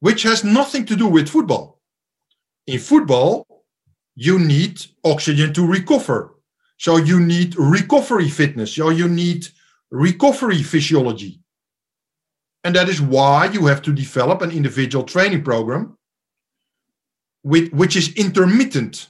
which 0.00 0.24
has 0.24 0.42
nothing 0.42 0.84
to 0.84 0.96
do 0.96 1.06
with 1.06 1.28
football. 1.28 1.80
In 2.66 2.80
football, 2.80 3.46
you 4.16 4.40
need 4.40 4.84
oxygen 5.04 5.52
to 5.52 5.64
recover. 5.64 6.34
So 6.78 6.96
you 6.96 7.20
need 7.20 7.54
recovery 7.56 8.28
fitness. 8.28 8.74
So 8.74 8.88
you 8.90 9.06
need 9.06 9.46
recovery 9.92 10.64
physiology. 10.64 11.41
And 12.64 12.76
that 12.76 12.88
is 12.88 13.00
why 13.00 13.46
you 13.46 13.66
have 13.66 13.82
to 13.82 13.92
develop 13.92 14.42
an 14.42 14.50
individual 14.50 15.04
training 15.04 15.42
program 15.42 15.98
with, 17.42 17.72
which 17.72 17.96
is 17.96 18.14
intermittent. 18.14 19.08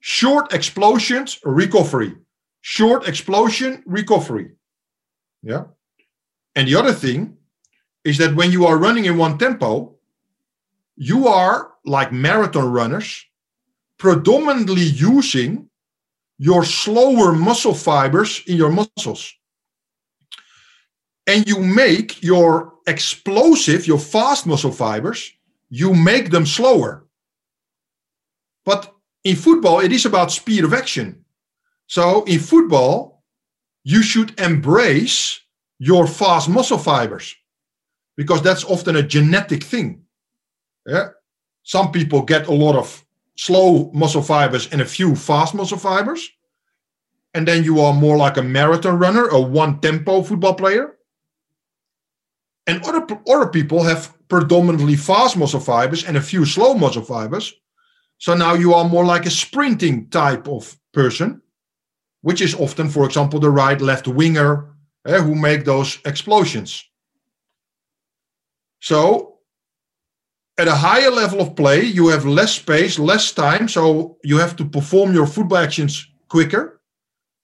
Short 0.00 0.52
explosions, 0.54 1.38
recovery. 1.44 2.14
Short 2.60 3.06
explosion, 3.06 3.82
recovery. 3.86 4.52
Yeah. 5.42 5.64
And 6.54 6.66
the 6.66 6.74
other 6.74 6.92
thing 6.92 7.36
is 8.04 8.18
that 8.18 8.34
when 8.34 8.50
you 8.50 8.66
are 8.66 8.78
running 8.78 9.04
in 9.04 9.18
one 9.18 9.38
tempo, 9.38 9.96
you 10.96 11.28
are 11.28 11.72
like 11.84 12.12
marathon 12.12 12.72
runners, 12.72 13.24
predominantly 13.98 14.82
using 14.82 15.68
your 16.38 16.64
slower 16.64 17.32
muscle 17.32 17.74
fibers 17.74 18.42
in 18.46 18.56
your 18.56 18.70
muscles. 18.70 19.34
And 21.28 21.46
you 21.46 21.60
make 21.60 22.22
your 22.22 22.72
explosive, 22.86 23.86
your 23.86 23.98
fast 23.98 24.46
muscle 24.46 24.72
fibers, 24.72 25.30
you 25.68 25.92
make 25.94 26.30
them 26.30 26.46
slower. 26.46 27.06
But 28.64 28.94
in 29.24 29.36
football, 29.36 29.80
it 29.80 29.92
is 29.92 30.06
about 30.06 30.32
speed 30.32 30.64
of 30.64 30.72
action. 30.72 31.24
So 31.86 32.24
in 32.24 32.40
football, 32.40 33.22
you 33.84 34.02
should 34.02 34.40
embrace 34.40 35.40
your 35.78 36.06
fast 36.06 36.48
muscle 36.48 36.78
fibers 36.78 37.36
because 38.16 38.42
that's 38.42 38.64
often 38.64 38.96
a 38.96 39.02
genetic 39.02 39.62
thing. 39.62 40.02
Yeah. 40.86 41.10
Some 41.62 41.92
people 41.92 42.22
get 42.22 42.48
a 42.48 42.52
lot 42.52 42.74
of 42.74 43.04
slow 43.36 43.90
muscle 43.92 44.22
fibers 44.22 44.68
and 44.72 44.80
a 44.80 44.86
few 44.86 45.14
fast 45.14 45.54
muscle 45.54 45.78
fibers. 45.78 46.28
And 47.34 47.46
then 47.46 47.64
you 47.64 47.80
are 47.80 47.92
more 47.92 48.16
like 48.16 48.38
a 48.38 48.42
marathon 48.42 48.98
runner, 48.98 49.26
a 49.28 49.40
one 49.40 49.80
tempo 49.80 50.22
football 50.22 50.54
player. 50.54 50.97
And 52.68 52.84
other, 52.84 53.04
other 53.26 53.48
people 53.48 53.82
have 53.82 54.14
predominantly 54.28 54.94
fast 54.94 55.36
muscle 55.38 55.58
fibers 55.58 56.04
and 56.04 56.18
a 56.18 56.20
few 56.20 56.44
slow 56.44 56.74
muscle 56.74 57.02
fibers. 57.02 57.54
So 58.18 58.34
now 58.34 58.54
you 58.54 58.74
are 58.74 58.88
more 58.88 59.06
like 59.06 59.24
a 59.24 59.30
sprinting 59.30 60.10
type 60.10 60.46
of 60.46 60.76
person, 60.92 61.40
which 62.20 62.42
is 62.42 62.54
often, 62.54 62.90
for 62.90 63.06
example, 63.06 63.40
the 63.40 63.50
right 63.50 63.80
left 63.80 64.06
winger 64.06 64.76
uh, 65.06 65.22
who 65.22 65.34
make 65.34 65.64
those 65.64 65.98
explosions. 66.04 66.84
So 68.80 69.38
at 70.58 70.68
a 70.68 70.74
higher 70.74 71.10
level 71.10 71.40
of 71.40 71.56
play, 71.56 71.84
you 71.84 72.08
have 72.08 72.26
less 72.26 72.52
space, 72.52 72.98
less 72.98 73.32
time, 73.32 73.68
so 73.68 74.18
you 74.22 74.36
have 74.38 74.56
to 74.56 74.64
perform 74.64 75.14
your 75.14 75.26
football 75.26 75.58
actions 75.58 76.06
quicker. 76.28 76.82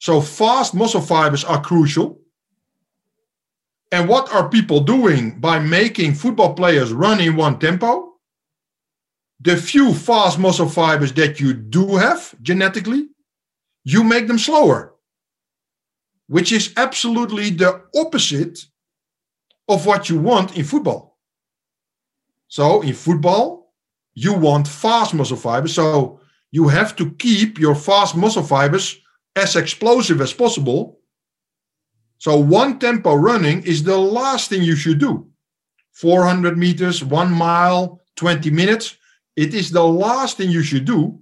So 0.01 0.21
fast 0.21 0.75
muscle 0.75 1.01
fibers 1.01 1.45
are 1.45 1.63
crucial. 1.63 2.21
And 3.95 4.09
what 4.09 4.33
are 4.35 4.49
people 4.49 4.81
doing 4.81 5.39
by 5.39 5.61
making 5.61 6.15
football 6.15 6.55
players 6.55 6.93
run 6.93 7.21
in 7.21 7.37
one 7.37 7.61
tempo? 7.61 8.15
The 9.39 9.57
few 9.57 9.95
fast 9.95 10.37
muscle 10.37 10.69
fibers 10.69 11.13
that 11.13 11.39
you 11.39 11.55
do 11.55 11.95
have 11.95 12.35
genetically, 12.43 13.07
you 13.85 14.03
make 14.03 14.27
them 14.27 14.39
slower, 14.39 14.95
which 16.27 16.51
is 16.51 16.75
absolutely 16.77 17.51
the 17.51 17.83
opposite 17.95 18.59
of 19.69 19.87
what 19.87 20.09
you 20.09 20.19
want 20.19 20.59
in 20.59 20.65
football. 20.65 21.21
So 22.49 22.83
in 22.83 22.95
football, 22.95 23.75
you 24.15 24.33
want 24.33 24.67
fast 24.67 25.15
muscle 25.15 25.37
fibers. 25.37 25.73
So 25.73 26.19
you 26.51 26.67
have 26.67 26.97
to 26.97 27.13
keep 27.13 27.61
your 27.61 27.77
fast 27.77 28.17
muscle 28.17 28.43
fibers 28.43 28.99
as 29.37 29.55
explosive 29.55 30.21
as 30.21 30.33
possible. 30.33 30.99
So 32.25 32.39
one 32.39 32.79
tempo 32.79 33.17
running 33.17 33.63
is 33.65 33.83
the 33.83 33.99
last 33.99 34.49
thing 34.49 34.63
you 34.63 34.77
should 34.77 34.99
do. 34.99 35.29
400 35.93 36.57
meters, 36.57 37.05
one 37.05 37.31
mile, 37.31 38.01
20 38.17 38.51
minutes. 38.51 38.97
It 39.37 39.53
is 39.53 39.71
the 39.71 39.85
last 39.85 40.39
thing 40.39 40.51
you 40.51 40.63
should 40.63 40.87
do 40.87 41.21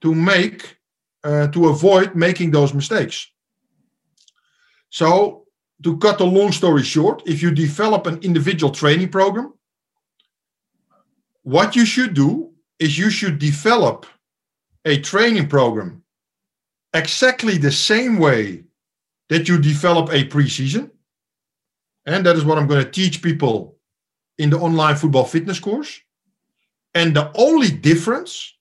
to 0.00 0.12
make, 0.12 0.76
uh, 1.22 1.46
to 1.54 1.68
avoid 1.68 2.16
making 2.16 2.50
those 2.50 2.74
mistakes. 2.74 3.28
So 4.88 5.46
to 5.84 5.96
cut 5.98 6.20
a 6.20 6.24
long 6.24 6.50
story 6.50 6.82
short, 6.82 7.22
if 7.26 7.42
you 7.42 7.52
develop 7.52 8.08
an 8.08 8.18
individual 8.20 8.72
training 8.72 9.10
program, 9.10 9.54
what 11.44 11.76
you 11.76 11.84
should 11.84 12.12
do 12.12 12.50
is 12.80 12.98
you 12.98 13.10
should 13.10 13.38
develop 13.38 14.04
a 14.84 14.98
training 15.00 15.46
program 15.46 16.02
exactly 16.92 17.56
the 17.56 17.70
same 17.70 18.18
way 18.18 18.64
that 19.30 19.48
you 19.48 19.58
develop 19.58 20.10
a 20.10 20.24
preseason. 20.24 20.90
And 22.04 22.26
that 22.26 22.36
is 22.36 22.44
what 22.44 22.58
I'm 22.58 22.66
going 22.66 22.84
to 22.84 22.90
teach 22.90 23.22
people 23.22 23.78
in 24.36 24.50
the 24.50 24.58
online 24.58 24.96
football 24.96 25.24
fitness 25.24 25.60
course. 25.60 26.00
And 26.94 27.14
the 27.14 27.30
only 27.36 27.70
difference 27.70 28.52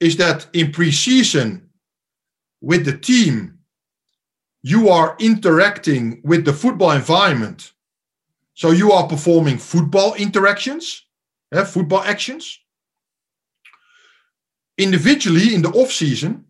is 0.00 0.16
that 0.16 0.46
in 0.52 0.68
preseason 0.68 1.62
with 2.60 2.84
the 2.84 2.96
team, 2.96 3.58
you 4.62 4.88
are 4.88 5.16
interacting 5.18 6.20
with 6.22 6.44
the 6.44 6.52
football 6.52 6.92
environment. 6.92 7.72
So 8.54 8.70
you 8.70 8.92
are 8.92 9.08
performing 9.08 9.58
football 9.58 10.14
interactions, 10.14 11.04
yeah, 11.50 11.64
football 11.64 12.02
actions. 12.02 12.60
Individually 14.78 15.54
in 15.54 15.62
the 15.62 15.70
off 15.70 15.90
season, 15.90 16.44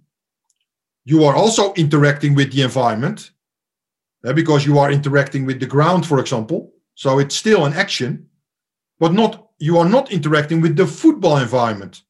you 1.05 1.25
are 1.25 1.35
also 1.35 1.73
interacting 1.75 2.35
with 2.35 2.53
the 2.53 2.63
environment 2.63 3.31
yeah, 4.25 4.33
because 4.33 4.65
you 4.65 4.79
are 4.79 4.93
interacting 4.93 5.45
with 5.45 5.59
the 5.59 5.67
ground, 5.67 6.07
for 6.07 6.21
example. 6.21 6.73
So 6.95 7.19
it's 7.19 7.35
still 7.35 7.65
an 7.65 7.73
action, 7.73 8.29
but 8.99 9.13
not 9.13 9.49
you 9.59 9.79
are 9.79 9.89
not 9.89 10.13
interacting 10.13 10.61
with 10.61 10.77
the 10.77 10.87
football 10.87 11.37
environment 11.39 12.03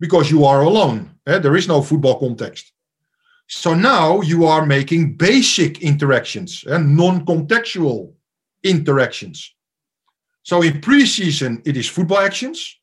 because 0.00 0.30
you 0.30 0.44
are 0.44 0.62
alone. 0.62 1.14
Yeah? 1.26 1.38
There 1.38 1.56
is 1.56 1.68
no 1.68 1.82
football 1.82 2.18
context. 2.18 2.72
So 3.46 3.74
now 3.74 4.22
you 4.22 4.46
are 4.46 4.64
making 4.64 5.16
basic 5.16 5.82
interactions 5.82 6.64
and 6.66 6.96
non-contextual 6.96 8.14
interactions. 8.62 9.54
So 10.42 10.62
in 10.62 10.80
pre-season 10.80 11.62
it 11.64 11.76
is 11.76 11.88
football 11.88 12.18
actions. 12.18 12.78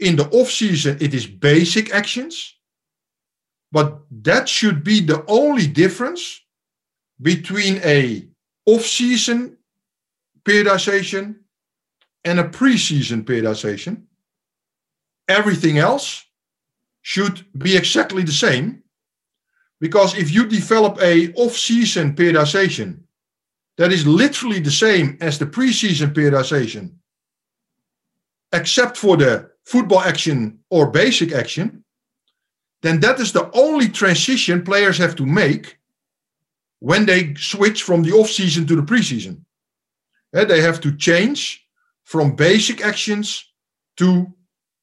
In 0.00 0.16
the 0.16 0.28
off 0.30 0.50
season, 0.50 0.98
it 1.00 1.14
is 1.14 1.24
basic 1.24 1.94
actions. 1.94 2.54
But 3.74 4.02
that 4.22 4.48
should 4.48 4.84
be 4.84 5.00
the 5.00 5.24
only 5.26 5.66
difference 5.66 6.40
between 7.20 7.80
a 7.82 8.28
off-season 8.66 9.58
periodization 10.44 11.40
and 12.24 12.38
a 12.38 12.44
preseason 12.44 13.24
periodization. 13.24 14.04
Everything 15.28 15.78
else 15.78 16.24
should 17.02 17.44
be 17.58 17.76
exactly 17.76 18.22
the 18.22 18.38
same 18.46 18.84
because 19.80 20.16
if 20.16 20.30
you 20.30 20.46
develop 20.46 20.96
a 21.02 21.32
off-season 21.34 22.14
periodization 22.14 23.00
that 23.76 23.90
is 23.90 24.06
literally 24.06 24.60
the 24.60 24.70
same 24.70 25.18
as 25.20 25.36
the 25.36 25.46
preseason 25.46 26.14
periodization, 26.14 26.92
except 28.52 28.96
for 28.96 29.16
the 29.16 29.50
football 29.64 30.00
action 30.00 30.60
or 30.70 30.92
basic 30.92 31.32
action, 31.32 31.83
then 32.84 33.00
that 33.00 33.18
is 33.18 33.32
the 33.32 33.50
only 33.52 33.88
transition 33.88 34.62
players 34.62 34.98
have 34.98 35.16
to 35.16 35.24
make 35.24 35.78
when 36.80 37.06
they 37.06 37.34
switch 37.34 37.82
from 37.82 38.02
the 38.02 38.12
off-season 38.12 38.66
to 38.66 38.76
the 38.76 38.82
preseason. 38.82 39.40
They 40.32 40.60
have 40.60 40.80
to 40.82 40.94
change 40.94 41.66
from 42.02 42.36
basic 42.36 42.84
actions 42.84 43.46
to 43.96 44.26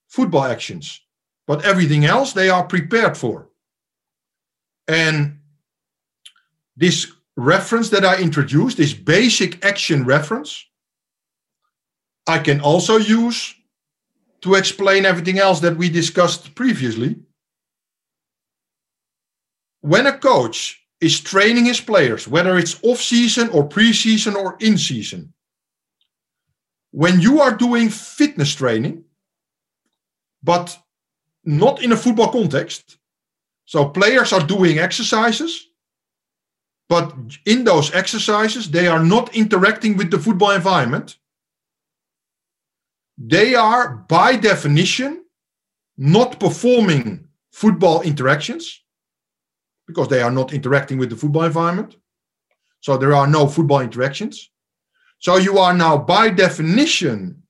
football 0.07 0.45
actions. 0.45 0.99
But 1.45 1.63
everything 1.63 2.05
else 2.05 2.33
they 2.33 2.49
are 2.49 2.65
prepared 2.65 3.17
for. 3.17 3.49
And 4.87 5.39
this 6.75 7.11
reference 7.37 7.89
that 7.89 8.05
I 8.05 8.19
introduced, 8.19 8.77
this 8.77 8.93
basic 8.93 9.63
action 9.63 10.05
reference, 10.05 10.65
I 12.25 12.39
can 12.39 12.61
also 12.61 12.97
use 12.97 13.53
to 14.41 14.55
explain 14.55 15.05
everything 15.05 15.37
else 15.37 15.59
that 15.59 15.77
we 15.77 15.89
discussed 15.89 16.55
previously. 16.55 17.17
When 19.81 20.05
a 20.05 20.17
coach 20.17 20.79
is 20.99 21.19
training 21.19 21.65
his 21.65 21.81
players, 21.81 22.27
whether 22.27 22.57
it's 22.57 22.79
off 22.83 23.01
season 23.01 23.49
or 23.49 23.67
pre 23.67 23.91
season 23.91 24.35
or 24.35 24.55
in 24.59 24.77
season, 24.77 25.33
when 26.91 27.19
you 27.19 27.41
are 27.41 27.55
doing 27.55 27.89
fitness 27.89 28.53
training, 28.53 29.03
but 30.43 30.77
not 31.43 31.81
in 31.81 31.91
a 31.91 31.97
football 31.97 32.31
context, 32.31 32.97
so 33.65 33.89
players 33.89 34.31
are 34.33 34.45
doing 34.45 34.77
exercises, 34.77 35.67
but 36.87 37.15
in 37.45 37.63
those 37.63 37.93
exercises, 37.93 38.69
they 38.69 38.87
are 38.87 39.03
not 39.03 39.35
interacting 39.35 39.97
with 39.97 40.11
the 40.11 40.19
football 40.19 40.51
environment. 40.51 41.17
They 43.17 43.55
are, 43.55 44.05
by 44.09 44.35
definition, 44.35 45.23
not 45.97 46.39
performing 46.39 47.29
football 47.51 48.01
interactions 48.01 48.81
because 49.91 50.09
they 50.09 50.21
are 50.21 50.31
not 50.31 50.53
interacting 50.53 50.97
with 50.97 51.09
the 51.09 51.15
football 51.15 51.43
environment. 51.43 51.95
So 52.81 52.97
there 52.97 53.13
are 53.13 53.27
no 53.27 53.47
football 53.47 53.81
interactions. 53.81 54.49
So 55.19 55.37
you 55.37 55.59
are 55.59 55.73
now, 55.73 55.97
by 55.97 56.29
definition, 56.29 57.43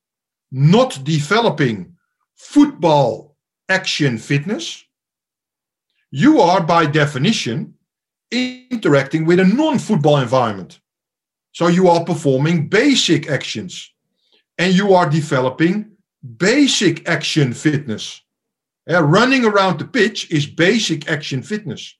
not 0.52 1.00
developing 1.04 1.96
football 2.36 3.38
action 3.70 4.18
fitness 4.18 4.84
you 6.12 6.42
are 6.42 6.62
by 6.62 6.86
definition 6.86 7.74
interacting 8.32 9.26
with 9.26 9.40
a 9.40 9.46
non-football 9.46 10.18
environment. 10.18 10.80
So 11.54 11.68
you 11.68 11.88
are 11.88 12.04
performing 12.04 12.68
basic 12.68 13.30
actions 13.30 13.92
and 14.58 14.74
you 14.74 14.94
are 14.94 15.10
developing 15.10 15.92
basic 16.38 17.08
action 17.08 17.54
fitness. 17.54 18.22
Uh, 18.90 19.02
running 19.04 19.46
around 19.46 19.80
the 19.80 19.86
pitch 19.86 20.30
is 20.32 20.46
basic 20.46 21.10
action 21.10 21.42
fitness. 21.42 21.96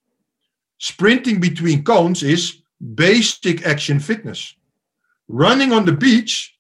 Sprinting 0.82 1.40
between 1.40 1.84
cones 1.84 2.24
is 2.24 2.64
basic 2.96 3.68
action 3.68 4.00
fitness. 4.00 4.56
Running 5.28 5.72
on 5.72 5.86
the 5.86 5.92
beach, 5.92 6.58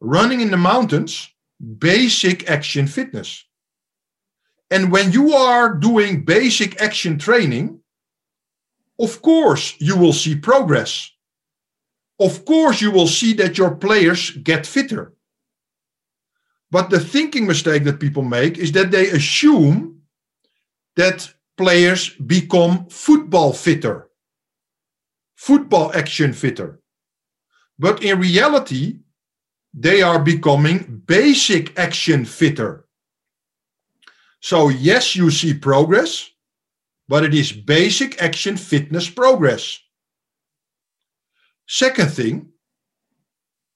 running 0.00 0.40
in 0.40 0.50
the 0.50 0.56
mountains, 0.56 1.30
basic 1.78 2.50
action 2.50 2.88
fitness. 2.88 3.44
And 4.72 4.90
when 4.90 5.12
you 5.12 5.34
are 5.34 5.72
doing 5.72 6.24
basic 6.24 6.82
action 6.82 7.16
training, 7.16 7.78
of 8.98 9.22
course 9.22 9.76
you 9.78 9.96
will 9.96 10.12
see 10.12 10.34
progress. 10.34 11.08
Of 12.18 12.44
course 12.44 12.80
you 12.80 12.90
will 12.90 13.06
see 13.06 13.34
that 13.34 13.56
your 13.56 13.76
players 13.76 14.32
get 14.32 14.66
fitter. 14.66 15.14
But 16.72 16.90
the 16.90 16.98
thinking 16.98 17.46
mistake 17.46 17.84
that 17.84 18.00
people 18.00 18.24
make 18.24 18.58
is 18.58 18.72
that 18.72 18.90
they 18.90 19.10
assume 19.10 20.02
that 20.96 21.32
players 21.60 22.08
become 22.08 22.86
football 22.88 23.52
fitter, 23.52 24.08
football 25.34 25.92
action 25.92 26.32
fitter. 26.32 26.80
But 27.78 28.02
in 28.02 28.18
reality, 28.18 29.00
they 29.74 30.00
are 30.00 30.18
becoming 30.18 31.02
basic 31.04 31.78
action 31.78 32.24
fitter. 32.24 32.86
So, 34.40 34.70
yes, 34.70 35.14
you 35.14 35.30
see 35.30 35.52
progress, 35.52 36.30
but 37.08 37.24
it 37.24 37.34
is 37.34 37.52
basic 37.52 38.22
action 38.22 38.56
fitness 38.56 39.10
progress. 39.10 39.78
Second 41.68 42.10
thing, 42.10 42.52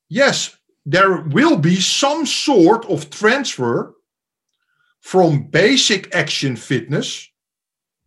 yes, 0.08 0.56
there 0.86 1.20
will 1.20 1.58
be 1.58 1.76
some 1.76 2.24
sort 2.24 2.86
of 2.86 3.10
transfer 3.10 3.94
from 5.02 5.48
basic 5.50 6.14
action 6.14 6.56
fitness 6.56 7.28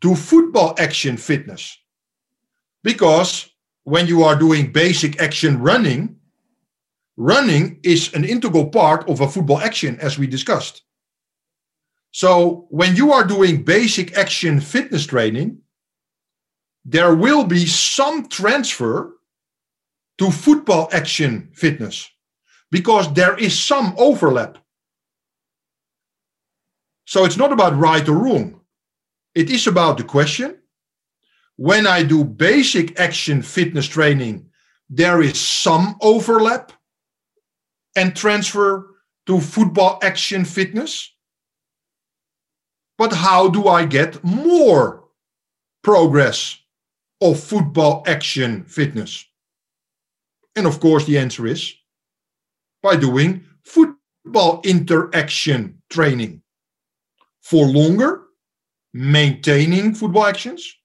to 0.01 0.15
football 0.15 0.75
action 0.77 1.17
fitness. 1.17 1.77
Because 2.83 3.49
when 3.83 4.07
you 4.07 4.23
are 4.23 4.35
doing 4.35 4.71
basic 4.71 5.21
action 5.21 5.59
running, 5.59 6.17
running 7.15 7.79
is 7.83 8.13
an 8.13 8.23
integral 8.23 8.69
part 8.69 9.09
of 9.09 9.21
a 9.21 9.27
football 9.27 9.59
action, 9.59 9.97
as 9.99 10.19
we 10.19 10.27
discussed. 10.27 10.83
So 12.11 12.67
when 12.69 12.95
you 12.95 13.11
are 13.11 13.23
doing 13.23 13.63
basic 13.63 14.17
action 14.17 14.59
fitness 14.59 15.05
training, 15.05 15.59
there 16.85 17.13
will 17.13 17.43
be 17.43 17.65
some 17.65 18.27
transfer 18.27 19.13
to 20.17 20.31
football 20.31 20.89
action 20.91 21.49
fitness 21.53 22.09
because 22.71 23.13
there 23.13 23.37
is 23.37 23.57
some 23.57 23.93
overlap. 23.97 24.57
So 27.05 27.25
it's 27.25 27.37
not 27.37 27.51
about 27.51 27.77
right 27.77 28.07
or 28.07 28.17
wrong. 28.17 28.56
It 29.37 29.51
is 29.51 29.67
about 29.67 29.99
the 29.99 30.03
question. 30.03 30.57
When 31.57 31.85
I 31.85 32.01
do 32.01 32.23
basic 32.23 32.99
action 32.99 33.43
fitness 33.43 33.85
training, 33.85 34.49
there 34.89 35.21
is 35.21 35.39
some 35.39 35.95
overlap 36.01 36.71
and 37.95 38.15
transfer 38.15 38.95
to 39.27 39.39
football 39.39 39.99
action 40.01 40.43
fitness. 40.43 41.13
But 42.97 43.13
how 43.13 43.47
do 43.49 43.67
I 43.67 43.85
get 43.85 44.23
more 44.23 45.03
progress 45.83 46.57
of 47.21 47.39
football 47.39 48.03
action 48.07 48.63
fitness? 48.63 49.23
And 50.55 50.65
of 50.65 50.79
course, 50.79 51.05
the 51.05 51.19
answer 51.19 51.45
is 51.45 51.75
by 52.81 52.95
doing 52.95 53.45
football 53.63 54.61
interaction 54.63 55.83
training 55.91 56.41
for 57.43 57.67
longer, 57.67 58.23
maintaining 58.93 59.93
football 59.93 60.25
actions, 60.25 60.75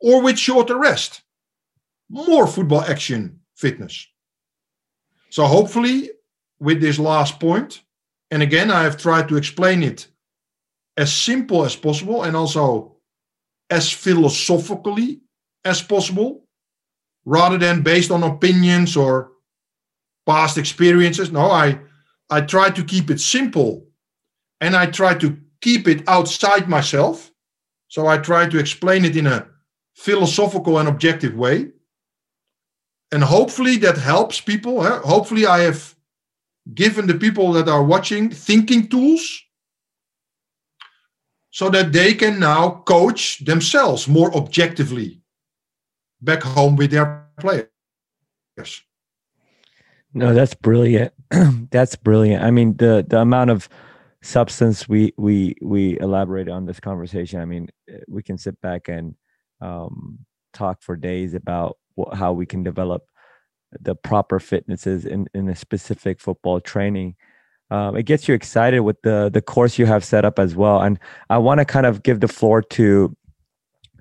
or 0.00 0.22
with 0.22 0.38
shorter 0.38 0.78
rest, 0.78 1.22
more 2.08 2.46
football 2.46 2.82
action 2.82 3.40
fitness. 3.56 4.06
So, 5.30 5.44
hopefully, 5.44 6.10
with 6.60 6.80
this 6.80 6.98
last 6.98 7.38
point, 7.38 7.82
and 8.30 8.42
again, 8.42 8.70
I 8.70 8.82
have 8.82 8.96
tried 8.96 9.28
to 9.28 9.36
explain 9.36 9.82
it 9.82 10.08
as 10.96 11.12
simple 11.12 11.64
as 11.64 11.76
possible 11.76 12.22
and 12.24 12.36
also 12.36 12.96
as 13.70 13.90
philosophically 13.92 15.20
as 15.64 15.82
possible 15.82 16.44
rather 17.24 17.58
than 17.58 17.82
based 17.82 18.10
on 18.10 18.22
opinions 18.22 18.96
or 18.96 19.32
past 20.26 20.58
experiences. 20.58 21.30
No, 21.30 21.50
I 21.50 21.80
I 22.30 22.40
try 22.42 22.70
to 22.70 22.84
keep 22.84 23.10
it 23.10 23.20
simple 23.20 23.86
and 24.60 24.74
I 24.74 24.86
try 24.86 25.14
to 25.14 25.38
keep 25.60 25.88
it 25.88 26.06
outside 26.08 26.68
myself. 26.68 27.30
So 27.88 28.06
I 28.06 28.18
try 28.18 28.48
to 28.48 28.58
explain 28.58 29.04
it 29.04 29.16
in 29.16 29.26
a 29.26 29.46
philosophical 29.94 30.78
and 30.78 30.88
objective 30.88 31.34
way. 31.34 31.70
And 33.10 33.24
hopefully 33.24 33.78
that 33.78 33.96
helps 33.96 34.40
people. 34.40 34.82
Huh? 34.82 35.00
Hopefully, 35.00 35.46
I 35.46 35.60
have 35.60 35.94
given 36.74 37.06
the 37.06 37.14
people 37.14 37.52
that 37.52 37.68
are 37.68 37.82
watching 37.82 38.30
thinking 38.30 38.88
tools 38.88 39.42
so 41.50 41.70
that 41.70 41.92
they 41.92 42.14
can 42.14 42.38
now 42.38 42.82
coach 42.86 43.44
themselves 43.44 44.06
more 44.06 44.34
objectively 44.36 45.22
back 46.20 46.42
home 46.42 46.76
with 46.76 46.90
their 46.90 47.26
players. 47.40 47.68
Yes. 48.56 48.82
No, 50.12 50.34
that's 50.34 50.54
brilliant. 50.54 51.12
that's 51.70 51.96
brilliant. 51.96 52.44
I 52.44 52.50
mean, 52.50 52.76
the 52.76 53.04
the 53.08 53.20
amount 53.20 53.50
of 53.50 53.68
substance 54.28 54.88
we 54.88 55.12
we 55.16 55.56
we 55.62 55.98
elaborate 56.00 56.48
on 56.48 56.66
this 56.66 56.80
conversation. 56.80 57.40
I 57.40 57.46
mean, 57.46 57.68
eh, 57.88 58.00
we 58.08 58.22
can 58.22 58.36
sit 58.36 58.60
back 58.60 58.88
and 58.88 59.14
um, 59.60 60.18
talk 60.52 60.82
for 60.82 60.96
days 60.96 61.34
about 61.34 61.78
what, 61.94 62.14
how 62.14 62.32
we 62.32 62.46
can 62.46 62.62
develop 62.62 63.02
the 63.80 63.94
proper 63.94 64.38
fitnesses 64.38 65.06
in 65.06 65.26
in 65.34 65.48
a 65.48 65.56
specific 65.56 66.20
football 66.20 66.60
training. 66.60 67.16
Um, 67.70 67.96
it 67.96 68.04
gets 68.04 68.28
you 68.28 68.34
excited 68.34 68.80
with 68.80 69.00
the 69.02 69.30
the 69.32 69.42
course 69.42 69.78
you 69.78 69.86
have 69.86 70.04
set 70.04 70.24
up 70.24 70.38
as 70.38 70.54
well. 70.54 70.82
And 70.82 70.98
I 71.30 71.38
want 71.38 71.58
to 71.60 71.64
kind 71.64 71.86
of 71.86 72.02
give 72.02 72.20
the 72.20 72.28
floor 72.28 72.62
to 72.62 73.16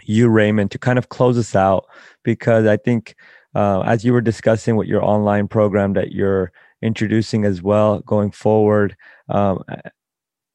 you, 0.03 0.29
Raymond, 0.29 0.71
to 0.71 0.79
kind 0.79 0.99
of 0.99 1.09
close 1.09 1.37
us 1.37 1.55
out 1.55 1.85
because 2.23 2.65
I 2.65 2.77
think 2.77 3.15
uh, 3.55 3.81
as 3.81 4.03
you 4.03 4.13
were 4.13 4.21
discussing 4.21 4.75
with 4.75 4.87
your 4.87 5.03
online 5.03 5.47
program 5.47 5.93
that 5.93 6.11
you're 6.11 6.51
introducing 6.81 7.43
as 7.43 7.61
well 7.61 7.99
going 8.01 8.31
forward, 8.31 8.95
um, 9.29 9.63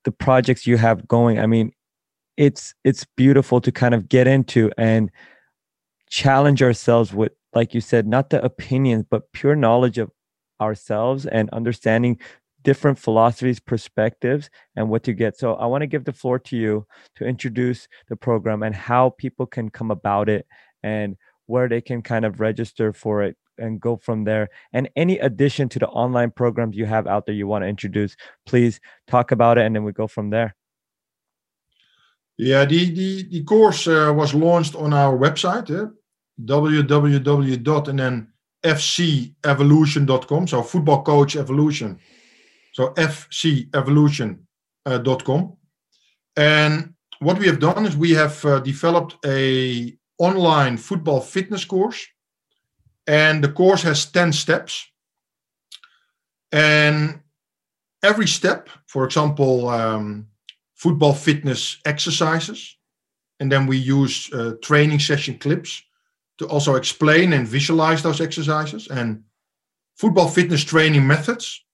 the 0.05 0.12
projects 0.12 0.66
you 0.66 0.76
have 0.76 1.07
going. 1.09 1.38
I 1.38 1.46
mean, 1.46 1.72
it's 2.36 2.74
it's 2.84 3.07
beautiful 3.16 3.61
to 3.61 3.72
kind 3.72 3.94
of 3.94 4.09
get 4.09 4.26
into 4.26 4.70
and 4.76 5.11
challenge 6.11 6.62
ourselves 6.62 7.12
with, 7.12 7.32
like 7.55 7.74
you 7.74 7.80
said, 7.80 8.07
not 8.07 8.30
the 8.30 8.42
opinions 8.44 9.05
but 9.11 9.32
pure 9.32 9.57
knowledge 9.57 9.98
of 9.98 10.11
ourselves 10.61 11.26
and 11.26 11.50
understanding 11.50 12.18
different 12.62 12.98
philosophies, 12.98 13.59
perspectives, 13.61 14.48
and 14.76 14.88
what 14.88 15.03
to 15.03 15.12
get. 15.12 15.36
So 15.36 15.55
I 15.55 15.66
want 15.66 15.82
to 15.82 15.86
give 15.86 16.05
the 16.05 16.12
floor 16.12 16.38
to 16.40 16.57
you 16.57 16.86
to 17.16 17.24
introduce 17.24 17.88
the 18.09 18.16
program 18.16 18.62
and 18.62 18.74
how 18.74 19.11
people 19.11 19.46
can 19.46 19.68
come 19.68 19.90
about 19.90 20.28
it 20.28 20.46
and 20.82 21.16
where 21.46 21.68
they 21.68 21.80
can 21.80 22.03
kind 22.03 22.24
of 22.24 22.40
register 22.40 22.92
for 22.92 23.22
it 23.22 23.36
and 23.59 23.80
go 23.80 23.96
from 23.96 24.24
there. 24.24 24.48
And 24.72 24.88
any 24.96 25.18
addition 25.18 25.68
to 25.70 25.78
the 25.78 25.88
online 25.88 26.30
programs 26.30 26.76
you 26.76 26.86
have 26.86 27.07
out 27.07 27.26
there 27.26 27.34
you 27.34 27.46
want 27.46 27.62
to 27.62 27.68
introduce, 27.68 28.16
please 28.46 28.80
talk 29.07 29.32
about 29.32 29.59
it 29.59 29.66
and 29.66 29.74
then 29.74 29.84
we 29.84 29.92
go 29.92 30.07
from 30.07 30.30
there. 30.30 30.55
Yeah, 32.38 32.64
the, 32.64 32.90
the, 32.90 33.28
the 33.28 33.44
course 33.44 33.86
uh, 33.86 34.12
was 34.16 34.34
launched 34.34 34.74
on 34.74 34.92
our 34.92 35.16
website, 35.16 35.70
uh, 35.70 35.88
www 36.44 37.88
and 37.88 37.98
then 37.98 38.28
fcevolution.com. 38.64 40.46
So 40.46 40.62
football 40.62 41.03
coach 41.03 41.36
evolution 41.36 41.98
so 42.72 42.88
fcevolution.com. 42.94 44.42
Uh, 44.86 45.48
and 46.36 46.94
what 47.20 47.38
we 47.38 47.46
have 47.46 47.61
done 47.61 47.86
is 47.86 47.96
we 47.96 48.11
have 48.12 48.44
uh, 48.44 48.59
developed 48.61 49.16
a 49.24 49.96
online 50.18 50.76
football 50.76 51.20
fitness 51.20 51.64
course. 51.64 52.05
And 53.07 53.42
the 53.42 53.53
course 53.53 53.82
has 53.82 54.07
10 54.07 54.32
steps. 54.32 54.86
And 56.53 57.20
every 58.03 58.28
step, 58.28 58.68
for 58.86 59.05
example, 59.05 59.68
um, 59.68 60.28
football 60.74 61.14
fitness 61.14 61.78
exercises, 61.84 62.76
and 63.40 63.50
then 63.50 63.66
we 63.66 63.76
use 63.76 64.32
uh, 64.32 64.55
training 64.62 65.00
session 65.00 65.38
clips 65.38 65.82
to 66.38 66.46
also 66.46 66.74
explain 66.74 67.32
and 67.32 67.46
visualize 67.46 68.03
those 68.03 68.20
exercises 68.20 68.88
and 68.88 69.22
football 69.96 70.28
fitness 70.28 70.64
training 70.64 71.07
methods 71.07 71.64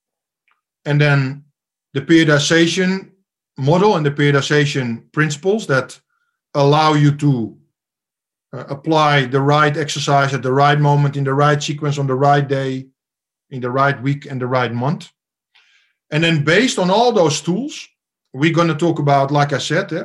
and 0.85 1.01
then 1.01 1.45
the 1.93 2.01
periodization 2.01 3.11
model 3.59 3.97
and 3.97 4.07
the 4.07 4.11
periodization 4.11 5.11
principles 5.13 5.67
that 5.67 6.01
allow 6.55 6.95
you 6.95 7.15
to 7.15 7.58
uh, 8.53 8.65
apply 8.69 9.27
the 9.27 9.41
right 9.41 9.77
exercise 9.77 10.33
at 10.35 10.43
the 10.43 10.53
right 10.53 10.81
moment 10.81 11.17
in 11.17 11.25
the 11.25 11.35
right 11.35 11.63
sequence 11.63 11.99
on 11.99 12.07
the 12.07 12.15
right 12.15 12.49
day 12.49 12.87
in 13.51 13.61
the 13.61 13.71
right 13.71 14.01
week 14.03 14.27
and 14.27 14.41
the 14.41 14.47
right 14.47 14.73
month. 14.73 15.11
And 16.11 16.25
then 16.25 16.45
based 16.45 16.79
on 16.79 16.91
all 16.91 17.13
those 17.13 17.41
tools 17.41 17.89
we're 18.35 18.53
going 18.53 18.69
to 18.69 18.75
talk 18.75 18.99
about 18.99 19.31
like 19.31 19.55
i 19.55 19.59
said 19.59 19.91
eh, 19.91 20.05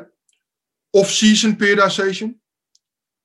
off-season 0.93 1.55
periodization 1.57 2.35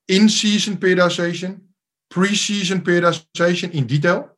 in-season 0.09 0.75
periodization 0.75 1.61
pre-season 2.09 2.81
periodization 2.81 3.71
in 3.71 3.85
detail. 3.85 4.31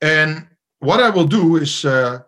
And 0.00 0.46
what 0.78 1.00
I 1.00 1.10
will 1.10 1.26
do 1.26 1.56
is 1.56 1.84
uh, 1.84 2.20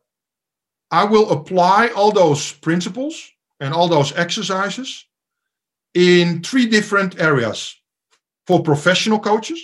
I 0.90 1.04
will 1.04 1.30
apply 1.30 1.88
all 1.88 2.12
those 2.12 2.52
principles 2.52 3.30
and 3.60 3.74
all 3.74 3.88
those 3.88 4.12
exercises 4.16 5.04
in 5.98 6.40
three 6.44 6.66
different 6.66 7.20
areas 7.20 7.74
for 8.46 8.62
professional 8.62 9.18
coaches. 9.18 9.60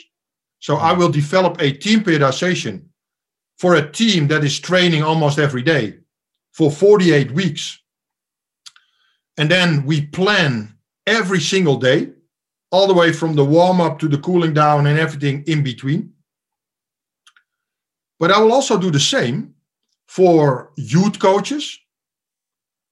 So 0.58 0.74
I 0.74 0.92
will 0.92 1.08
develop 1.08 1.60
a 1.60 1.70
team 1.70 2.00
periodization 2.00 2.86
for 3.56 3.76
a 3.76 3.88
team 3.88 4.26
that 4.28 4.42
is 4.42 4.58
training 4.58 5.04
almost 5.04 5.38
every 5.38 5.62
day 5.62 5.98
for 6.50 6.72
48 6.72 7.30
weeks. 7.30 7.78
And 9.38 9.48
then 9.48 9.86
we 9.86 10.06
plan 10.06 10.76
every 11.06 11.38
single 11.38 11.76
day, 11.76 12.10
all 12.72 12.88
the 12.88 12.94
way 12.94 13.12
from 13.12 13.36
the 13.36 13.44
warm 13.44 13.80
up 13.80 14.00
to 14.00 14.08
the 14.08 14.18
cooling 14.18 14.54
down 14.54 14.88
and 14.88 14.98
everything 14.98 15.44
in 15.46 15.62
between. 15.62 16.14
But 18.18 18.32
I 18.32 18.40
will 18.40 18.52
also 18.52 18.76
do 18.76 18.90
the 18.90 18.98
same 18.98 19.54
for 20.08 20.72
youth 20.76 21.20
coaches 21.20 21.78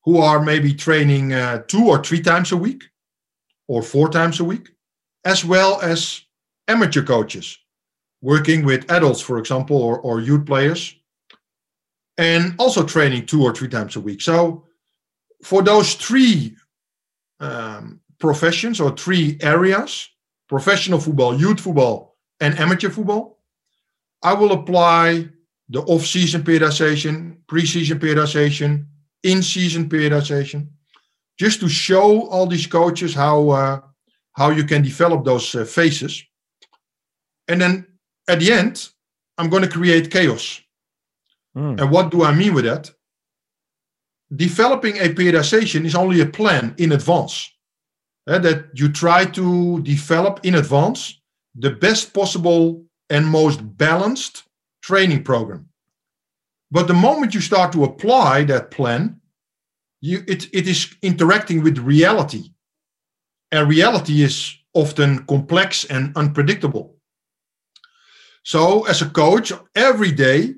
who 0.05 0.19
are 0.19 0.41
maybe 0.41 0.73
training 0.75 1.33
uh, 1.33 1.63
two 1.67 1.89
or 1.89 2.05
three 2.05 2.21
times 2.21 2.53
a 2.53 2.57
week 2.57 2.85
or 3.73 3.83
four 3.83 4.09
times 4.09 4.41
a 4.41 4.45
week, 4.45 4.67
as 5.25 5.45
well 5.45 5.81
as 5.81 6.23
amateur 6.69 7.03
coaches 7.03 7.59
working 8.21 8.65
with 8.65 8.91
adults, 8.91 9.21
for 9.21 9.39
example, 9.39 9.77
or, 9.77 9.99
or 10.01 10.21
youth 10.21 10.47
players, 10.47 10.95
and 12.19 12.55
also 12.59 12.85
training 12.85 13.27
two 13.27 13.43
or 13.43 13.53
three 13.55 13.69
times 13.69 13.97
a 13.97 14.01
week. 14.01 14.21
So, 14.21 14.65
for 15.43 15.61
those 15.63 15.95
three 15.95 16.57
um, 17.41 18.01
professions 18.21 18.81
or 18.81 18.91
three 18.97 19.39
areas 19.41 20.09
professional 20.53 21.01
football, 21.01 21.41
youth 21.41 21.61
football, 21.61 22.19
and 22.39 22.59
amateur 22.59 22.91
football. 22.91 23.39
I 24.23 24.35
will 24.35 24.53
apply 24.53 25.31
the 25.71 25.81
off-season 25.81 26.43
periodization, 26.43 27.39
pre-season 27.47 27.99
periodization, 27.99 28.87
in-season 29.23 29.89
periodization, 29.89 30.69
just 31.39 31.61
to 31.61 31.69
show 31.69 32.29
all 32.29 32.47
these 32.47 32.67
coaches 32.67 33.15
how 33.15 33.51
uh, 33.51 33.81
how 34.33 34.51
you 34.51 34.65
can 34.65 34.83
develop 34.83 35.25
those 35.25 35.55
uh, 35.55 35.65
phases. 35.65 36.23
And 37.49 37.61
then 37.61 37.87
at 38.29 38.41
the 38.41 38.53
end, 38.53 38.89
I'm 39.39 39.51
going 39.51 39.63
to 39.63 39.69
create 39.69 40.11
chaos. 40.11 40.61
Mm. 41.57 41.81
And 41.81 41.91
what 41.91 42.11
do 42.11 42.23
I 42.23 42.33
mean 42.35 42.55
with 42.55 42.65
that? 42.65 42.91
Developing 44.35 44.97
a 44.97 45.09
periodization 45.09 45.85
is 45.85 45.95
only 45.95 46.21
a 46.21 46.27
plan 46.27 46.75
in 46.79 46.93
advance. 46.93 47.51
Uh, 48.29 48.39
that 48.39 48.67
you 48.75 48.89
try 48.89 49.25
to 49.25 49.83
develop 49.83 50.39
in 50.45 50.55
advance 50.55 51.21
the 51.57 51.71
best 51.71 52.15
possible 52.15 52.85
and 53.11 53.27
most 53.27 53.59
balanced 53.77 54.45
training 54.81 55.25
program. 55.25 55.69
But 56.71 56.87
the 56.87 56.95
moment 56.95 57.35
you 57.35 57.41
start 57.41 57.73
to 57.73 57.83
apply 57.83 58.45
that 58.45 58.71
plan, 58.71 59.21
you, 60.03 60.25
it, 60.27 60.49
it 60.53 60.69
is 60.69 60.95
interacting 61.01 61.63
with 61.63 61.79
reality. 61.79 62.51
And 63.51 63.69
reality 63.69 64.23
is 64.23 64.55
often 64.75 65.25
complex 65.27 65.85
and 65.85 66.15
unpredictable. 66.17 66.97
So, 68.43 68.85
as 68.87 69.01
a 69.01 69.09
coach, 69.09 69.53
every 69.77 70.11
day 70.11 70.55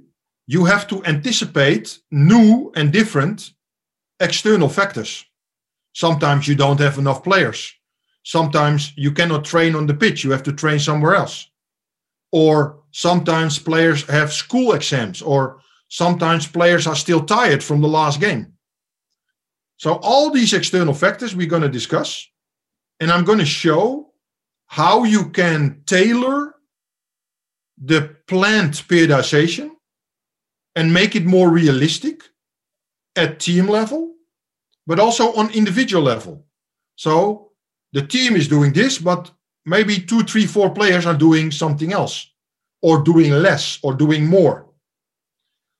you 0.47 0.65
have 0.65 0.89
to 0.89 1.05
anticipate 1.05 1.99
new 2.11 2.73
and 2.75 2.93
different 2.93 3.53
external 4.19 4.69
factors. 4.69 5.25
Sometimes 5.93 6.49
you 6.49 6.55
don't 6.55 6.81
have 6.81 6.99
enough 6.99 7.23
players. 7.23 7.73
Sometimes 8.23 8.95
you 8.97 9.13
cannot 9.13 9.45
train 9.45 9.75
on 9.75 9.87
the 9.87 9.95
pitch, 9.95 10.25
you 10.25 10.31
have 10.31 10.43
to 10.45 10.53
train 10.53 10.79
somewhere 10.79 11.15
else. 11.15 11.51
Or 12.33 12.83
sometimes 12.93 13.59
players 13.59 14.09
have 14.09 14.33
school 14.33 14.73
exams, 14.73 15.21
or 15.21 15.61
sometimes 15.89 16.47
players 16.47 16.87
are 16.87 16.97
still 16.97 17.25
tired 17.25 17.63
from 17.63 17.83
the 17.83 17.89
last 17.89 18.21
game. 18.21 18.54
So, 19.85 19.97
all 20.01 20.31
these 20.31 20.55
external 20.55 20.95
factors 20.95 21.37
we're 21.37 21.47
going 21.47 21.61
to 21.61 21.69
discuss, 21.69 22.27
and 23.01 23.11
I'm 23.11 23.23
going 23.23 23.39
to 23.41 23.45
show 23.45 24.15
how 24.65 25.05
you 25.05 25.29
can 25.29 25.83
tailor 25.85 26.55
the 27.77 28.17
planned 28.27 28.73
periodization 28.89 29.73
and 30.75 30.95
make 30.95 31.15
it 31.15 31.27
more 31.27 31.51
realistic 31.51 32.23
at 33.15 33.41
team 33.41 33.67
level, 33.67 34.15
but 34.87 34.99
also 34.99 35.35
on 35.35 35.51
individual 35.51 36.03
level. 36.03 36.47
So 36.97 37.51
the 37.93 38.07
team 38.07 38.37
is 38.37 38.49
doing 38.49 38.73
this, 38.73 38.97
but 38.97 39.31
maybe 39.67 40.01
two, 40.01 40.23
three, 40.23 40.47
four 40.47 40.71
players 40.71 41.05
are 41.05 41.19
doing 41.27 41.51
something 41.51 41.93
else, 41.93 42.33
or 42.81 43.03
doing 43.03 43.33
less, 43.33 43.81
or 43.83 43.93
doing 43.93 44.25
more. 44.25 44.65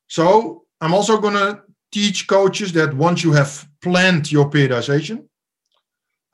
So 0.09 0.65
I'm 0.83 0.93
also 0.93 1.17
going 1.17 1.41
to 1.47 1.63
teach 1.91 2.27
coaches 2.27 2.75
that 2.75 2.93
once 2.93 3.25
you 3.25 3.33
have 3.33 3.67
planned 3.85 4.33
your 4.33 4.51
periodization, 4.51 5.29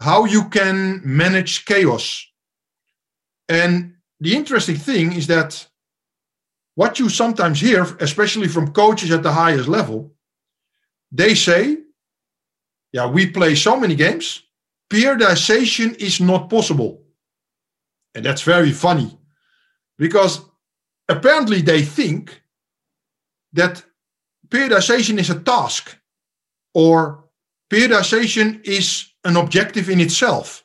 how 0.01 0.25
you 0.25 0.49
can 0.49 1.01
manage 1.05 1.65
chaos. 1.65 2.27
And 3.49 3.95
the 4.21 4.35
interesting 4.37 4.77
thing 4.77 5.13
is 5.13 5.27
that 5.27 5.69
what 6.77 6.99
you 6.99 7.09
sometimes 7.09 7.61
hear, 7.61 7.83
especially 8.01 8.49
from 8.49 8.73
coaches 8.73 9.11
at 9.11 9.23
the 9.23 9.33
highest 9.33 9.69
level, 9.69 10.15
they 11.13 11.35
say, 11.35 11.79
yeah, 12.93 13.07
we 13.07 13.27
play 13.27 13.55
so 13.55 13.79
many 13.79 13.95
games, 13.95 14.43
periodization 14.89 15.95
is 15.97 16.21
not 16.21 16.49
possible. 16.49 17.03
And 18.15 18.25
that's 18.25 18.43
very 18.43 18.73
funny 18.73 19.19
because 19.99 20.41
apparently 21.09 21.61
they 21.63 21.83
think 21.83 22.43
that 23.53 23.85
periodization 24.49 25.19
is 25.19 25.31
a 25.31 25.41
task 25.41 25.97
or 26.75 27.25
periodization 27.73 28.67
is 28.67 29.07
an 29.25 29.37
objective 29.37 29.89
in 29.89 30.01
itself. 30.01 30.65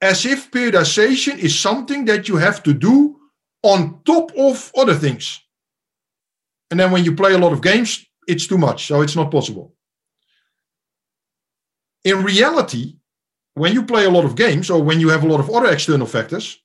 As 0.00 0.24
if 0.24 0.50
periodization 0.50 1.38
is 1.38 1.58
something 1.58 2.06
that 2.06 2.26
you 2.28 2.36
have 2.36 2.62
to 2.62 2.72
do 2.72 3.16
on 3.62 4.00
top 4.04 4.32
of 4.36 4.72
other 4.76 4.94
things. 4.94 5.40
And 6.70 6.80
then 6.80 6.90
when 6.90 7.04
you 7.04 7.14
play 7.14 7.34
a 7.34 7.38
lot 7.38 7.52
of 7.52 7.60
games, 7.60 8.06
it's 8.26 8.46
too 8.46 8.56
much. 8.56 8.86
So 8.86 9.02
it's 9.02 9.16
not 9.16 9.30
possible. 9.30 9.74
In 12.04 12.22
reality, 12.22 12.96
when 13.54 13.74
you 13.74 13.82
play 13.82 14.06
a 14.06 14.10
lot 14.10 14.24
of 14.24 14.36
games 14.36 14.70
or 14.70 14.82
when 14.82 15.00
you 15.00 15.10
have 15.10 15.24
a 15.24 15.28
lot 15.28 15.40
of 15.40 15.50
other 15.50 15.70
external 15.70 16.06
factors, 16.06 16.58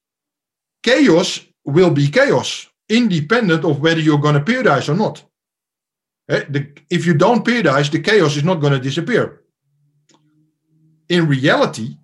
chaos 0.83 1.45
will 1.65 1.89
be 1.89 2.07
chaos, 2.07 2.67
independent 2.87 3.65
of 3.65 3.81
whether 3.81 3.99
you're 3.99 4.19
going 4.19 4.35
to 4.35 4.51
periodize 4.51 4.87
or 4.87 4.95
not. 4.95 5.23
Eh, 6.29 6.43
if 6.89 7.05
you 7.05 7.13
don't 7.13 7.45
periodize, 7.45 7.91
the 7.91 7.99
chaos 7.99 8.35
is 8.35 8.43
not 8.43 8.55
going 8.55 8.73
to 8.73 8.79
disappear 8.79 9.45
in 11.09 11.27
reality, 11.27 11.97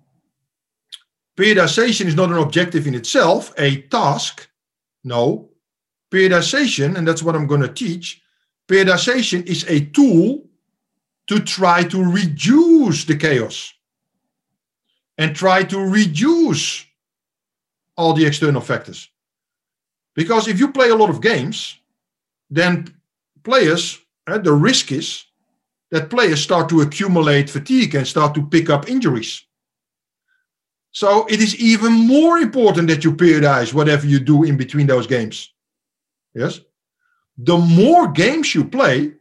periodization 1.36 2.06
is 2.06 2.14
not 2.14 2.30
an 2.30 2.38
objective 2.38 2.86
in 2.86 2.94
itself, 2.94 3.52
a 3.58 3.82
task. 3.82 4.48
No, 5.04 5.50
periodization, 6.10 6.96
and 6.96 7.06
that's 7.06 7.22
what 7.22 7.34
I'm 7.34 7.46
going 7.46 7.62
to 7.62 7.72
teach, 7.72 8.22
periodization 8.68 9.44
is 9.46 9.64
a 9.68 9.86
tool 9.86 10.44
to 11.26 11.40
try 11.40 11.82
to 11.84 12.04
reduce 12.04 13.04
the 13.04 13.16
chaos 13.16 13.72
and 15.18 15.34
try 15.34 15.62
to 15.64 15.78
reduce 15.78 16.84
all 17.96 18.12
the 18.12 18.24
external 18.24 18.60
factors. 18.60 19.08
Because 20.14 20.46
if 20.46 20.58
you 20.58 20.70
play 20.70 20.90
a 20.90 20.96
lot 20.96 21.10
of 21.10 21.20
games, 21.20 21.78
then 22.50 22.94
players, 23.42 23.98
uh, 24.26 24.38
the 24.38 24.52
risk 24.52 24.92
is 24.92 25.24
that 25.90 26.10
players 26.10 26.42
start 26.42 26.68
to 26.70 26.80
accumulate 26.80 27.50
fatigue 27.50 27.94
and 27.94 28.06
start 28.06 28.34
to 28.34 28.46
pick 28.46 28.70
up 28.70 28.88
injuries. 28.88 29.44
So 30.90 31.26
it 31.26 31.40
is 31.40 31.56
even 31.56 31.92
more 31.92 32.38
important 32.38 32.88
that 32.88 33.04
you 33.04 33.12
periodize 33.12 33.72
whatever 33.72 34.06
you 34.06 34.20
do 34.20 34.44
in 34.44 34.56
between 34.56 34.86
those 34.86 35.06
games. 35.06 35.52
Yes? 36.34 36.60
The 37.38 37.56
more 37.56 38.08
games 38.08 38.54
you 38.54 38.64
play, 38.64 39.14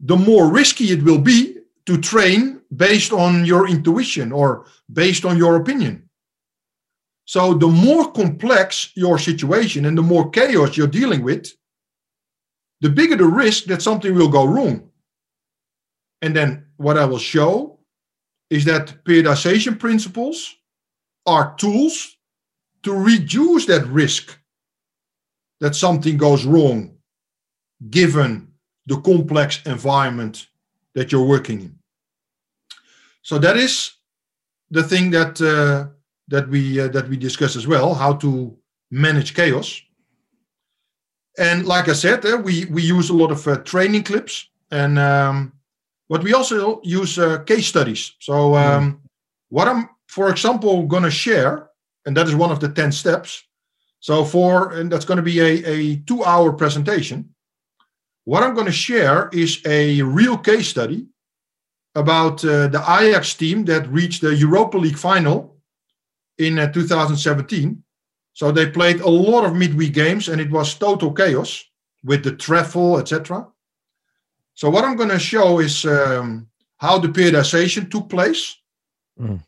the 0.00 0.16
more 0.16 0.52
risky 0.52 0.92
it 0.92 1.02
will 1.02 1.18
be 1.18 1.56
to 1.86 1.98
train 1.98 2.60
based 2.74 3.12
on 3.12 3.44
your 3.44 3.68
intuition 3.68 4.32
or 4.32 4.66
based 4.92 5.24
on 5.24 5.38
your 5.38 5.56
opinion. 5.56 6.08
So 7.24 7.54
the 7.54 7.68
more 7.68 8.12
complex 8.12 8.92
your 8.94 9.18
situation 9.18 9.86
and 9.86 9.96
the 9.96 10.02
more 10.02 10.30
chaos 10.30 10.76
you're 10.76 10.86
dealing 10.86 11.22
with, 11.22 11.52
the 12.80 12.90
bigger 12.90 13.16
the 13.16 13.24
risk 13.24 13.64
that 13.64 13.82
something 13.82 14.14
will 14.14 14.28
go 14.28 14.44
wrong. 14.44 14.90
And 16.22 16.34
then 16.34 16.66
what 16.76 16.98
I 16.98 17.04
will 17.04 17.18
show 17.18 17.78
is 18.50 18.64
that 18.64 19.04
periodization 19.04 19.78
principles 19.78 20.56
are 21.26 21.54
tools 21.56 22.16
to 22.82 22.92
reduce 22.92 23.66
that 23.66 23.86
risk 23.86 24.38
that 25.60 25.74
something 25.74 26.16
goes 26.16 26.44
wrong 26.44 26.96
given 27.90 28.48
the 28.86 29.00
complex 29.00 29.60
environment 29.66 30.46
that 30.94 31.10
you're 31.10 31.24
working 31.26 31.60
in. 31.60 31.78
So 33.22 33.38
that 33.38 33.56
is 33.56 33.92
the 34.70 34.82
thing 34.82 35.10
that 35.10 35.40
uh, 35.40 35.92
that 36.28 36.48
we 36.48 36.80
uh, 36.80 36.88
that 36.88 37.08
we 37.08 37.16
discuss 37.16 37.56
as 37.56 37.66
well, 37.66 37.94
how 37.94 38.14
to 38.14 38.56
manage 38.90 39.34
chaos. 39.34 39.82
And 41.38 41.66
like 41.66 41.88
I 41.88 41.92
said, 41.92 42.24
uh, 42.24 42.38
we 42.42 42.64
we 42.66 42.82
use 42.82 43.10
a 43.10 43.14
lot 43.14 43.30
of 43.30 43.46
uh, 43.46 43.56
training 43.58 44.04
clips, 44.04 44.48
and 44.70 44.98
um, 44.98 45.52
but 46.08 46.22
we 46.22 46.32
also 46.34 46.80
use 46.82 47.18
uh, 47.18 47.38
case 47.44 47.66
studies. 47.66 48.14
So 48.20 48.54
um, 48.54 48.92
mm. 48.92 48.98
what 49.48 49.68
I'm, 49.68 49.88
for 50.06 50.30
example, 50.30 50.86
going 50.86 51.02
to 51.02 51.10
share, 51.10 51.68
and 52.04 52.16
that 52.16 52.28
is 52.28 52.34
one 52.34 52.50
of 52.50 52.60
the 52.60 52.68
10 52.68 52.92
steps. 52.92 53.42
So 54.00 54.24
for, 54.24 54.72
and 54.72 54.90
that's 54.90 55.04
going 55.04 55.16
to 55.16 55.22
be 55.22 55.40
a, 55.40 55.64
a 55.64 55.96
two 56.06 56.22
hour 56.24 56.52
presentation. 56.52 57.34
What 58.24 58.42
I'm 58.42 58.54
going 58.54 58.66
to 58.66 58.72
share 58.72 59.28
is 59.32 59.60
a 59.66 60.02
real 60.02 60.36
case 60.38 60.68
study 60.68 61.06
about 61.94 62.44
uh, 62.44 62.68
the 62.68 62.82
Ajax 62.88 63.34
team 63.34 63.64
that 63.64 63.88
reached 63.88 64.20
the 64.20 64.34
Europa 64.34 64.78
League 64.78 64.98
final 64.98 65.56
in 66.38 66.58
uh, 66.58 66.70
2017. 66.70 67.82
So 68.36 68.52
they 68.52 68.66
played 68.66 69.00
a 69.00 69.08
lot 69.08 69.46
of 69.46 69.56
midweek 69.56 69.94
games 69.94 70.28
and 70.28 70.42
it 70.42 70.50
was 70.50 70.74
total 70.74 71.10
chaos 71.10 71.64
with 72.04 72.22
the 72.22 72.32
travel, 72.32 72.98
etc. 72.98 73.48
So 74.52 74.68
what 74.68 74.84
I'm 74.84 74.94
going 74.94 75.08
to 75.08 75.18
show 75.18 75.58
is 75.58 75.86
um, 75.86 76.46
how 76.76 76.98
the 76.98 77.08
periodization 77.08 77.90
took 77.90 78.10
place, 78.10 78.54
mm. 79.18 79.42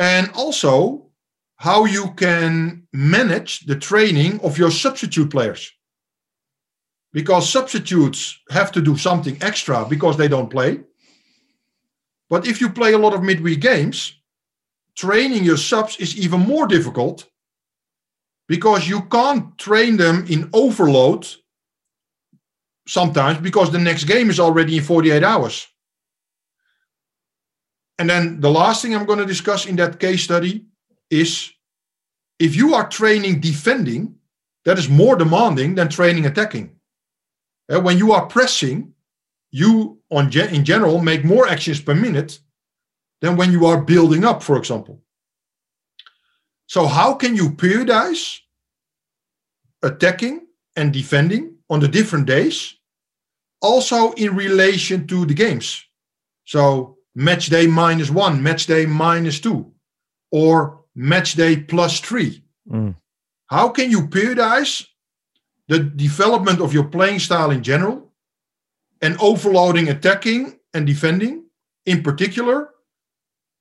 and 0.00 0.28
also 0.34 1.06
how 1.54 1.84
you 1.84 2.14
can 2.14 2.88
manage 2.92 3.60
the 3.60 3.76
training 3.76 4.40
of 4.40 4.58
your 4.58 4.72
substitute 4.72 5.30
players. 5.30 5.70
Because 7.12 7.48
substitutes 7.48 8.40
have 8.50 8.72
to 8.72 8.80
do 8.80 8.96
something 8.96 9.38
extra 9.40 9.86
because 9.88 10.16
they 10.16 10.26
don't 10.26 10.50
play. 10.50 10.80
But 12.28 12.48
if 12.48 12.60
you 12.60 12.70
play 12.70 12.92
a 12.92 12.98
lot 12.98 13.14
of 13.14 13.22
midweek 13.22 13.60
games, 13.60 14.20
training 14.96 15.44
your 15.44 15.58
subs 15.58 15.96
is 15.98 16.18
even 16.18 16.40
more 16.40 16.66
difficult 16.66 17.30
because 18.48 18.88
you 18.88 19.02
can't 19.02 19.56
train 19.58 19.96
them 19.96 20.24
in 20.28 20.50
overload 20.52 21.26
sometimes 22.86 23.38
because 23.38 23.72
the 23.72 23.78
next 23.78 24.04
game 24.04 24.30
is 24.30 24.38
already 24.38 24.76
in 24.76 24.82
48 24.82 25.22
hours. 25.22 25.66
And 27.98 28.08
then 28.08 28.40
the 28.40 28.50
last 28.50 28.82
thing 28.82 28.94
I'm 28.94 29.06
going 29.06 29.18
to 29.18 29.26
discuss 29.26 29.66
in 29.66 29.76
that 29.76 29.98
case 29.98 30.22
study 30.22 30.66
is 31.10 31.50
if 32.38 32.54
you 32.54 32.74
are 32.74 32.88
training 32.88 33.40
defending, 33.40 34.16
that 34.64 34.78
is 34.78 34.88
more 34.88 35.16
demanding 35.16 35.74
than 35.74 35.88
training 35.88 36.26
attacking. 36.26 36.76
Uh, 37.72 37.80
when 37.80 37.98
you 37.98 38.12
are 38.12 38.26
pressing, 38.26 38.92
you 39.50 39.98
on 40.10 40.30
in 40.36 40.64
general 40.64 41.00
make 41.00 41.24
more 41.24 41.48
actions 41.48 41.80
per 41.80 41.94
minute 41.94 42.38
than 43.20 43.36
when 43.36 43.52
you 43.52 43.66
are 43.66 43.80
building 43.80 44.24
up, 44.24 44.42
for 44.42 44.56
example. 44.56 45.00
So 46.66 46.86
how 46.86 47.14
can 47.14 47.36
you 47.36 47.50
periodize 47.50 48.40
attacking 49.82 50.46
and 50.74 50.92
defending 50.92 51.56
on 51.70 51.80
the 51.80 51.88
different 51.88 52.26
days, 52.26 52.74
also 53.60 54.12
in 54.12 54.34
relation 54.34 55.06
to 55.06 55.24
the 55.26 55.34
games? 55.34 55.84
So 56.44 56.98
match 57.14 57.46
day 57.46 57.66
minus 57.66 58.10
one, 58.10 58.42
match 58.42 58.66
day 58.66 58.86
minus 58.86 59.40
two, 59.40 59.72
or 60.32 60.84
match 60.94 61.34
day 61.34 61.56
plus 61.56 62.00
three. 62.00 62.42
Mm. 62.68 62.96
How 63.46 63.68
can 63.68 63.90
you 63.90 64.08
periodize 64.08 64.86
the 65.68 65.78
development 65.78 66.60
of 66.60 66.72
your 66.72 66.84
playing 66.84 67.20
style 67.20 67.50
in 67.50 67.62
general 67.62 68.12
and 69.02 69.16
overloading 69.20 69.88
attacking 69.88 70.58
and 70.74 70.86
defending 70.86 71.44
in 71.84 72.02
particular 72.02 72.70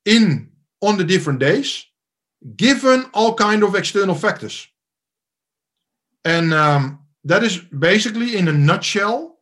in 0.06 0.50
on 0.82 0.98
the 0.98 1.04
different 1.04 1.40
days 1.40 1.86
given 2.56 3.06
all 3.14 3.34
kind 3.34 3.64
of 3.64 3.76
external 3.76 4.16
factors. 4.16 4.68
And 6.24 6.54
um, 6.54 7.00
that 7.24 7.44
is 7.44 7.58
basically 7.58 8.38
in 8.38 8.48
a 8.48 8.54
nutshell 8.54 9.34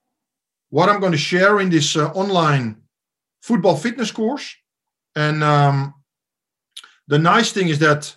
what 0.69 0.89
i'm 0.89 0.99
going 0.99 1.11
to 1.11 1.17
share 1.17 1.59
in 1.59 1.69
this 1.69 1.95
uh, 1.95 2.07
online 2.13 2.81
football 3.41 3.75
fitness 3.75 4.11
course. 4.11 4.55
And 5.15 5.43
um, 5.43 5.93
the 7.07 7.19
nice 7.19 7.51
thing 7.51 7.69
is 7.69 7.77
that 7.79 8.15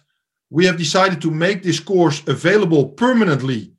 we 0.49 0.65
have 0.65 0.79
decided 0.79 1.21
to 1.21 1.31
make 1.31 1.63
this 1.63 1.81
course 1.81 2.23
available 2.27 2.87
permanently 2.87 3.77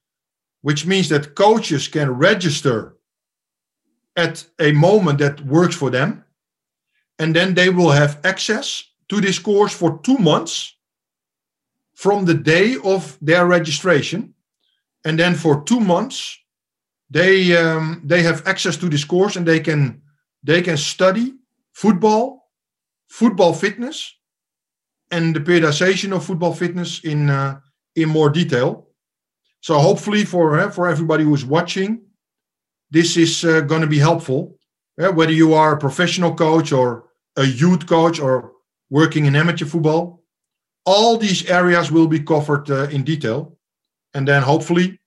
which 0.61 0.85
means 0.85 1.09
that 1.09 1.35
coaches 1.35 1.87
can 1.87 2.11
register 2.11 2.97
at 4.15 4.45
a 4.59 4.71
moment 4.71 5.19
that 5.19 5.39
works 5.45 5.75
for 5.75 5.89
them. 5.89 6.25
And 7.19 7.35
then 7.35 7.53
they 7.53 7.69
will 7.69 7.91
have 7.91 8.19
access 8.23 8.83
to 9.09 9.21
this 9.21 9.39
course 9.39 9.73
for 9.73 9.99
two 10.03 10.17
months 10.17 10.75
from 11.97 12.25
the 12.25 12.33
day 12.35 12.77
of 12.83 13.17
their 13.21 13.47
registration. 13.47 14.35
And 15.03 15.17
then 15.17 15.33
for 15.33 15.63
two 15.63 15.79
months, 15.79 16.37
they 17.09 17.57
um, 17.57 18.01
they 18.05 18.21
have 18.21 18.45
access 18.45 18.77
to 18.77 18.89
this 18.89 19.03
course 19.03 19.35
and 19.35 19.47
they 19.47 19.59
can 19.59 20.01
they 20.43 20.61
can 20.61 20.77
study 20.77 21.33
football, 21.73 22.51
football 23.07 23.53
fitness, 23.53 24.13
and 25.09 25.35
the 25.35 25.39
periodization 25.39 26.15
of 26.15 26.23
football 26.23 26.53
fitness 26.53 27.03
in 27.03 27.29
uh, 27.29 27.59
in 27.95 28.09
more 28.09 28.29
detail. 28.29 28.89
So 29.61 29.79
hopefully 29.79 30.23
for 30.25 30.59
uh, 30.59 30.69
for 30.69 30.87
everybody 30.87 31.23
who 31.23 31.33
is 31.33 31.45
watching, 31.45 32.01
this 32.91 33.17
is 33.17 33.43
uh, 33.43 33.61
going 33.61 33.81
to 33.81 33.87
be 33.87 33.99
helpful. 33.99 34.55
Uh, 34.99 35.11
whether 35.11 35.33
you 35.33 35.53
are 35.53 35.73
a 35.73 35.79
professional 35.79 36.35
coach 36.35 36.71
or 36.71 37.05
a 37.37 37.45
youth 37.45 37.87
coach 37.87 38.19
or 38.19 38.51
working 38.89 39.25
in 39.25 39.35
amateur 39.35 39.65
football. 39.65 40.17
All 40.87 41.17
these 41.17 41.45
areas 41.49 41.91
will 41.91 42.07
be 42.07 42.21
covered 42.21 42.71
uh, 42.71 42.87
in 42.95 43.03
detail, 43.03 43.57
and 44.13 44.25
then 44.25 44.41
hopefully, 44.41 44.97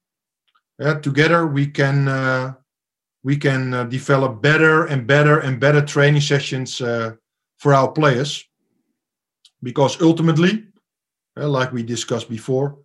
together 1.00 1.46
we 1.46 1.66
can 1.68 2.06
uh, 2.06 2.52
we 3.24 3.38
can 3.38 3.72
uh, 3.72 3.84
develop 3.84 4.42
better 4.42 4.84
and 4.84 5.06
better 5.06 5.38
and 5.38 5.58
better 5.58 5.80
training 5.80 6.20
sessions 6.20 6.82
uh, 6.82 7.14
for 7.56 7.72
our 7.72 7.90
players. 7.92 8.44
Because 9.62 10.00
ultimately, 10.02 10.66
like 11.36 11.72
we 11.72 11.82
discussed 11.82 12.28
before, 12.28 12.78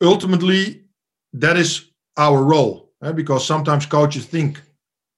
ultimately 0.00 0.84
that 1.32 1.56
is 1.56 1.90
our 2.16 2.42
role. 2.42 2.92
because 3.14 3.46
sometimes 3.46 3.86
coaches 3.86 4.26
think 4.26 4.60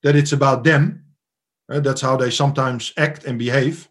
that 0.03 0.17
it's 0.17 0.33
about 0.33 0.65
them, 0.65 1.05
that's 1.69 2.03
how 2.03 2.17
they 2.17 2.31
sometimes 2.31 2.93
act 2.97 3.25
and 3.25 3.39
behave. 3.39 3.89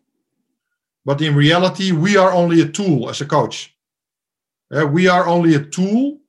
But 1.05 1.21
in 1.21 1.35
reality, 1.35 1.91
we 1.91 2.17
are 2.17 2.31
only 2.31 2.61
a 2.61 2.67
tool 2.67 3.09
as 3.09 3.21
a 3.21 3.26
coach. 3.26 3.76
Uh, 4.71 4.85
we 4.85 5.07
are 5.07 5.27
only 5.27 5.55
a 5.55 5.65
tool, 5.65 6.19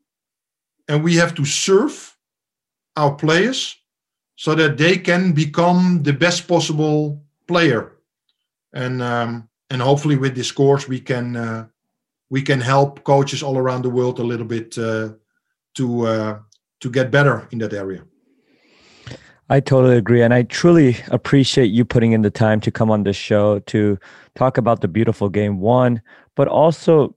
and 0.88 1.04
we 1.04 1.16
have 1.16 1.34
to 1.34 1.44
serve 1.44 2.16
our 2.96 3.14
players 3.14 3.76
so 4.36 4.54
that 4.54 4.78
they 4.78 4.96
can 4.96 5.32
become 5.32 6.02
the 6.02 6.12
best 6.12 6.48
possible 6.48 7.22
player. 7.46 7.92
And 8.72 9.02
um, 9.02 9.48
and 9.68 9.82
hopefully 9.82 10.16
with 10.16 10.34
this 10.34 10.52
course 10.52 10.88
we 10.88 11.00
can 11.00 11.36
uh, 11.36 11.66
we 12.30 12.42
can 12.42 12.60
help 12.60 13.04
coaches 13.04 13.42
all 13.42 13.58
around 13.58 13.82
the 13.82 13.90
world 13.90 14.18
a 14.18 14.24
little 14.24 14.46
bit 14.46 14.78
uh, 14.78 15.10
to 15.74 16.06
uh, 16.06 16.38
to 16.80 16.90
get 16.90 17.10
better 17.10 17.46
in 17.50 17.58
that 17.58 17.72
area. 17.72 18.02
I 19.50 19.58
totally 19.58 19.96
agree. 19.96 20.22
And 20.22 20.32
I 20.32 20.44
truly 20.44 20.96
appreciate 21.08 21.72
you 21.72 21.84
putting 21.84 22.12
in 22.12 22.22
the 22.22 22.30
time 22.30 22.60
to 22.60 22.70
come 22.70 22.88
on 22.88 23.02
this 23.02 23.16
show 23.16 23.58
to 23.58 23.98
talk 24.36 24.56
about 24.56 24.80
the 24.80 24.86
beautiful 24.86 25.28
game 25.28 25.58
one, 25.58 26.00
but 26.36 26.46
also 26.46 27.16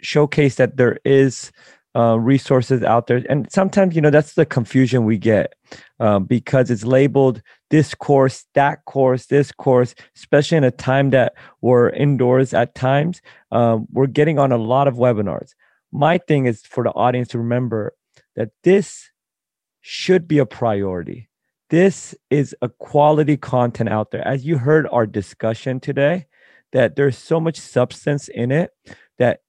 showcase 0.00 0.54
that 0.54 0.76
there 0.76 0.98
is 1.04 1.50
uh, 1.96 2.20
resources 2.20 2.84
out 2.84 3.08
there. 3.08 3.24
And 3.28 3.50
sometimes, 3.50 3.96
you 3.96 4.00
know, 4.00 4.10
that's 4.10 4.34
the 4.34 4.46
confusion 4.46 5.04
we 5.04 5.18
get 5.18 5.54
uh, 5.98 6.20
because 6.20 6.70
it's 6.70 6.84
labeled 6.84 7.42
this 7.70 7.96
course, 7.96 8.46
that 8.54 8.84
course, 8.84 9.26
this 9.26 9.50
course, 9.50 9.96
especially 10.14 10.56
in 10.56 10.62
a 10.62 10.70
time 10.70 11.10
that 11.10 11.34
we're 11.62 11.90
indoors 11.90 12.54
at 12.54 12.76
times. 12.76 13.20
Um, 13.50 13.88
we're 13.90 14.06
getting 14.06 14.38
on 14.38 14.52
a 14.52 14.56
lot 14.56 14.86
of 14.86 14.94
webinars. 14.94 15.54
My 15.90 16.18
thing 16.18 16.46
is 16.46 16.62
for 16.62 16.84
the 16.84 16.90
audience 16.90 17.26
to 17.30 17.38
remember 17.38 17.92
that 18.36 18.50
this 18.62 19.10
should 19.80 20.28
be 20.28 20.38
a 20.38 20.46
priority 20.46 21.26
this 21.70 22.14
is 22.30 22.54
a 22.62 22.68
quality 22.68 23.36
content 23.36 23.88
out 23.88 24.10
there. 24.10 24.26
As 24.26 24.44
you 24.44 24.58
heard 24.58 24.86
our 24.90 25.06
discussion 25.06 25.80
today, 25.80 26.26
that 26.72 26.96
there's 26.96 27.16
so 27.16 27.40
much 27.40 27.58
substance 27.58 28.28
in 28.28 28.52
it 28.52 28.70
that 29.18 29.40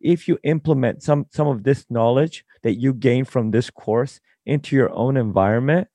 if 0.00 0.28
you 0.28 0.38
implement 0.44 1.02
some 1.02 1.26
some 1.30 1.46
of 1.46 1.62
this 1.62 1.84
knowledge 1.90 2.44
that 2.62 2.74
you 2.74 2.94
gain 2.94 3.24
from 3.24 3.50
this 3.50 3.70
course 3.70 4.20
into 4.46 4.76
your 4.76 4.92
own 4.92 5.16
environment, 5.16 5.88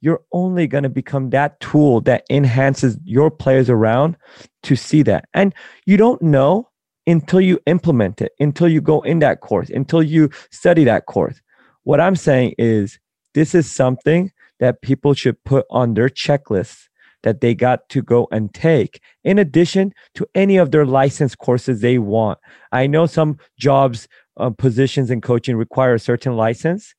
you're 0.00 0.22
only 0.32 0.66
going 0.66 0.82
to 0.82 0.88
become 0.88 1.30
that 1.30 1.58
tool 1.60 2.00
that 2.02 2.24
enhances 2.30 2.98
your 3.04 3.30
players 3.30 3.70
around 3.70 4.16
to 4.62 4.76
see 4.76 5.02
that. 5.02 5.28
And 5.34 5.54
you 5.84 5.96
don't 5.96 6.22
know 6.22 6.68
until 7.06 7.40
you 7.40 7.60
implement 7.66 8.20
it, 8.20 8.32
until 8.40 8.68
you 8.68 8.80
go 8.80 9.00
in 9.02 9.20
that 9.20 9.40
course, 9.40 9.70
until 9.70 10.02
you 10.02 10.30
study 10.50 10.84
that 10.84 11.06
course. 11.06 11.40
What 11.84 12.00
I'm 12.00 12.16
saying 12.16 12.54
is 12.58 12.98
this 13.34 13.54
is 13.54 13.70
something 13.70 14.32
that 14.60 14.82
people 14.82 15.14
should 15.14 15.42
put 15.44 15.66
on 15.70 15.94
their 15.94 16.08
checklists 16.08 16.88
that 17.22 17.40
they 17.40 17.54
got 17.54 17.88
to 17.88 18.02
go 18.02 18.28
and 18.30 18.54
take 18.54 19.00
in 19.24 19.38
addition 19.38 19.92
to 20.14 20.26
any 20.34 20.56
of 20.56 20.70
their 20.70 20.86
license 20.86 21.34
courses 21.34 21.80
they 21.80 21.98
want. 21.98 22.38
I 22.72 22.86
know 22.86 23.06
some 23.06 23.38
jobs, 23.58 24.06
uh, 24.36 24.50
positions 24.50 25.10
and 25.10 25.22
coaching 25.22 25.56
require 25.56 25.94
a 25.94 25.98
certain 25.98 26.36
license 26.36 26.94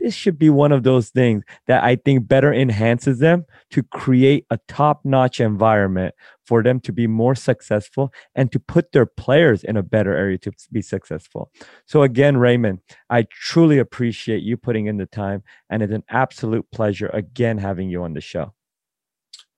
this 0.00 0.14
should 0.14 0.38
be 0.38 0.50
one 0.50 0.72
of 0.72 0.82
those 0.82 1.10
things 1.10 1.44
that 1.66 1.84
I 1.84 1.96
think 1.96 2.26
better 2.26 2.52
enhances 2.52 3.18
them 3.18 3.44
to 3.70 3.82
create 3.82 4.46
a 4.50 4.58
top 4.66 5.04
notch 5.04 5.40
environment 5.40 6.14
for 6.44 6.62
them 6.62 6.80
to 6.80 6.92
be 6.92 7.06
more 7.06 7.34
successful 7.34 8.12
and 8.34 8.50
to 8.50 8.58
put 8.58 8.92
their 8.92 9.06
players 9.06 9.62
in 9.62 9.76
a 9.76 9.82
better 9.82 10.16
area 10.16 10.38
to 10.38 10.52
be 10.72 10.82
successful. 10.82 11.52
So, 11.86 12.02
again, 12.02 12.38
Raymond, 12.38 12.80
I 13.10 13.26
truly 13.30 13.78
appreciate 13.78 14.42
you 14.42 14.56
putting 14.56 14.86
in 14.86 14.96
the 14.96 15.06
time, 15.06 15.42
and 15.68 15.82
it's 15.82 15.92
an 15.92 16.04
absolute 16.08 16.66
pleasure 16.72 17.10
again 17.12 17.58
having 17.58 17.90
you 17.90 18.02
on 18.02 18.14
the 18.14 18.20
show. 18.20 18.54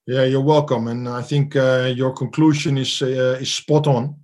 Yeah, 0.05 0.25
you're 0.25 0.41
welcome. 0.41 0.89
And 0.89 1.07
I 1.07 1.21
think 1.21 1.55
uh, 1.55 1.93
your 1.95 2.11
conclusion 2.11 2.77
is, 2.77 3.01
uh, 3.01 3.37
is 3.39 3.53
spot 3.53 3.87
on. 3.87 4.15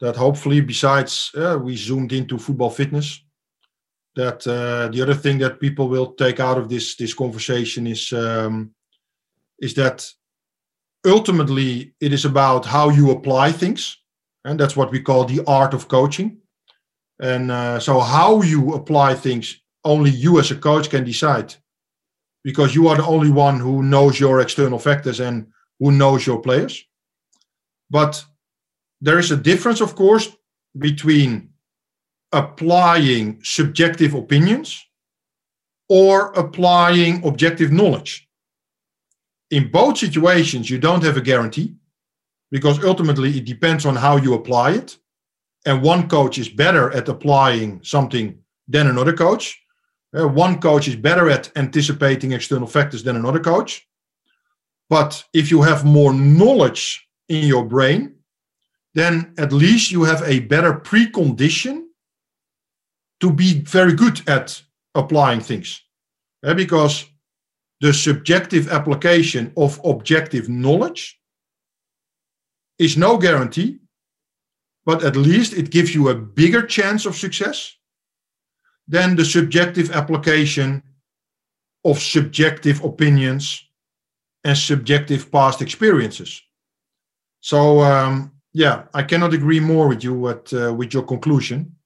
That 0.00 0.16
hopefully, 0.16 0.60
besides 0.60 1.30
uh, 1.36 1.56
we 1.62 1.76
zoomed 1.76 2.12
into 2.12 2.36
football 2.36 2.70
fitness, 2.70 3.22
that 4.14 4.46
uh, 4.46 4.88
the 4.88 5.00
other 5.02 5.14
thing 5.14 5.38
that 5.38 5.60
people 5.60 5.88
will 5.88 6.12
take 6.12 6.40
out 6.40 6.58
of 6.58 6.68
this 6.68 6.96
this 6.96 7.14
conversation 7.14 7.86
is 7.86 8.12
um, 8.12 8.74
is 9.58 9.74
that 9.74 10.08
ultimately 11.06 11.94
it 12.00 12.12
is 12.12 12.24
about 12.24 12.66
how 12.66 12.90
you 12.90 13.10
apply 13.10 13.52
things 13.52 14.02
and 14.44 14.58
that's 14.58 14.76
what 14.76 14.90
we 14.90 15.00
call 15.00 15.24
the 15.24 15.42
art 15.46 15.74
of 15.74 15.88
coaching. 15.88 16.38
And 17.20 17.50
uh, 17.50 17.78
so 17.78 18.00
how 18.00 18.42
you 18.42 18.74
apply 18.74 19.14
things 19.14 19.60
only 19.84 20.10
you 20.10 20.38
as 20.38 20.50
a 20.50 20.56
coach 20.56 20.90
can 20.90 21.04
decide 21.04 21.54
because 22.44 22.74
you 22.74 22.88
are 22.88 22.96
the 22.96 23.06
only 23.06 23.30
one 23.30 23.60
who 23.60 23.82
knows 23.82 24.18
your 24.18 24.40
external 24.40 24.78
factors 24.78 25.20
and 25.20 25.46
who 25.78 25.92
knows 25.92 26.26
your 26.26 26.40
players. 26.40 26.84
But 27.90 28.24
there 29.00 29.18
is 29.18 29.30
a 29.30 29.36
difference, 29.36 29.80
of 29.80 29.94
course, 29.94 30.28
between 30.76 31.50
applying 32.32 33.38
subjective 33.42 34.14
opinions 34.14 34.84
or 35.88 36.32
applying 36.32 37.24
objective 37.26 37.70
knowledge. 37.70 38.28
In 39.50 39.70
both 39.70 39.98
situations, 39.98 40.70
you 40.70 40.78
don't 40.78 41.04
have 41.04 41.18
a 41.18 41.20
guarantee 41.20 41.74
because 42.50 42.82
ultimately 42.82 43.36
it 43.36 43.44
depends 43.44 43.84
on 43.84 43.96
how 43.96 44.16
you 44.16 44.34
apply 44.34 44.72
it. 44.72 44.96
And 45.66 45.82
one 45.82 46.08
coach 46.08 46.38
is 46.38 46.48
better 46.48 46.90
at 46.92 47.08
applying 47.08 47.82
something 47.82 48.38
than 48.66 48.86
another 48.86 49.12
coach. 49.12 49.58
Uh, 50.14 50.26
one 50.26 50.60
coach 50.60 50.88
is 50.88 50.96
better 50.96 51.30
at 51.30 51.50
anticipating 51.56 52.32
external 52.32 52.66
factors 52.66 53.02
than 53.02 53.16
another 53.16 53.40
coach. 53.40 53.86
But 54.88 55.24
if 55.32 55.50
you 55.50 55.62
have 55.62 55.84
more 55.84 56.12
knowledge 56.12 57.06
in 57.28 57.46
your 57.46 57.64
brain, 57.64 58.16
then 58.94 59.34
at 59.38 59.52
least 59.52 59.90
you 59.90 60.04
have 60.04 60.22
a 60.22 60.40
better 60.40 60.74
precondition 60.74 61.84
to 63.22 63.32
be 63.32 63.60
very 63.60 63.94
good 63.94 64.28
at 64.28 64.60
applying 64.94 65.40
things. 65.40 65.80
Uh, 66.44 66.54
because 66.54 67.06
the 67.80 67.92
subjective 67.92 68.68
application 68.68 69.52
of 69.56 69.80
objective 69.84 70.48
knowledge 70.48 71.20
is 72.78 72.96
no 72.96 73.16
guarantee, 73.16 73.78
but 74.84 75.04
at 75.04 75.16
least 75.16 75.52
it 75.52 75.70
gives 75.70 75.94
you 75.94 76.08
a 76.08 76.14
bigger 76.14 76.62
chance 76.62 77.06
of 77.06 77.16
success 77.16 77.76
than 78.88 79.14
the 79.14 79.24
subjective 79.24 79.92
application 79.92 80.82
of 81.84 82.00
subjective 82.00 82.82
opinions 82.84 83.68
and 84.42 84.58
subjective 84.58 85.30
past 85.30 85.62
experiences. 85.62 86.42
So 87.40 87.80
um, 87.82 88.32
yeah, 88.52 88.84
I 88.92 89.04
cannot 89.04 89.32
agree 89.32 89.60
more 89.60 89.86
with 89.86 90.02
you 90.02 90.28
at, 90.28 90.52
uh, 90.52 90.74
with 90.74 90.92
your 90.92 91.04
conclusion. 91.04 91.76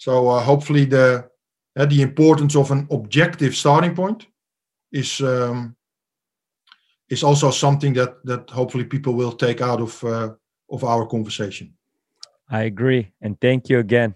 So 0.00 0.28
uh, 0.28 0.40
hopefully 0.40 0.86
the 0.86 1.28
uh, 1.76 1.84
the 1.84 2.00
importance 2.00 2.56
of 2.56 2.70
an 2.70 2.86
objective 2.90 3.54
starting 3.54 3.94
point 3.94 4.26
is 4.90 5.20
um, 5.20 5.76
is 7.10 7.22
also 7.22 7.50
something 7.50 7.92
that 7.94 8.14
that 8.24 8.48
hopefully 8.48 8.84
people 8.84 9.12
will 9.12 9.32
take 9.32 9.60
out 9.60 9.80
of 9.80 10.02
uh, 10.02 10.30
of 10.70 10.84
our 10.84 11.06
conversation. 11.06 11.74
I 12.48 12.62
agree, 12.62 13.12
and 13.20 13.38
thank 13.40 13.68
you 13.68 13.78
again. 13.78 14.14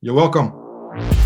You're 0.00 0.14
welcome. 0.14 1.25